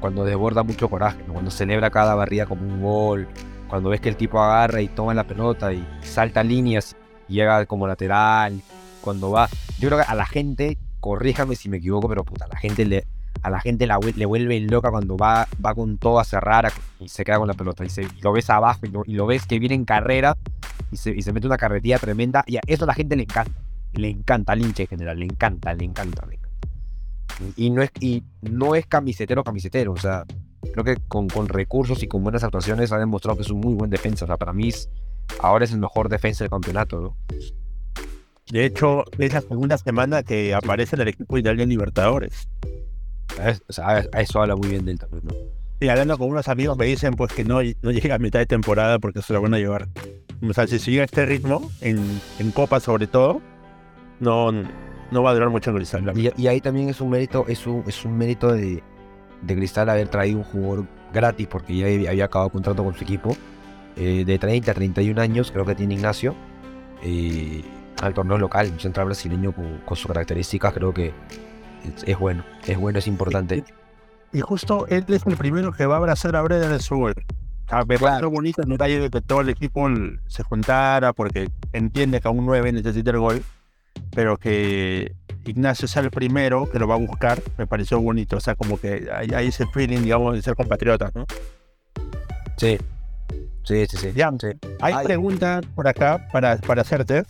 cuando 0.01 0.25
desborda 0.25 0.63
mucho 0.63 0.89
coraje, 0.89 1.19
cuando 1.25 1.51
celebra 1.51 1.91
cada 1.91 2.15
barrida 2.15 2.47
como 2.47 2.63
un 2.63 2.83
gol, 2.83 3.29
cuando 3.69 3.91
ves 3.91 4.01
que 4.01 4.09
el 4.09 4.17
tipo 4.17 4.41
agarra 4.41 4.81
y 4.81 4.89
toma 4.89 5.15
la 5.15 5.25
pelota 5.25 5.73
y 5.73 5.87
salta 6.03 6.43
líneas 6.43 6.97
y 7.29 7.35
llega 7.35 7.67
como 7.67 7.87
lateral, 7.87 8.61
cuando 9.01 9.31
va, 9.31 9.49
yo 9.79 9.89
creo 9.89 9.99
que 9.99 10.11
a 10.11 10.15
la 10.15 10.27
gente, 10.27 10.79
corríjame 11.01 11.57
si 11.57 11.69
me 11.69 11.79
equivoco, 11.79 12.09
pero 12.09 12.25
puta, 12.25 12.47
a 12.47 12.49
la 12.49 12.59
gente 12.59 12.85
le, 12.85 13.07
a 13.43 13.51
la 13.51 13.61
gente 13.61 13.87
la, 13.87 13.99
le 13.99 14.27
vuelve 14.27 14.59
loca 14.61 14.91
cuando 14.91 15.17
va, 15.17 15.47
va 15.65 15.75
con 15.75 15.99
todo 15.99 16.19
a 16.19 16.25
cerrar 16.25 16.73
y 17.01 17.09
se 17.09 17.25
queda 17.25 17.39
con 17.39 17.49
la 17.49 17.55
pelota 17.55 17.85
y, 17.85 17.91
se, 17.91 18.07
lo 18.23 18.33
ves 18.33 18.51
abajo 18.51 18.81
y 18.87 18.89
lo, 18.89 19.03
y 19.07 19.15
lo 19.15 19.27
ves 19.27 19.47
que 19.47 19.59
viene 19.59 19.75
en 19.75 19.85
carrera 19.85 20.37
y 20.91 20.97
se, 20.97 21.11
y 21.11 21.23
se 21.23 21.33
mete 21.33 21.47
una 21.47 21.59
carretilla 21.59 21.99
tremenda 21.99 22.45
y 22.47 22.57
a 22.57 22.61
eso 22.67 22.85
a 22.85 22.87
la 22.87 22.95
gente 22.95 23.17
le 23.17 23.25
encanta, 23.25 23.53
le 23.95 24.09
encanta 24.11 24.53
al 24.53 24.61
hincha 24.62 24.82
en 24.82 24.89
general, 24.89 25.18
le 25.18 25.26
encanta, 25.26 25.72
le 25.74 25.84
encanta, 25.84 26.26
le 26.26 26.34
encanta. 26.36 26.68
Y, 27.57 27.66
y 27.66 27.70
no 27.70 27.82
es, 27.82 27.91
y 28.01 28.22
no 28.43 28.74
es 28.74 28.86
camisetero 28.86 29.45
camisetero, 29.45 29.93
o 29.93 29.97
sea, 29.97 30.24
creo 30.72 30.84
que 30.84 30.97
con, 31.09 31.28
con 31.28 31.49
recursos 31.49 32.03
y 32.03 32.09
con 32.09 32.22
buenas 32.22 32.43
actuaciones 32.45 32.91
ha 32.93 32.99
demostrado 32.99 33.36
que 33.36 33.43
es 33.43 33.51
un 33.51 33.61
muy 33.61 33.74
buen 33.74 33.91
defensa, 33.91 34.24
o 34.24 34.28
sea, 34.28 34.36
para 34.36 34.53
mí 34.53 34.68
es- 34.68 34.91
ahora 35.41 35.64
es 35.64 35.72
el 35.72 35.78
mejor 35.78 36.09
defensa 36.09 36.45
del 36.45 36.51
campeonato, 36.51 37.01
¿no? 37.01 37.16
De 38.51 38.64
hecho, 38.64 39.05
es 39.18 39.32
la 39.34 39.43
segunda 39.43 39.76
semana 39.76 40.22
que 40.22 40.55
aparece 40.55 40.97
en 40.97 41.03
el 41.03 41.09
equipo 41.09 41.36
ideal 41.36 41.57
de 41.59 41.66
Libertadores. 41.66 42.49
O 43.68 43.72
sea, 43.72 43.89
a, 44.12 44.20
eso 44.22 44.41
habla 44.41 44.57
muy 44.57 44.68
bien 44.68 44.86
de 44.86 44.93
él 44.93 44.99
también, 44.99 45.22
¿no? 45.24 45.34
Y 45.80 45.89
hablando 45.89 46.16
con 46.18 46.28
unos 46.30 46.49
amigos 46.49 46.76
me 46.76 46.86
dicen 46.86 47.14
pues 47.14 47.32
que 47.32 47.45
no, 47.45 47.61
no 47.82 47.91
llega 47.93 48.14
a 48.16 48.18
mitad 48.18 48.39
de 48.41 48.47
temporada 48.47 48.99
porque 48.99 49.20
se 49.22 49.32
lo 49.34 49.43
van 49.43 49.55
a 49.55 49.59
llevar. 49.59 49.89
O 50.43 50.53
sea, 50.55 50.66
si 50.66 50.78
sigue 50.78 51.03
este 51.03 51.26
ritmo, 51.26 51.70
en, 51.82 51.99
en 52.39 52.51
Copa 52.51 52.80
sobre 52.80 53.07
todo, 53.07 53.41
no, 54.21 54.53
no 54.53 55.23
va 55.23 55.31
a 55.31 55.35
durar 55.35 55.51
mucho 55.51 55.71
en 55.71 55.77
Cristal. 55.77 56.12
Y, 56.19 56.33
y 56.37 56.47
ahí 56.47 56.61
también 56.61 56.89
es 56.89 57.01
un 57.01 57.11
mérito, 57.11 57.45
es 57.49 57.66
un, 57.66 57.85
es 57.87 58.05
un 58.05 58.16
mérito 58.16 58.53
de, 58.53 58.83
de 59.43 59.57
Cristal 59.57 59.89
haber 59.89 60.09
traído 60.09 60.39
un 60.39 60.45
jugador 60.45 60.87
gratis 61.12 61.47
porque 61.47 61.77
ya 61.77 62.11
había 62.11 62.25
acabado 62.25 62.51
contrato 62.51 62.85
con 62.85 62.95
su 62.95 63.05
equipo. 63.05 63.37
Eh, 63.97 64.25
de 64.25 64.39
30 64.39 64.71
a 64.71 64.75
31 64.75 65.21
años, 65.21 65.51
creo 65.51 65.64
que 65.64 65.75
tiene 65.75 65.95
Ignacio. 65.95 66.35
Eh, 67.03 67.64
al 68.01 68.14
torneo 68.14 68.39
local, 68.39 68.71
un 68.73 68.79
central 68.79 69.07
brasileño 69.07 69.53
con, 69.53 69.97
sus 69.97 70.07
características, 70.07 70.73
creo 70.73 70.95
que 70.95 71.12
es, 72.07 72.19
bueno, 72.19 72.45
es 72.64 72.79
bueno, 72.79 73.01
es 73.01 73.09
importante. 73.09 73.64
Y 74.33 74.41
justo 74.41 74.87
él 74.87 75.05
es 75.09 75.27
el 75.27 75.37
primero 75.37 75.73
que 75.73 75.87
va 75.87 75.95
a 75.95 75.99
abrazar 75.99 76.37
a 76.37 76.43
Breda 76.43 76.73
en 76.73 76.81
su 76.81 76.97
gol. 76.97 77.14
me 77.89 77.97
claro. 77.97 78.31
bonito 78.31 78.62
el 78.62 78.69
detalle 78.69 79.01
de 79.01 79.11
que 79.11 79.21
todo 79.21 79.41
el 79.41 79.49
equipo 79.49 79.89
se 80.29 80.45
juntara 80.45 81.12
porque 81.12 81.49
entiende 81.73 82.21
que 82.21 82.29
a 82.29 82.31
un 82.31 82.47
9 82.47 82.73
necesita 82.73 83.11
el 83.11 83.19
gol, 83.19 83.43
pero 84.14 84.36
que 84.36 85.14
Ignacio 85.44 85.88
sea 85.88 86.03
el 86.03 86.11
primero 86.11 86.70
que 86.70 86.78
lo 86.78 86.86
va 86.86 86.94
a 86.94 86.99
buscar, 86.99 87.42
me 87.57 87.66
pareció 87.66 88.01
bonito. 88.01 88.36
O 88.36 88.40
sea, 88.40 88.55
como 88.55 88.78
que 88.78 89.09
hay, 89.12 89.46
ese 89.46 89.66
feeling, 89.66 90.03
digamos, 90.03 90.34
de 90.34 90.42
ser 90.42 90.55
compatriotas, 90.55 91.14
¿no? 91.14 91.26
Sí. 92.57 92.78
Sí, 93.64 93.86
sí, 93.86 93.96
sí. 93.96 94.12
Ya, 94.14 94.32
Hay 94.80 95.05
preguntas 95.05 95.64
por 95.74 95.88
acá 95.88 96.28
para, 96.32 96.57
para 96.57 96.82
hacerte. 96.82 97.24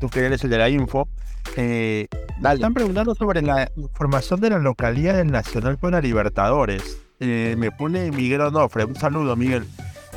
Tú 0.00 0.08
que 0.08 0.20
eres 0.20 0.42
el 0.44 0.50
de 0.50 0.58
la 0.58 0.68
info. 0.68 1.08
Eh, 1.56 2.08
están 2.42 2.74
preguntando 2.74 3.14
sobre 3.14 3.42
la 3.42 3.70
información 3.76 4.40
de 4.40 4.50
la 4.50 4.58
localidad 4.58 5.16
del 5.16 5.30
Nacional 5.30 5.78
para 5.78 6.00
Libertadores. 6.00 6.98
Eh, 7.20 7.54
me 7.58 7.70
pone 7.70 8.10
Miguel 8.10 8.40
Onofre. 8.40 8.84
Un 8.84 8.96
saludo, 8.96 9.36
Miguel. 9.36 9.66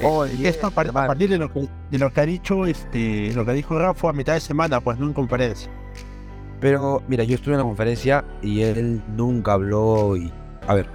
Oh, 0.03 0.25
esto 0.25 0.67
a, 0.67 0.71
partir 0.71 1.29
de 1.29 1.37
lo, 1.37 1.51
que, 1.51 1.67
de 1.89 1.97
lo 1.97 2.13
que 2.13 2.21
ha 2.21 2.25
dicho 2.25 2.65
este, 2.65 3.31
lo 3.33 3.45
que 3.45 3.53
dijo 3.53 3.79
Rafa 3.79 4.09
a 4.09 4.13
mitad 4.13 4.33
de 4.33 4.39
semana, 4.39 4.79
pues 4.79 4.99
no 4.99 5.07
en 5.07 5.13
conferencia. 5.13 5.71
Pero 6.60 7.03
mira, 7.08 7.24
yo 7.24 7.36
estuve 7.36 7.53
en 7.53 7.60
la 7.60 7.66
conferencia 7.66 8.26
y 8.41 8.62
él 8.62 9.01
nunca 9.16 9.53
habló 9.53 10.18
y. 10.18 10.32
A 10.68 10.74
ver. 10.74 10.88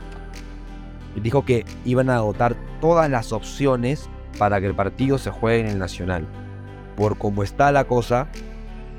Dijo 1.23 1.45
que 1.45 1.65
iban 1.85 2.09
a 2.09 2.17
agotar 2.17 2.57
todas 2.81 3.09
las 3.11 3.33
opciones 3.33 4.09
para 4.39 4.61
que 4.61 4.67
el 4.67 4.75
partido 4.75 5.19
se 5.19 5.31
juegue 5.31 5.61
en 5.61 5.67
el 5.67 5.79
Nacional. 5.79 6.27
Por 6.97 7.19
cómo 7.19 7.43
está 7.43 7.71
la 7.71 7.85
cosa, 7.85 8.29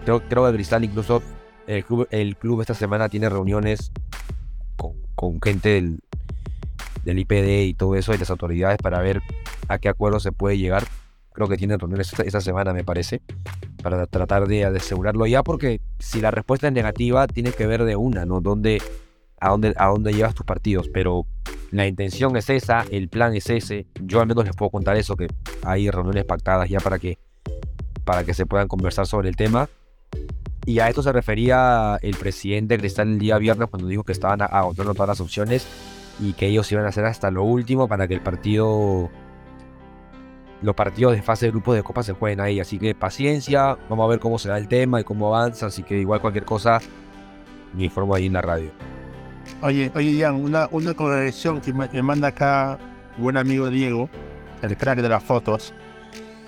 creo, 0.05 0.21
que 0.27 0.53
Cristal 0.53 0.83
incluso 0.83 1.21
el 1.67 2.35
club, 2.35 2.61
esta 2.61 2.73
semana 2.73 3.09
tiene 3.09 3.29
reuniones 3.29 3.91
con, 5.15 5.39
gente 5.41 5.69
del, 5.69 5.99
del, 7.03 7.19
IPD 7.19 7.67
y 7.67 7.73
todo 7.73 7.95
eso, 7.95 8.13
y 8.13 8.17
las 8.17 8.29
autoridades 8.29 8.77
para 8.77 8.99
ver 8.99 9.21
a 9.69 9.77
qué 9.79 9.89
acuerdo 9.89 10.19
se 10.19 10.31
puede 10.31 10.57
llegar. 10.57 10.83
Creo 11.33 11.47
que 11.47 11.57
tiene 11.57 11.77
reuniones 11.77 12.13
esta, 12.17 12.41
semana, 12.41 12.73
me 12.73 12.83
parece, 12.83 13.21
para 13.81 14.05
tratar 14.07 14.47
de, 14.47 14.65
asegurarlo 14.65 15.25
ya, 15.25 15.43
porque 15.43 15.81
si 15.99 16.21
la 16.21 16.31
respuesta 16.31 16.67
es 16.67 16.73
negativa, 16.73 17.27
tiene 17.27 17.51
que 17.51 17.65
ver 17.65 17.83
de 17.83 17.95
una, 17.95 18.25
¿no? 18.25 18.39
¿Dónde, 18.39 18.81
a, 19.39 19.49
dónde, 19.49 19.73
a 19.77 19.87
dónde 19.87 20.13
llevas 20.13 20.35
tus 20.35 20.45
partidos, 20.45 20.89
pero 20.93 21.25
la 21.71 21.87
intención 21.87 22.37
es 22.37 22.49
esa, 22.51 22.85
el 22.91 23.09
plan 23.09 23.35
es 23.35 23.49
ese. 23.49 23.87
Yo 23.99 24.21
al 24.21 24.27
menos 24.27 24.45
les 24.45 24.55
puedo 24.55 24.69
contar 24.69 24.95
eso, 24.95 25.15
que 25.15 25.27
hay 25.63 25.89
reuniones 25.89 26.23
pactadas 26.23 26.69
ya 26.69 26.79
para 26.79 26.99
que, 26.99 27.17
para 28.03 28.23
que 28.23 28.35
se 28.35 28.45
puedan 28.45 28.67
conversar 28.67 29.07
sobre 29.07 29.29
el 29.29 29.35
tema. 29.35 29.67
Y 30.65 30.79
a 30.79 30.87
esto 30.87 31.01
se 31.01 31.11
refería 31.11 31.97
el 32.01 32.15
presidente 32.15 32.77
Cristal 32.77 33.09
el 33.09 33.19
día 33.19 33.37
viernes 33.39 33.69
cuando 33.69 33.87
dijo 33.87 34.03
que 34.03 34.11
estaban 34.11 34.41
agotando 34.41 34.93
todas 34.93 35.09
las 35.09 35.19
opciones 35.19 35.65
y 36.19 36.33
que 36.33 36.47
ellos 36.47 36.71
iban 36.71 36.85
a 36.85 36.89
hacer 36.89 37.05
hasta 37.05 37.31
lo 37.31 37.43
último 37.43 37.87
para 37.87 38.07
que 38.07 38.13
el 38.13 38.21
partido, 38.21 39.09
los 40.63 40.75
partidos 40.75 41.13
de 41.13 41.21
fase 41.21 41.45
de 41.45 41.51
grupo 41.51 41.73
de 41.73 41.83
Copa 41.83 42.03
se 42.03 42.13
jueguen 42.13 42.39
ahí. 42.39 42.59
Así 42.59 42.79
que 42.79 42.95
paciencia, 42.95 43.77
vamos 43.89 44.05
a 44.05 44.07
ver 44.07 44.19
cómo 44.19 44.39
se 44.39 44.49
da 44.49 44.57
el 44.57 44.67
tema 44.67 45.01
y 45.01 45.03
cómo 45.03 45.27
avanza. 45.27 45.67
Así 45.67 45.83
que 45.83 45.99
igual 45.99 46.21
cualquier 46.21 46.45
cosa, 46.45 46.79
me 47.73 47.83
informo 47.83 48.15
ahí 48.15 48.25
en 48.25 48.33
la 48.33 48.41
radio. 48.41 48.71
Oye, 49.61 49.91
oye, 49.93 50.13
Ian, 50.13 50.35
una, 50.35 50.69
una 50.71 50.93
corrección 50.93 51.59
que 51.59 51.73
me, 51.73 52.01
manda 52.01 52.29
acá 52.29 52.79
buen 53.17 53.37
amigo 53.37 53.69
Diego, 53.69 54.09
el 54.61 54.77
crack 54.77 54.99
de 55.01 55.09
las 55.09 55.21
fotos. 55.21 55.73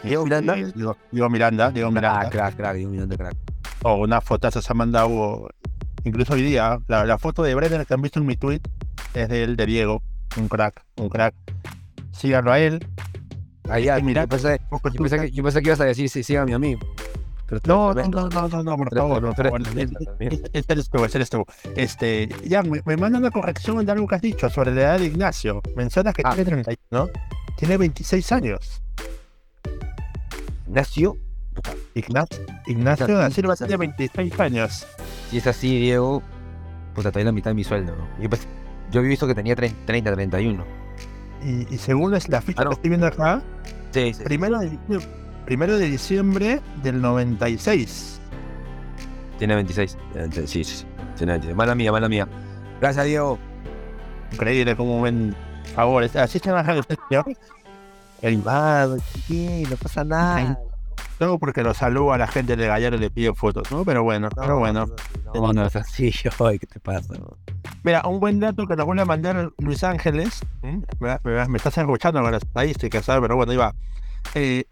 Diego 0.01 0.23
Miranda. 0.23 0.55
Diego, 0.55 1.29
Miranda, 1.29 1.71
Diego 1.71 1.91
Miranda. 1.91 2.21
Ah, 2.21 2.29
crack, 2.29 2.55
crack, 2.55 2.75
Diego 2.75 2.91
Miranda, 2.91 3.17
crack. 3.17 3.35
O 3.83 3.95
una 3.95 4.21
fotazo 4.21 4.61
se 4.61 4.71
ha 4.71 4.75
mandado, 4.75 5.49
incluso 6.05 6.33
hoy 6.33 6.43
día, 6.43 6.79
la, 6.87 7.17
foto 7.17 7.43
de 7.43 7.53
Brenner 7.53 7.85
que 7.85 7.93
han 7.93 8.01
visto 8.01 8.19
en 8.19 8.25
mi 8.25 8.37
tweet 8.37 8.61
es 9.13 9.29
de 9.29 9.43
él, 9.43 9.55
de 9.55 9.65
Diego, 9.65 10.01
un 10.37 10.47
crack, 10.47 10.85
un 10.97 11.09
crack. 11.09 11.35
Síganlo 12.11 12.51
a 12.51 12.59
él. 12.59 12.85
Ahí, 13.69 13.89
mira, 14.03 14.23
yo 14.23 14.27
pensé, 14.27 14.61
yo, 14.71 14.79
pensé 14.79 15.19
que, 15.19 15.31
yo 15.31 15.43
pensé 15.43 15.61
que 15.61 15.69
ibas 15.69 15.81
a 15.81 15.85
decir, 15.85 16.09
sí, 16.09 16.23
síganme 16.23 16.53
a 16.53 16.59
mí. 16.59 16.77
No, 17.65 17.93
no, 17.93 18.07
no, 18.07 18.29
no, 18.29 18.47
no, 18.47 18.63
no, 18.63 18.77
por 18.77 18.95
favor, 18.95 19.21
no, 19.21 19.33
por 19.33 19.45
favor. 19.45 19.61
Este 19.77 20.49
este 20.53 20.73
eres 20.73 21.29
tú. 21.29 21.45
Este, 21.75 22.29
ya, 22.43 22.63
me, 22.63 22.81
me 22.85 22.97
manda 22.97 23.19
una 23.19 23.29
corrección 23.29 23.85
de 23.85 23.91
algo 23.91 24.07
que 24.07 24.15
has 24.15 24.21
dicho 24.21 24.49
sobre 24.49 24.73
la 24.73 24.81
edad 24.81 24.99
de 24.99 25.05
Ignacio. 25.05 25.61
Mencionas 25.75 26.15
que 26.15 26.23
ah. 26.25 26.33
tiene 26.33 26.63
30, 26.63 26.73
¿no? 26.89 27.09
Tiene 27.57 27.77
26 27.77 28.31
años. 28.31 28.81
¿Ignacio? 30.67 31.17
Ignacio, 31.93 32.45
Ignacio 32.67 33.07
nació 33.07 33.51
hace 33.51 33.77
26 33.77 34.39
años. 34.39 34.87
Si 35.29 35.37
es 35.37 35.47
así, 35.47 35.79
Diego, 35.79 36.21
pues 36.93 37.11
te 37.11 37.23
la 37.23 37.31
mitad 37.31 37.51
de 37.51 37.55
mi 37.55 37.63
sueldo, 37.63 37.95
¿no? 37.95 38.21
Yo, 38.21 38.29
pues, 38.29 38.47
yo 38.91 38.99
había 38.99 39.09
visto 39.09 39.27
que 39.27 39.35
tenía 39.35 39.55
30, 39.55 39.85
31. 40.13 40.84
Y, 41.45 41.73
y 41.73 41.77
según 41.77 42.15
es 42.15 42.27
la 42.27 42.41
ficha 42.41 42.63
ah, 42.63 42.69
que 42.69 42.73
estoy 42.73 42.89
viendo 42.89 43.05
acá, 43.05 43.41
sí, 43.91 44.13
sí, 44.13 44.23
primero, 44.23 44.59
de, 44.59 44.77
primero 45.45 45.77
de 45.77 45.89
diciembre 45.89 46.59
del 46.81 46.99
96. 47.01 48.19
Tiene 49.37 49.55
26. 49.55 49.97
Sí, 50.31 50.47
sí, 50.47 50.63
sí. 50.63 50.85
Tiene 51.15 51.33
26. 51.33 51.55
Mala 51.55 51.75
mía, 51.75 51.91
mala 51.91 52.09
mía. 52.09 52.27
Gracias, 52.81 53.05
Diego. 53.05 53.37
Increíble 54.31 54.75
cómo 54.75 55.01
ven 55.01 55.35
favores. 55.75 56.15
Así 56.15 56.39
está 56.39 56.51
bajando 56.51 56.81
usted, 56.81 56.97
señor. 57.09 57.25
El 58.21 58.39
no 58.39 59.77
pasa 59.77 60.03
nada. 60.03 60.59
No, 61.19 61.37
porque 61.37 61.63
lo 61.63 61.73
saluda 61.73 62.15
a 62.15 62.17
la 62.17 62.27
gente 62.27 62.55
de 62.55 62.67
Gallardo 62.67 62.97
y 62.97 62.99
le 62.99 63.09
pide 63.09 63.33
fotos, 63.33 63.71
¿no? 63.71 63.85
Pero 63.85 64.03
bueno, 64.03 64.29
pero 64.35 64.57
bueno. 64.57 64.87
No, 65.33 65.53
no, 65.53 65.65
es 65.65 65.75
así, 65.75 66.11
¿qué 66.11 66.67
te 66.67 66.79
pasa? 66.79 67.13
Mira, 67.85 68.01
un 68.05 68.19
buen 68.19 68.39
dato 68.39 68.67
que 68.67 68.75
nos 68.75 68.85
vuelve 68.85 69.03
a 69.03 69.05
mandar 69.05 69.51
Luis 69.59 69.83
Ángeles. 69.83 70.41
Me, 70.99 71.19
me, 71.23 71.57
estás 71.57 71.77
escuchando 71.77 72.21
con 72.21 72.31
las 72.31 72.43
estadísticas, 72.43 73.05
¿sabes? 73.05 73.21
Pero 73.21 73.35
bueno, 73.35 73.53
iba. 73.53 73.73
Eh, 74.33 74.65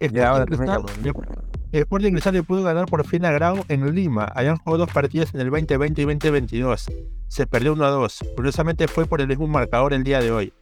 Sporting 1.72 2.10
Cristal 2.10 2.34
le 2.34 2.42
pudo 2.42 2.64
ganar 2.64 2.86
por 2.86 3.06
fin 3.06 3.24
a 3.24 3.30
Grau 3.30 3.64
en 3.68 3.94
Lima. 3.94 4.24
Habían 4.24 4.56
jugado 4.56 4.84
dos 4.84 4.92
partidos 4.92 5.32
en 5.32 5.40
el 5.40 5.50
2020 5.50 6.02
y 6.02 6.04
2022. 6.04 6.90
Se 7.28 7.46
perdió 7.46 7.72
1 7.72 7.84
a 7.84 7.90
2. 7.90 8.24
Curiosamente 8.36 8.88
fue 8.88 9.06
por 9.06 9.20
el 9.20 9.28
mismo 9.28 9.46
marcador 9.46 9.94
el 9.94 10.02
día 10.02 10.20
de 10.20 10.32
hoy. 10.32 10.52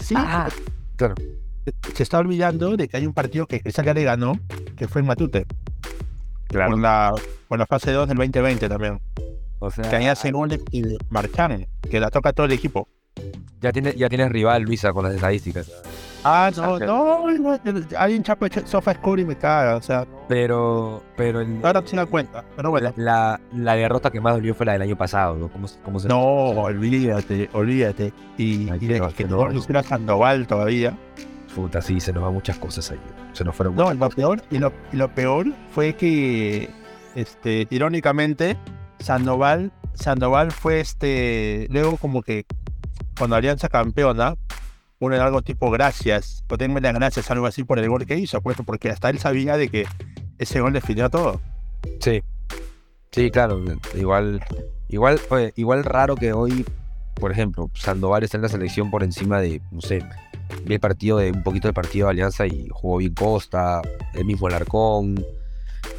Sí, 0.00 0.14
ah, 0.16 0.48
claro 0.96 1.14
se 1.94 2.02
está 2.02 2.18
olvidando 2.18 2.76
de 2.76 2.88
que 2.88 2.96
hay 2.96 3.06
un 3.06 3.12
partido 3.12 3.46
que 3.46 3.60
Cristal 3.60 3.84
ya 3.84 3.94
le 3.94 4.04
ganó, 4.04 4.38
que 4.76 4.88
fue 4.88 5.00
en 5.00 5.06
Matute. 5.06 5.46
Claro. 6.48 6.72
Con 6.72 6.82
la, 6.82 7.14
con 7.48 7.58
la 7.58 7.66
fase 7.66 7.92
2 7.92 8.08
del 8.08 8.16
2020 8.16 8.68
también. 8.68 9.00
O 9.60 9.70
sea, 9.70 9.88
que 9.88 9.96
ahí 9.96 10.06
hace 10.06 10.30
goles 10.32 10.60
y 10.72 10.82
marcharon, 11.08 11.66
que 11.88 12.00
la 12.00 12.10
toca 12.10 12.32
todo 12.32 12.46
el 12.46 12.52
equipo. 12.52 12.88
Ya 13.60 13.72
tiene, 13.72 13.94
ya 13.94 14.08
tienes 14.08 14.30
rival, 14.30 14.62
Luisa, 14.62 14.92
con 14.92 15.04
las 15.04 15.14
estadísticas. 15.14 15.70
Ah, 16.22 16.50
no, 16.54 16.78
no, 16.78 17.30
no, 17.30 17.58
hay 17.96 18.14
un 18.14 18.22
chapo 18.22 18.46
de 18.46 18.66
sofa 18.66 18.92
score 18.94 19.20
y 19.20 19.24
me 19.24 19.36
caga, 19.36 19.76
o 19.76 19.82
sea. 19.82 20.06
Pero, 20.28 21.02
pero. 21.16 21.40
Ahora 21.62 21.82
se 21.84 21.96
da 21.96 22.06
cuenta, 22.06 22.44
pero 22.56 22.70
bueno. 22.70 22.92
La, 22.96 23.40
la, 23.54 23.74
derrota 23.74 24.10
que 24.10 24.20
más 24.20 24.34
dolió 24.34 24.54
fue 24.54 24.66
la 24.66 24.72
del 24.72 24.82
año 24.82 24.96
pasado, 24.96 25.36
¿no? 25.36 25.48
¿Cómo, 25.48 25.66
cómo 25.82 25.98
se 25.98 26.08
no, 26.08 26.20
olvídate, 26.20 27.48
olvídate. 27.52 28.12
Y, 28.36 28.70
y 28.70 28.78
que 29.16 29.24
no 29.24 29.48
era 29.68 29.82
Sandoval 29.82 30.46
todavía. 30.46 30.96
Puta, 31.54 31.80
sí, 31.82 32.00
se 32.00 32.12
nos 32.12 32.22
van 32.22 32.34
muchas 32.34 32.58
cosas 32.58 32.90
ahí. 32.90 33.00
Se 33.32 33.44
nos 33.44 33.54
fueron 33.54 33.74
No, 33.74 33.92
lo 33.92 34.08
peor, 34.10 34.42
y 34.50 34.58
lo, 34.58 35.14
peor 35.14 35.46
fue 35.72 35.94
que, 35.94 36.70
este, 37.14 37.66
irónicamente, 37.70 38.56
Sandoval, 39.00 39.72
Sandoval 39.94 40.52
fue 40.52 40.80
este, 40.80 41.66
luego 41.70 41.96
como 41.96 42.22
que 42.22 42.46
cuando 43.18 43.36
Alianza 43.36 43.68
campeona, 43.68 44.36
ponen 44.98 45.20
algo 45.20 45.42
tipo 45.42 45.70
gracias, 45.70 46.44
potenme 46.46 46.80
las 46.80 46.94
gracias, 46.94 47.30
algo 47.30 47.46
así 47.46 47.64
por 47.64 47.78
el 47.78 47.88
gol 47.88 48.06
que 48.06 48.16
hizo, 48.16 48.40
pues, 48.42 48.56
porque 48.64 48.90
hasta 48.90 49.10
él 49.10 49.18
sabía 49.18 49.56
de 49.56 49.68
que 49.68 49.86
ese 50.38 50.60
gol 50.60 50.72
definió 50.72 51.08
todo. 51.10 51.40
Sí, 52.00 52.22
sí, 53.10 53.30
claro, 53.30 53.62
igual, 53.94 54.44
igual, 54.88 55.20
igual 55.56 55.84
raro 55.84 56.16
que 56.16 56.32
hoy, 56.32 56.66
por 57.14 57.32
ejemplo, 57.32 57.70
Sandoval 57.74 58.24
está 58.24 58.36
en 58.36 58.42
la 58.42 58.48
selección 58.48 58.90
por 58.90 59.02
encima 59.02 59.40
de, 59.40 59.62
no 59.70 59.80
sé, 59.80 60.04
vi 60.64 60.78
partido 60.78 61.18
de 61.18 61.30
un 61.32 61.42
poquito 61.42 61.68
del 61.68 61.74
partido 61.74 62.06
de 62.06 62.10
Alianza 62.12 62.46
y 62.46 62.68
jugó 62.70 62.98
bien 62.98 63.14
Costa, 63.14 63.80
el 64.14 64.24
mismo 64.24 64.46
Alarcón. 64.46 65.24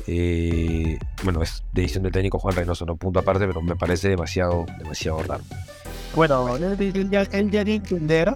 Eh, 0.07 0.97
bueno, 1.23 1.41
es 1.41 1.63
decisión 1.73 2.03
del 2.03 2.11
técnico 2.11 2.39
Juan 2.39 2.55
Reynoso, 2.55 2.85
no 2.85 2.95
punto 2.95 3.19
aparte, 3.19 3.45
pero 3.47 3.61
me 3.61 3.75
parece 3.75 4.09
demasiado, 4.09 4.65
demasiado 4.79 5.21
raro. 5.23 5.43
Bueno, 6.15 6.55
él, 6.57 7.09
ya, 7.09 7.21
entender, 7.31 8.35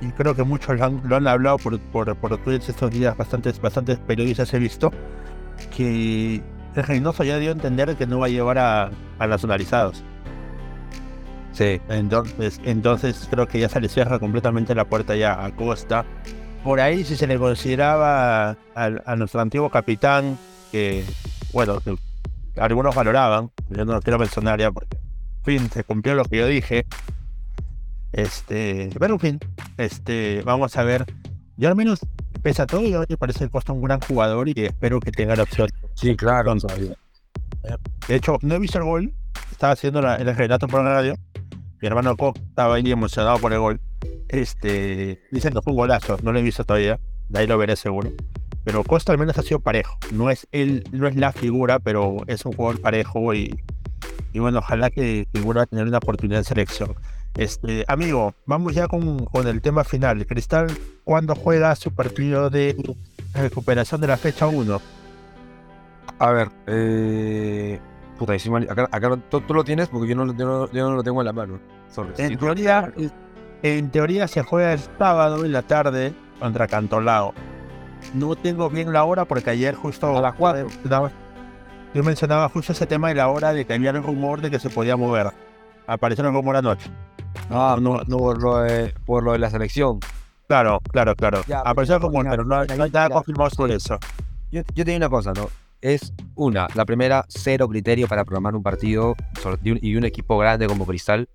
y 0.00 0.06
creo 0.12 0.34
que 0.34 0.44
muchos 0.44 0.78
lo 0.78 1.16
han, 1.16 1.26
hablado 1.26 1.58
por, 1.58 1.78
por, 1.80 2.14
por 2.16 2.38
tweets 2.38 2.68
estos 2.68 2.90
días, 2.90 3.16
bastantes, 3.16 3.60
bastantes 3.60 3.98
periodistas 3.98 4.52
he 4.54 4.58
visto, 4.58 4.92
que 5.76 6.42
Reynoso 6.74 7.24
ya 7.24 7.38
dio 7.38 7.50
a 7.50 7.52
entender 7.52 7.96
que 7.96 8.06
no 8.06 8.20
va 8.20 8.26
a 8.26 8.28
llevar 8.28 8.58
a, 8.58 8.90
a 9.18 9.26
nacionalizados. 9.26 10.04
Sí. 11.58 11.80
Entonces, 11.88 12.60
entonces 12.64 13.26
creo 13.28 13.48
que 13.48 13.58
ya 13.58 13.68
se 13.68 13.80
le 13.80 13.88
cierra 13.88 14.20
completamente 14.20 14.76
la 14.76 14.84
puerta 14.84 15.16
ya 15.16 15.44
a 15.44 15.50
Costa. 15.56 16.04
Por 16.62 16.78
ahí 16.78 17.02
si 17.02 17.16
se 17.16 17.26
le 17.26 17.36
consideraba 17.36 18.56
a, 18.76 19.16
nuestro 19.16 19.40
antiguo 19.40 19.68
capitán, 19.68 20.38
que 20.70 21.04
bueno, 21.52 21.80
que 21.80 21.96
algunos 22.56 22.94
valoraban, 22.94 23.50
yo 23.70 23.84
no 23.84 23.94
lo 23.94 24.00
quiero 24.00 24.18
mencionar 24.18 24.60
ya 24.60 24.70
porque, 24.70 24.96
en 24.96 25.44
fin, 25.44 25.70
se 25.70 25.84
cumplió 25.84 26.14
lo 26.14 26.24
que 26.24 26.38
yo 26.38 26.46
dije. 26.46 26.86
Este, 28.12 28.90
pero 28.98 29.14
en 29.14 29.20
fin, 29.20 29.40
este, 29.76 30.42
vamos 30.44 30.76
a 30.76 30.82
ver. 30.82 31.04
Yo 31.56 31.68
al 31.68 31.76
menos, 31.76 32.00
pese 32.42 32.62
a 32.62 32.66
todo, 32.66 32.82
yo 32.82 33.04
me 33.08 33.16
parece 33.16 33.40
que 33.40 33.50
Costa 33.50 33.72
un 33.72 33.82
gran 33.82 34.00
jugador 34.00 34.48
y 34.48 34.54
espero 34.56 35.00
que 35.00 35.10
tenga 35.10 35.36
la 35.36 35.42
opción. 35.42 35.68
Sí, 35.94 36.16
claro. 36.16 36.54
De 38.06 38.14
hecho, 38.14 38.38
no 38.42 38.54
he 38.54 38.58
visto 38.58 38.78
el 38.78 38.84
gol, 38.84 39.12
estaba 39.50 39.72
haciendo 39.72 40.00
el 40.00 40.36
relato 40.36 40.68
por 40.68 40.84
la 40.84 40.94
radio 40.94 41.14
mi 41.80 41.86
hermano 41.86 42.16
Koch 42.16 42.36
estaba 42.36 42.74
ahí 42.74 42.90
emocionado 42.90 43.38
por 43.38 43.52
el 43.52 43.60
gol. 43.60 43.80
Este, 44.28 45.20
dicen 45.30 45.52
que 45.52 45.62
fue 45.62 45.72
un 45.72 45.78
golazo, 45.78 46.18
no 46.22 46.32
lo 46.32 46.38
he 46.38 46.42
visto 46.42 46.64
todavía, 46.64 46.98
de 47.28 47.38
ahí 47.38 47.46
lo 47.46 47.56
veré 47.56 47.76
seguro. 47.76 48.10
Pero 48.68 48.84
Costa 48.84 49.12
al 49.12 49.18
menos 49.18 49.38
ha 49.38 49.42
sido 49.42 49.60
parejo. 49.60 49.96
No 50.12 50.28
es 50.28 50.46
él, 50.52 50.84
no 50.92 51.08
es 51.08 51.16
la 51.16 51.32
figura, 51.32 51.78
pero 51.78 52.18
es 52.26 52.44
un 52.44 52.52
jugador 52.52 52.82
parejo 52.82 53.32
y, 53.32 53.58
y 54.34 54.40
bueno, 54.40 54.58
ojalá 54.58 54.90
que, 54.90 55.26
que 55.32 55.40
vuelva 55.40 55.62
a 55.62 55.66
tener 55.66 55.86
una 55.86 55.96
oportunidad 55.96 56.40
de 56.40 56.44
selección. 56.44 56.94
Este, 57.34 57.86
amigo, 57.88 58.34
vamos 58.44 58.74
ya 58.74 58.86
con, 58.86 59.24
con 59.24 59.48
el 59.48 59.62
tema 59.62 59.84
final. 59.84 60.26
Cristal, 60.26 60.66
¿cuándo 61.02 61.34
juega 61.34 61.74
su 61.76 61.94
partido 61.94 62.50
de 62.50 62.76
recuperación 63.32 64.02
de 64.02 64.06
la 64.06 64.18
fecha 64.18 64.46
1? 64.46 64.82
A 66.18 66.30
ver, 66.30 66.50
eh, 66.66 67.80
Puta, 68.18 68.34
acá, 68.34 68.86
acá 68.92 69.18
tú, 69.30 69.42
lo 69.48 69.64
tienes 69.64 69.88
porque 69.88 70.08
yo 70.10 70.14
no, 70.14 70.36
yo 70.36 70.68
no, 70.74 70.94
lo 70.94 71.02
tengo 71.02 71.22
en 71.22 71.24
la 71.24 71.32
mano. 71.32 71.58
En, 72.18 72.36
teoría, 72.36 72.92
en 73.62 73.90
teoría 73.90 74.28
se 74.28 74.42
juega 74.42 74.74
el 74.74 74.80
sábado 74.98 75.42
en 75.46 75.52
la 75.52 75.62
tarde 75.62 76.12
contra 76.38 76.68
Cantolao. 76.68 77.32
No 78.14 78.36
tengo 78.36 78.70
bien 78.70 78.92
la 78.92 79.04
hora 79.04 79.24
porque 79.24 79.50
ayer 79.50 79.74
justo 79.74 80.16
a 80.16 80.20
las 80.20 80.34
4 80.34 80.68
yo 81.94 82.04
mencionaba 82.04 82.48
justo 82.50 82.72
ese 82.72 82.86
tema 82.86 83.08
de 83.08 83.14
la 83.14 83.28
hora 83.28 83.52
de 83.52 83.64
que 83.64 83.72
había 83.72 83.90
un 83.92 84.02
rumor 84.02 84.42
de 84.42 84.50
que 84.50 84.58
se 84.58 84.68
podía 84.68 84.96
mover. 84.96 85.32
Apareció 85.86 86.26
un 86.28 86.34
rumor 86.34 86.56
anoche. 86.56 86.90
Ah, 87.50 87.78
no, 87.80 88.02
no 88.06 88.18
por, 88.18 88.42
lo 88.42 88.58
de, 88.58 88.94
por 89.06 89.22
lo 89.22 89.32
de 89.32 89.38
la 89.38 89.48
selección. 89.48 89.98
Claro, 90.46 90.80
claro, 90.92 91.16
claro. 91.16 91.42
Apareció 91.64 91.96
el 91.96 92.02
rumor, 92.02 92.26
pero 92.28 92.44
no, 92.44 92.56
hay 92.56 92.90
nada 92.90 93.08
confirmado 93.08 93.50
sobre 93.50 93.76
eso. 93.76 93.98
Yo, 94.52 94.62
yo 94.74 94.84
te 94.84 94.90
digo 94.90 94.98
una 94.98 95.08
cosa, 95.08 95.32
¿no? 95.32 95.48
es 95.80 96.12
una, 96.34 96.66
la 96.74 96.84
primera, 96.84 97.24
cero 97.28 97.68
criterio 97.68 98.08
para 98.08 98.24
programar 98.24 98.54
un 98.54 98.62
partido 98.62 99.14
y 99.62 99.96
un 99.96 100.04
equipo 100.04 100.38
grande 100.38 100.66
como 100.66 100.86
Cristal 100.86 101.28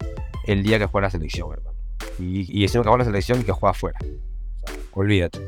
el 0.46 0.64
día 0.64 0.80
que 0.80 0.86
juega 0.86 1.08
la 1.08 1.12
selección, 1.12 1.52
hermano. 1.54 1.78
Y, 2.20 2.60
y 2.60 2.64
encima 2.64 2.84
que 2.84 2.90
juega 2.90 3.04
la 3.04 3.06
selección 3.06 3.42
y 3.42 3.44
que 3.44 3.52
juega 3.52 3.72
afuera. 3.72 4.00
olvídate. 4.92 5.40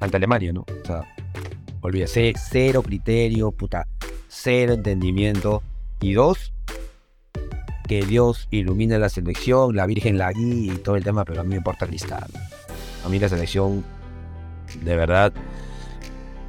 Ante 0.00 0.16
Alemania, 0.16 0.52
¿no? 0.52 0.62
O 0.62 0.86
sea, 0.86 1.02
olvídate. 1.80 2.34
Cero 2.36 2.82
criterio, 2.82 3.52
puta. 3.52 3.86
Cero 4.28 4.74
entendimiento. 4.74 5.62
Y 6.00 6.12
dos, 6.12 6.52
que 7.86 8.04
Dios 8.04 8.48
ilumine 8.50 8.98
la 8.98 9.08
selección, 9.08 9.76
la 9.76 9.86
Virgen 9.86 10.18
la 10.18 10.32
guía 10.32 10.74
y 10.74 10.76
todo 10.78 10.96
el 10.96 11.04
tema, 11.04 11.24
pero 11.24 11.40
a 11.40 11.44
mí 11.44 11.50
me 11.50 11.56
importa 11.56 11.86
Cristal. 11.86 12.28
A 13.04 13.08
mí 13.08 13.18
la 13.18 13.28
selección, 13.28 13.84
de 14.82 14.96
verdad, 14.96 15.32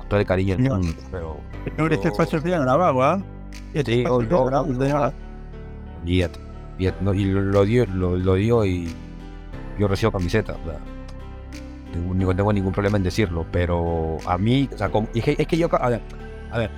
todo 0.10 0.20
el 0.20 0.26
cariño 0.26 0.56
en 0.56 0.64
mundo, 0.64 0.94
pero. 1.12 1.38
Señor, 1.66 1.94
este 1.94 2.08
espacio 2.10 2.38
es 2.38 2.44
grabado, 2.44 3.04
¿ah? 3.04 3.22
Este 3.74 3.94
sí, 3.94 4.04
grabado, 4.04 4.66
no, 7.02 7.14
y 7.14 7.26
lo, 7.26 7.66
dio, 7.66 7.86
lo, 7.86 8.36
dio 8.36 8.66
y 8.66 8.88
yo 9.80 9.88
recibo 9.88 10.12
camiseta, 10.12 10.54
o 10.54 10.70
sea, 10.70 10.80
no 11.96 12.36
tengo 12.36 12.54
ningún 12.54 12.74
problema 12.74 12.98
en 12.98 13.04
decirlo, 13.04 13.46
pero 13.52 14.18
a 14.26 14.38
mí, 14.38 14.70
o 14.74 14.78
sea, 14.78 14.92
es, 15.14 15.48
que, 15.48 15.58
yo, 15.58 15.70
a 15.72 15.90
ver, 15.90 16.02
a 16.52 16.58
ver, 16.58 16.72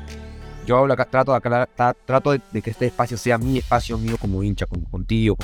yo 0.65 0.77
hablo 0.77 0.93
acá, 0.93 1.05
trato, 1.05 1.31
de, 1.31 1.37
aclarar, 1.37 1.69
trato 2.05 2.31
de, 2.31 2.61
que 2.61 2.69
este 2.69 2.87
espacio 2.87 3.17
sea 3.17 3.37
mi 3.37 3.57
espacio 3.57 3.97
mío 3.97 4.17
como 4.19 4.43
hincha, 4.43 4.65
con, 4.65 4.81
contigo, 4.81 5.37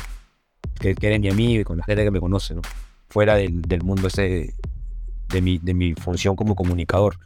que, 0.80 0.95
que, 0.95 1.07
eres 1.07 1.19
mi 1.19 1.30
amigo 1.30 1.61
y 1.61 1.63
con 1.63 1.78
la 1.78 1.84
gente 1.84 2.03
que 2.03 2.11
me 2.11 2.19
conoce, 2.19 2.55
¿no? 2.55 2.61
Fuera 3.09 3.36
del, 3.36 3.61
del 3.61 3.84
mundo 3.84 4.07
ese 4.07 4.53
de 5.34 5.41
mi, 5.41 5.57
de 5.57 5.74
mi 5.74 5.93
función 5.95 6.36
como 6.36 6.55
comunicador. 6.55 7.17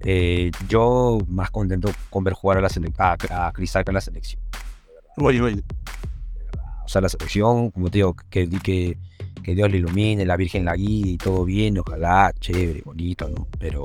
Eh, 0.00 0.50
yo 0.68 1.18
más 1.28 1.50
contento 1.50 1.90
con 2.10 2.24
ver 2.24 2.34
jugar 2.34 2.58
a, 2.58 2.60
la 2.60 2.68
a, 2.98 3.46
a 3.46 3.52
Cristal 3.52 3.84
que 3.84 3.90
a 3.90 3.94
la 3.94 4.00
selección. 4.00 4.40
Oye, 5.16 5.40
oye. 5.40 5.62
O 6.84 6.88
sea, 6.88 7.00
la 7.00 7.08
selección, 7.08 7.70
como 7.70 7.90
te 7.90 7.98
digo, 7.98 8.16
que, 8.30 8.48
que, 8.48 8.98
que 9.42 9.54
Dios 9.54 9.70
le 9.70 9.78
ilumine, 9.78 10.24
la 10.24 10.36
Virgen 10.36 10.64
la 10.64 10.74
guíe 10.74 11.12
y 11.12 11.16
todo 11.18 11.44
bien, 11.44 11.78
ojalá, 11.78 12.32
chévere, 12.38 12.82
bonito, 12.84 13.28
¿no? 13.28 13.46
Pero, 13.58 13.84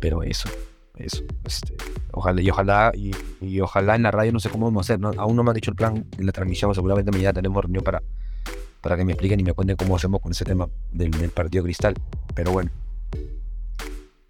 pero 0.00 0.22
eso, 0.22 0.48
eso. 0.96 1.22
Este, 1.44 1.74
ojalá, 2.12 2.40
y 2.40 2.50
ojalá, 2.50 2.92
y, 2.94 3.60
ojalá 3.60 3.96
en 3.96 4.02
la 4.02 4.10
radio 4.10 4.32
no 4.32 4.40
sé 4.40 4.50
cómo 4.50 4.66
vamos 4.66 4.82
a 4.82 4.94
hacer, 4.94 5.00
¿no? 5.00 5.10
Aún 5.16 5.36
no 5.36 5.42
me 5.42 5.50
han 5.50 5.54
dicho 5.54 5.70
el 5.70 5.76
plan 5.76 6.06
de 6.16 6.24
la 6.24 6.32
transmisión, 6.32 6.74
seguramente 6.74 7.10
mañana 7.10 7.32
tenemos 7.32 7.62
reunión 7.62 7.84
para, 7.84 8.02
para 8.80 8.96
que 8.96 9.04
me 9.04 9.12
expliquen 9.12 9.40
y 9.40 9.44
me 9.44 9.52
cuenten 9.52 9.76
cómo 9.76 9.96
hacemos 9.96 10.20
con 10.20 10.32
ese 10.32 10.44
tema 10.44 10.68
del, 10.92 11.10
del 11.10 11.30
partido 11.30 11.64
cristal. 11.64 11.94
Pero 12.34 12.52
bueno. 12.52 12.70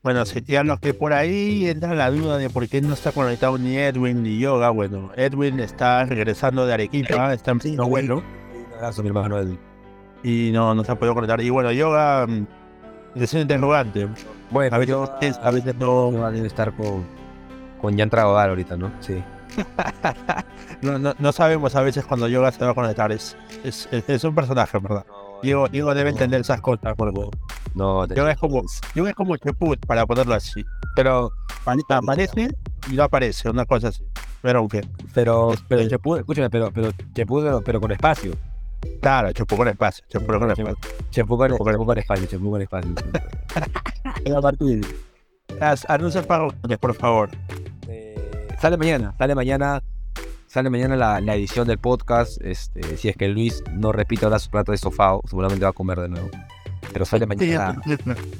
Bueno, 0.02 0.24
serían 0.24 0.68
los 0.68 0.78
que 0.78 0.94
por 0.94 1.12
ahí 1.12 1.66
entra 1.66 1.94
la 1.94 2.10
duda 2.10 2.38
de 2.38 2.48
por 2.48 2.68
qué 2.68 2.80
no 2.80 2.94
está 2.94 3.10
conectado 3.12 3.58
ni 3.58 3.76
Edwin 3.76 4.22
ni 4.22 4.38
Yoga. 4.38 4.70
Bueno, 4.70 5.10
Edwin 5.16 5.58
está 5.58 6.04
regresando 6.04 6.66
de 6.66 6.74
Arequipa, 6.74 7.34
está 7.34 7.50
en 7.50 7.76
no 7.76 7.88
vuelo. 7.88 8.22
Abrazo, 8.76 9.02
mi 9.02 9.08
hermano 9.08 9.38
Edwin. 9.38 9.67
Y 10.22 10.50
no, 10.52 10.74
no 10.74 10.84
se 10.84 10.92
ha 10.92 10.98
podido 10.98 11.14
conectar. 11.14 11.40
Y 11.40 11.50
bueno, 11.50 11.70
Yoga, 11.72 12.26
mm, 12.26 12.46
es 13.14 13.32
un 13.34 13.40
interrogante. 13.40 14.08
Bueno, 14.50 14.76
a 14.76 14.78
veces, 14.78 15.38
a 15.42 15.50
veces 15.50 15.74
no. 15.76 16.10
no 16.10 16.30
debe 16.30 16.46
estar 16.46 16.72
con, 16.72 17.04
con 17.80 17.96
Jan 17.96 18.10
Tragodar 18.10 18.50
ahorita, 18.50 18.76
¿no? 18.76 18.90
Sí. 19.00 19.22
no, 20.82 20.98
no, 20.98 21.14
no, 21.18 21.32
sabemos 21.32 21.74
a 21.74 21.82
veces 21.82 22.04
cuando 22.04 22.28
Yoga 22.28 22.52
se 22.52 22.64
va 22.64 22.72
a 22.72 22.74
conectar. 22.74 23.10
Es, 23.12 23.36
es, 23.64 23.88
es, 23.90 24.24
un 24.24 24.34
personaje, 24.34 24.78
¿verdad? 24.78 25.04
Diego, 25.42 25.68
Diego 25.68 25.94
debe 25.94 26.10
entender 26.10 26.40
esas 26.40 26.60
cosas. 26.60 26.94
Por 26.96 27.12
no, 27.74 28.06
yo 28.06 28.28
es 28.28 28.36
como, 28.38 28.62
yo 28.94 29.06
es 29.06 29.14
como 29.14 29.36
Cheput, 29.36 29.84
para 29.86 30.06
ponerlo 30.06 30.34
así. 30.34 30.64
Pero 30.96 31.30
aparece 31.88 32.50
y 32.90 32.96
no 32.96 33.04
aparece, 33.04 33.48
una 33.48 33.64
cosa 33.64 33.88
así. 33.88 34.04
Pero 34.42 34.60
aunque. 34.60 34.86
Pero, 35.14 35.52
pero 35.68 35.88
Cheput, 35.88 36.18
escúchame, 36.20 36.50
pero, 36.50 36.70
pero 36.72 36.90
Cheput, 37.14 37.62
pero, 37.64 37.80
con 37.80 37.92
espacio. 37.92 38.32
Claro, 39.00 39.32
Cheput 39.32 39.58
con 39.58 39.68
espacio. 39.68 40.04
Cheput 40.08 40.38
con 40.38 40.50
espacio. 40.50 40.76
Cheput 41.10 41.38
con, 41.38 41.84
con 41.84 41.98
espacio, 41.98 42.26
Cheput 42.30 42.50
con 42.50 42.62
espacio. 42.62 42.94
Martín. 44.42 44.86
Anuncia 45.88 46.22
para 46.22 46.48
por 46.80 46.94
favor. 46.94 47.30
Eh, 47.88 48.48
sale 48.60 48.76
mañana, 48.76 49.14
sale 49.18 49.34
mañana. 49.34 49.82
Sale 50.46 50.70
mañana 50.70 50.96
la, 50.96 51.20
la, 51.20 51.34
edición 51.34 51.68
del 51.68 51.76
podcast. 51.76 52.40
Este, 52.42 52.96
si 52.96 53.10
es 53.10 53.16
que 53.16 53.28
Luis 53.28 53.62
no 53.72 53.92
repite 53.92 54.24
ahora 54.24 54.38
su 54.38 54.48
plato 54.48 54.72
de 54.72 54.78
sofá, 54.78 55.18
seguramente 55.26 55.64
va 55.64 55.70
a 55.70 55.74
comer 55.74 56.00
de 56.00 56.08
nuevo. 56.08 56.30
Pero 56.92 57.04
sale 57.04 57.26
mañana. 57.26 57.80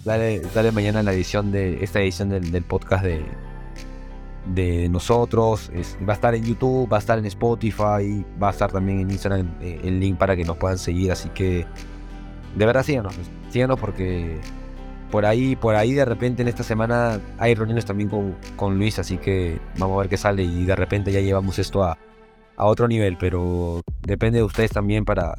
Sale, 0.05 0.73
mañana 0.73 1.03
la 1.03 1.13
edición 1.13 1.53
de. 1.53 1.83
Esta 1.85 2.01
edición 2.01 2.31
del, 2.31 2.63
podcast 2.63 3.05
de. 3.05 3.25
De 4.49 4.89
nosotros. 4.89 5.71
va 6.09 6.13
a 6.13 6.17
estar 6.17 6.35
en 6.35 6.45
YouTube, 6.45 6.91
va 6.91 6.97
a 6.97 7.01
estar 7.01 7.19
en 7.19 7.27
Spotify, 7.27 8.25
va 8.43 8.49
a 8.49 8.51
estar 8.51 8.73
también 8.73 9.01
en 9.01 9.11
Instagram 9.11 9.55
eh, 9.61 9.81
el 9.85 10.01
link 10.01 10.17
para 10.17 10.37
que 10.37 10.45
nos 10.45 10.57
puedan 10.57 10.79
seguir. 10.79 11.13
Así 11.13 11.29
que. 11.31 11.67
De 12.57 12.67
verdad 12.67 12.83
síganos. 12.83 13.15
Síganos 13.51 13.79
porque. 13.79 14.41
Por 15.11 15.25
ahí, 15.25 15.57
por 15.57 15.75
ahí 15.75 15.95
de 15.95 16.05
repente 16.05 16.43
en 16.43 16.49
esta 16.49 16.63
semana 16.63 17.19
hay 17.39 17.55
reuniones 17.55 17.87
también 17.87 18.11
con, 18.11 18.37
con 18.57 18.77
Luis, 18.77 18.99
así 18.99 19.17
que 19.17 19.59
vamos 19.79 19.97
a 19.97 20.01
ver 20.01 20.11
qué 20.11 20.19
sale 20.19 20.43
y 20.43 20.67
de 20.67 20.77
repente 20.77 21.11
ya 21.11 21.21
llevamos 21.21 21.59
esto 21.59 21.83
a, 21.83 21.97
a 22.57 22.67
otro 22.67 22.87
nivel, 22.89 23.17
pero 23.17 23.81
depende 24.03 24.41
de 24.41 24.45
ustedes 24.45 24.71
también 24.71 25.07
para, 25.07 25.35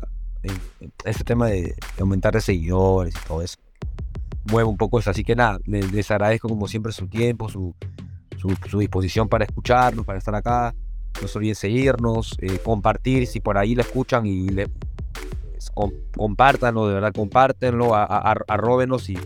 ese 1.05 1.24
tema 1.24 1.47
de, 1.47 1.76
aumentar 1.99 2.34
de 2.34 2.41
seguidores 2.41 3.14
y 3.16 3.28
todo 3.28 3.41
eso. 3.41 3.57
Mueve 4.49 4.70
un 4.70 4.78
poco 4.78 4.99
eso. 4.99 5.10
Así 5.10 5.24
que 5.24 5.36
nada, 5.36 5.60
les, 5.66 6.10
agradezco 6.12 6.49
como 6.49 6.68
siempre 6.68 6.91
su 6.91 7.07
tiempo, 7.07 7.49
su, 7.49 7.76
su, 8.40 8.80
disposición 8.80 9.28
para 9.28 9.46
escucharnos, 9.46 10.06
para 10.06 10.18
estar 10.18 10.34
acá. 10.34 10.74
No 11.22 11.28
se 11.28 11.38
olviden 11.38 11.56
seguirnos, 11.56 12.38
eh, 12.40 12.60
compartir 12.64 13.28
si 13.28 13.40
por 13.40 13.58
ahí 13.58 13.76
la 13.76 13.82
escuchan 13.82 14.26
y 14.26 14.50
le, 14.50 14.70
compartanlo, 16.16 16.88
de 16.88 16.94
verdad, 16.96 17.14
compártenlo, 17.14 17.94
arróbenos 17.96 19.10
y, 19.10 19.18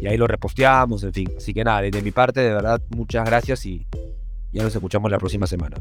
y 0.00 0.06
ahí 0.06 0.16
lo 0.16 0.26
reposteamos, 0.26 1.02
en 1.04 1.12
fin. 1.12 1.28
Así 1.36 1.54
que 1.54 1.64
nada, 1.64 1.82
desde 1.82 2.02
mi 2.02 2.10
parte, 2.10 2.40
de 2.40 2.52
verdad, 2.52 2.80
muchas 2.90 3.24
gracias 3.24 3.64
y 3.66 3.86
ya 4.52 4.62
nos 4.62 4.74
escuchamos 4.74 5.10
la 5.10 5.18
próxima 5.18 5.46
semana. 5.46 5.76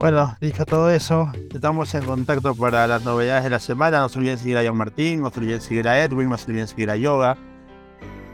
Bueno, 0.00 0.36
dicho 0.40 0.64
todo 0.64 0.92
eso, 0.92 1.32
estamos 1.52 1.92
en 1.94 2.04
contacto 2.04 2.54
para 2.54 2.86
las 2.86 3.04
novedades 3.04 3.44
de 3.44 3.50
la 3.50 3.58
semana. 3.58 3.98
No 3.98 4.08
se 4.08 4.18
olviden 4.20 4.38
seguir 4.38 4.56
a 4.56 4.64
John 4.64 4.76
Martín, 4.76 5.22
no 5.22 5.30
se 5.30 5.40
olviden 5.40 5.60
seguir 5.60 5.88
a 5.88 6.02
Edwin, 6.02 6.28
no 6.28 6.38
se 6.38 6.50
olviden 6.50 6.68
seguir 6.68 6.90
a 6.90 6.96
Yoga. 6.96 7.36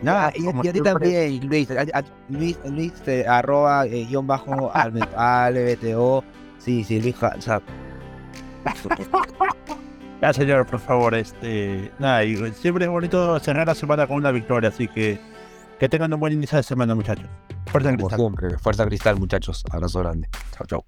Nada, 0.05 0.33
y, 0.37 0.47
a 0.47 0.73
ti 0.73 0.81
también, 0.81 1.47
Luis, 1.49 1.69
Luis, 2.29 2.59
Luis, 2.65 2.93
eh, 3.07 3.25
arroba, 3.27 3.87
eh, 3.87 4.07
guion 4.07 4.27
bajo, 4.27 4.71
albto, 4.75 6.25
Sí, 6.59 6.85
sí, 6.85 7.01
Luis, 7.01 7.17
o 7.23 7.41
sea, 7.41 7.61
Ya, 10.21 10.33
señor, 10.33 10.67
por 10.67 10.81
favor, 10.81 11.15
este. 11.15 11.91
Nada, 11.99 12.25
y 12.25 12.37
siempre 12.53 12.85
es 12.85 12.91
bonito 12.91 13.39
cerrar 13.41 13.67
la 13.67 13.75
semana 13.75 14.07
con 14.07 14.17
una 14.17 14.31
victoria, 14.31 14.69
así 14.71 14.89
que 14.89 15.21
que 15.79 15.89
tengan 15.89 16.13
un 16.13 16.21
buen 16.21 16.33
inicio 16.33 16.57
de 16.57 16.63
semana, 16.63 16.95
muchachos. 16.95 17.27
Fuerza 17.67 17.91
como 17.91 18.09
cristal. 18.09 18.19
siempre, 18.19 18.59
fuerza 18.59 18.87
cristal, 18.87 19.19
muchachos. 19.19 19.65
Abrazo 19.71 20.01
grande. 20.01 20.29
Chao, 20.57 20.67
chao. 20.67 20.85